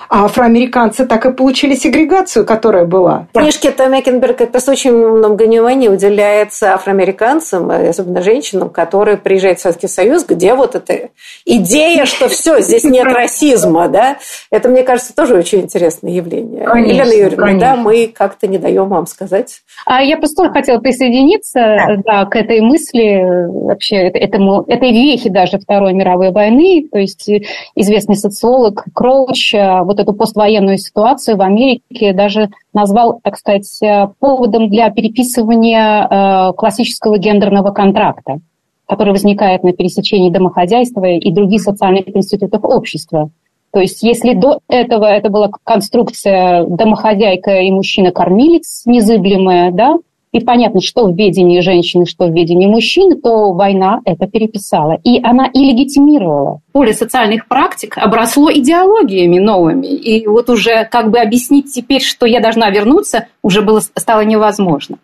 А 0.09 0.25
афроамериканцы 0.27 1.07
так 1.07 1.27
и 1.27 1.33
получили 1.33 1.75
сегрегацию, 1.75 2.45
которая 2.45 2.85
была. 2.85 3.27
В 3.33 3.39
книжке 3.39 3.71
Том 3.71 3.99
Экенберг 3.99 4.39
как 4.39 4.55
раз 4.55 4.69
очень 4.69 4.93
много 4.93 5.45
внимания 5.45 5.91
уделяется 5.91 6.75
афроамериканцам, 6.75 7.71
особенно 7.71 8.23
женщинам, 8.23 8.71
которые 8.71 9.17
приезжают 9.17 9.59
в 9.59 9.63
Советский 9.63 9.89
Союз, 9.89 10.25
где 10.25 10.55
вот 10.55 10.75
эта 10.75 11.11
идея, 11.45 12.05
что 12.05 12.29
все, 12.29 12.61
здесь 12.61 12.85
нет 12.85 13.07
расизма, 13.07 13.89
да, 13.89 14.19
это, 14.51 14.69
мне 14.69 14.83
кажется, 14.83 15.15
тоже 15.15 15.35
очень 15.35 15.61
интересное 15.61 16.13
явление. 16.13 16.65
Конечно, 16.65 16.93
Елена 16.93 17.13
Юрьевна, 17.13 17.47
конечно. 17.47 17.69
да, 17.69 17.77
мы 17.77 18.13
как-то 18.15 18.47
не 18.47 18.59
даем 18.59 18.89
вам 18.89 19.07
сказать. 19.07 19.63
А 19.87 20.03
я 20.03 20.17
просто 20.17 20.43
тоже 20.43 20.53
хотела 20.53 20.79
присоединиться 20.79 21.55
да. 21.55 21.97
Да, 22.05 22.25
к 22.27 22.37
этой 22.37 22.61
мысли, 22.61 23.23
вообще 23.49 23.97
этому, 24.09 24.63
этой 24.67 24.93
вехе 24.93 25.31
даже 25.31 25.59
Второй 25.59 25.93
мировой 25.93 26.31
войны, 26.31 26.87
то 26.91 26.99
есть 26.99 27.29
известный 27.75 28.17
социолог 28.17 28.85
Кроуч 28.95 29.55
вот 29.55 29.99
эту 30.05 30.15
поствоенную 30.15 30.79
ситуацию 30.79 31.37
в 31.37 31.43
Америке 31.43 32.13
даже 32.13 32.51
назвал, 32.73 33.21
так 33.23 33.37
сказать, 33.37 33.81
поводом 34.21 34.69
для 34.69 34.91
переписывания 34.91 36.07
э, 36.09 36.53
классического 36.55 37.19
гендерного 37.19 37.73
контракта, 37.73 38.41
который 38.87 39.11
возникает 39.11 39.65
на 39.65 39.73
пересечении 39.73 40.31
домохозяйства 40.31 41.05
и 41.05 41.33
других 41.33 41.63
социальных 41.63 42.09
институтов 42.15 42.65
общества. 42.65 43.31
То 43.73 43.81
есть 43.81 44.05
если 44.05 44.35
до 44.35 44.61
этого 44.69 45.05
это 45.05 45.31
была 45.31 45.51
конструкция 45.65 46.65
домохозяйка 46.65 47.61
и 47.63 47.73
мужчина-кормилец 47.73 48.83
незыблемая, 48.87 49.73
да, 49.73 49.97
и 50.35 50.41
понятно, 50.41 50.81
что 50.81 51.07
в 51.07 51.17
ведении 51.17 51.61
женщины, 51.61 52.07
что 52.07 52.27
в 52.27 52.33
ведении 52.33 52.67
мужчины, 52.67 53.17
то 53.17 53.53
война 53.53 54.01
это 54.05 54.27
переписала. 54.27 54.99
И 55.05 55.21
она 55.23 55.47
и 55.47 55.61
легитимировала. 55.61 56.61
Поле 56.75 56.93
социальных 56.93 57.47
практик 57.47 57.97
обросло 57.97 58.53
идеологиями 58.53 59.39
новыми. 59.39 59.87
И 59.87 60.27
вот 60.27 60.51
уже 60.51 60.89
как 60.91 61.09
бы 61.09 61.21
объяснить 61.21 61.73
теперь, 61.73 62.03
что 62.03 62.27
я 62.27 62.41
должна 62.41 62.69
вернуться, 62.69 63.29
уже 63.43 63.63
было, 63.63 63.79
стало 63.79 64.23
невозможно. 64.23 64.99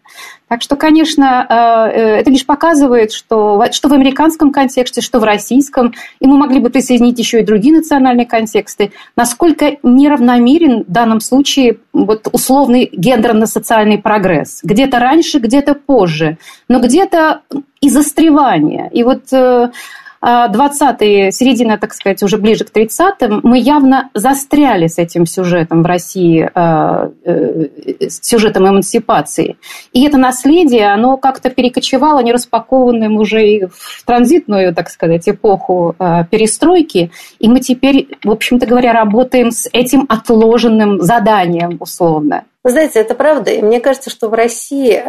Так 0.48 0.62
что, 0.62 0.74
конечно, 0.74 1.46
э, 1.48 1.54
э, 1.54 2.16
это 2.16 2.30
лишь 2.32 2.44
показывает, 2.44 3.12
что, 3.12 3.66
что 3.70 3.88
в 3.88 3.92
американском 3.92 4.50
контексте, 4.50 5.00
что 5.00 5.20
в 5.20 5.22
российском, 5.22 5.94
и 6.18 6.26
мы 6.26 6.38
могли 6.38 6.58
бы 6.58 6.70
присоединить 6.70 7.20
еще 7.20 7.38
и 7.38 7.44
другие 7.44 7.76
национальные 7.76 8.26
контексты, 8.26 8.90
насколько 9.14 9.76
неравномерен 9.84 10.82
в 10.82 10.90
данном 10.90 11.20
случае 11.20 11.76
вот 11.92 12.26
условный 12.32 12.90
гендерно-социальный 12.92 13.98
прогресс. 13.98 14.58
Где-то 14.64 14.98
раньше, 14.98 15.38
где-то 15.38 15.74
позже, 15.76 16.36
но 16.66 16.80
где-то 16.80 17.42
и 17.80 17.88
застревание. 17.88 18.90
И 18.92 19.04
вот 19.04 19.32
э, 19.32 19.70
20-е, 20.22 21.32
середина, 21.32 21.78
так 21.78 21.94
сказать, 21.94 22.22
уже 22.22 22.36
ближе 22.36 22.64
к 22.64 22.76
30-м, 22.76 23.40
мы 23.42 23.58
явно 23.58 24.10
застряли 24.12 24.86
с 24.86 24.98
этим 24.98 25.24
сюжетом 25.24 25.82
в 25.82 25.86
России, 25.86 26.50
э, 26.54 27.10
э, 27.24 28.08
с 28.08 28.20
сюжетом 28.22 28.68
эмансипации. 28.68 29.56
И 29.92 30.04
это 30.06 30.18
наследие, 30.18 30.92
оно 30.92 31.16
как-то 31.16 31.48
перекочевало 31.48 32.20
нераспакованным 32.20 33.16
уже 33.16 33.48
и 33.48 33.64
в 33.66 34.04
транзитную, 34.04 34.74
так 34.74 34.90
сказать, 34.90 35.26
эпоху 35.26 35.94
э, 35.98 36.24
перестройки. 36.30 37.10
И 37.38 37.48
мы 37.48 37.60
теперь, 37.60 38.08
в 38.22 38.30
общем-то 38.30 38.66
говоря, 38.66 38.92
работаем 38.92 39.50
с 39.50 39.68
этим 39.72 40.04
отложенным 40.08 41.00
заданием, 41.00 41.78
условно. 41.80 42.44
Вы 42.62 42.72
знаете, 42.72 43.00
это 43.00 43.14
правда. 43.14 43.52
И 43.52 43.62
мне 43.62 43.80
кажется, 43.80 44.10
что 44.10 44.28
в 44.28 44.34
России, 44.34 45.02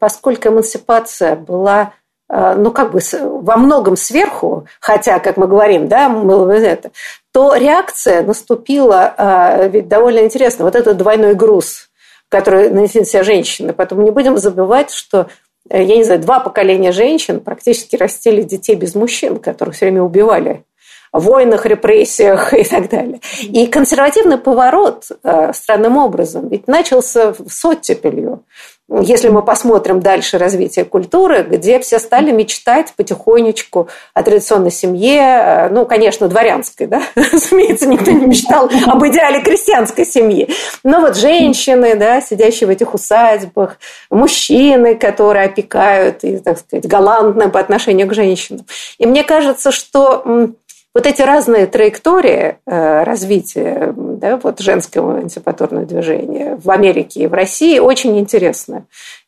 поскольку 0.00 0.48
эмансипация 0.48 1.36
была 1.36 1.92
Э, 2.05 2.05
ну, 2.28 2.72
как 2.72 2.90
бы 2.92 3.00
во 3.12 3.56
многом 3.56 3.96
сверху, 3.96 4.66
хотя, 4.80 5.20
как 5.20 5.36
мы 5.36 5.46
говорим, 5.46 5.86
да, 5.86 6.08
было 6.08 6.44
бы 6.44 6.54
это, 6.54 6.90
то 7.32 7.54
реакция 7.54 8.22
наступила 8.22 9.14
э, 9.16 9.68
ведь 9.68 9.88
довольно 9.88 10.20
интересно. 10.20 10.64
Вот 10.64 10.74
этот 10.74 10.96
двойной 10.96 11.34
груз, 11.34 11.88
который 12.28 12.70
нанесли 12.70 13.00
на 13.00 13.06
себя 13.06 13.22
женщины. 13.22 13.72
Потом 13.72 14.02
не 14.02 14.10
будем 14.10 14.38
забывать, 14.38 14.90
что 14.90 15.28
э, 15.70 15.84
я 15.84 15.96
не 15.96 16.02
знаю, 16.02 16.20
два 16.20 16.40
поколения 16.40 16.90
женщин 16.90 17.40
практически 17.40 17.94
растили 17.94 18.42
детей 18.42 18.74
без 18.74 18.94
мужчин, 18.96 19.38
которых 19.38 19.76
все 19.76 19.86
время 19.86 20.02
убивали 20.02 20.64
в 21.12 21.20
войнах, 21.20 21.64
репрессиях 21.64 22.52
и 22.54 22.64
так 22.64 22.88
далее. 22.88 23.20
И 23.42 23.68
консервативный 23.68 24.38
поворот 24.38 25.04
странным 25.52 25.96
образом 25.96 26.48
ведь 26.48 26.66
начался 26.66 27.34
с 27.34 27.64
оттепелью 27.64 28.42
если 28.88 29.28
мы 29.28 29.42
посмотрим 29.42 29.98
дальше 30.00 30.38
развитие 30.38 30.84
культуры, 30.84 31.42
где 31.42 31.80
все 31.80 31.98
стали 31.98 32.30
мечтать 32.30 32.92
потихонечку 32.96 33.88
о 34.14 34.22
традиционной 34.22 34.70
семье, 34.70 35.22
э, 35.22 35.68
ну, 35.70 35.86
конечно, 35.86 36.28
дворянской, 36.28 36.86
да, 36.86 37.02
разумеется, 37.16 37.86
никто 37.86 38.12
не 38.12 38.26
мечтал 38.26 38.70
об 38.86 39.04
идеале 39.06 39.42
крестьянской 39.42 40.06
семьи, 40.06 40.48
но 40.84 41.00
вот 41.00 41.16
женщины, 41.16 41.96
да, 41.96 42.20
сидящие 42.20 42.68
в 42.68 42.70
этих 42.70 42.94
усадьбах, 42.94 43.78
мужчины, 44.10 44.94
которые 44.94 45.46
опекают 45.46 46.22
и, 46.22 46.38
так 46.38 46.58
сказать, 46.58 46.86
галантны 46.86 47.48
по 47.48 47.58
отношению 47.58 48.06
к 48.06 48.14
женщинам. 48.14 48.66
И 48.98 49.06
мне 49.06 49.24
кажется, 49.24 49.72
что 49.72 50.52
вот 50.96 51.06
эти 51.06 51.20
разные 51.20 51.66
траектории 51.66 52.56
э, 52.66 53.02
развития 53.02 53.92
да, 54.26 54.40
вот 54.42 54.60
женского 54.60 55.18
антипаторного 55.18 55.86
движения 55.86 56.58
в 56.62 56.70
Америке 56.70 57.20
и 57.20 57.26
в 57.26 57.34
России 57.34 57.78
очень 57.78 58.18
интересны. 58.18 58.84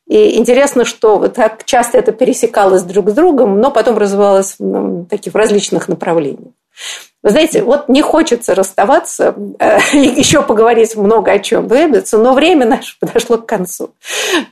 И 0.07 0.38
интересно, 0.38 0.84
что 0.84 1.18
вот 1.18 1.34
так 1.34 1.64
часто 1.64 1.99
это 1.99 2.12
пересекалось 2.12 2.82
друг 2.82 3.11
с 3.11 3.12
другом, 3.12 3.61
но 3.61 3.70
потом 3.70 3.99
развивалось 3.99 4.57
в 4.59 5.05
таких 5.07 5.34
различных 5.34 5.88
направлениях. 5.88 6.53
Вы 7.22 7.30
знаете, 7.30 7.62
вот 7.62 7.88
не 7.88 8.01
хочется 8.01 8.55
расставаться, 8.55 9.34
э, 9.59 9.78
еще 9.92 10.42
поговорить 10.42 10.96
много 10.96 11.32
о 11.32 11.38
чем 11.40 11.68
двигаться, 11.68 12.16
но 12.16 12.32
время 12.32 12.66
наше 12.66 12.96
подошло 13.01 13.38
к 13.38 13.46
концу. 13.46 13.90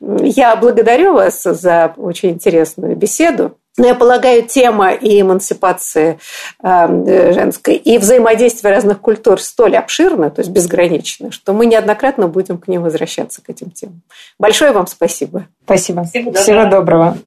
Я 0.01 0.57
благодарю 0.57 1.15
вас 1.15 1.43
за 1.43 1.95
очень 1.97 2.31
интересную 2.31 2.97
беседу. 2.97 3.57
Но 3.79 3.87
я 3.87 3.95
полагаю, 3.95 4.47
тема 4.47 4.93
и 4.93 5.21
эмансипации 5.21 6.19
э, 6.63 7.33
женской, 7.33 7.77
и 7.77 7.99
взаимодействие 7.99 8.73
разных 8.73 9.01
культур 9.01 9.41
столь 9.41 9.77
обширна, 9.77 10.31
то 10.31 10.41
есть 10.41 10.51
безгранична, 10.51 11.31
что 11.31 11.53
мы 11.53 11.67
неоднократно 11.67 12.29
будем 12.29 12.59
к 12.59 12.69
ним 12.69 12.83
возвращаться, 12.83 13.43
к 13.43 13.51
этим 13.51 13.71
темам. 13.71 14.03
Большое 14.39 14.73
вам 14.73 14.87
спасибо. 14.87 15.47
Спасибо. 15.65 16.05
Всего, 16.05 16.33
Всего 16.33 16.65
доброго. 16.65 17.19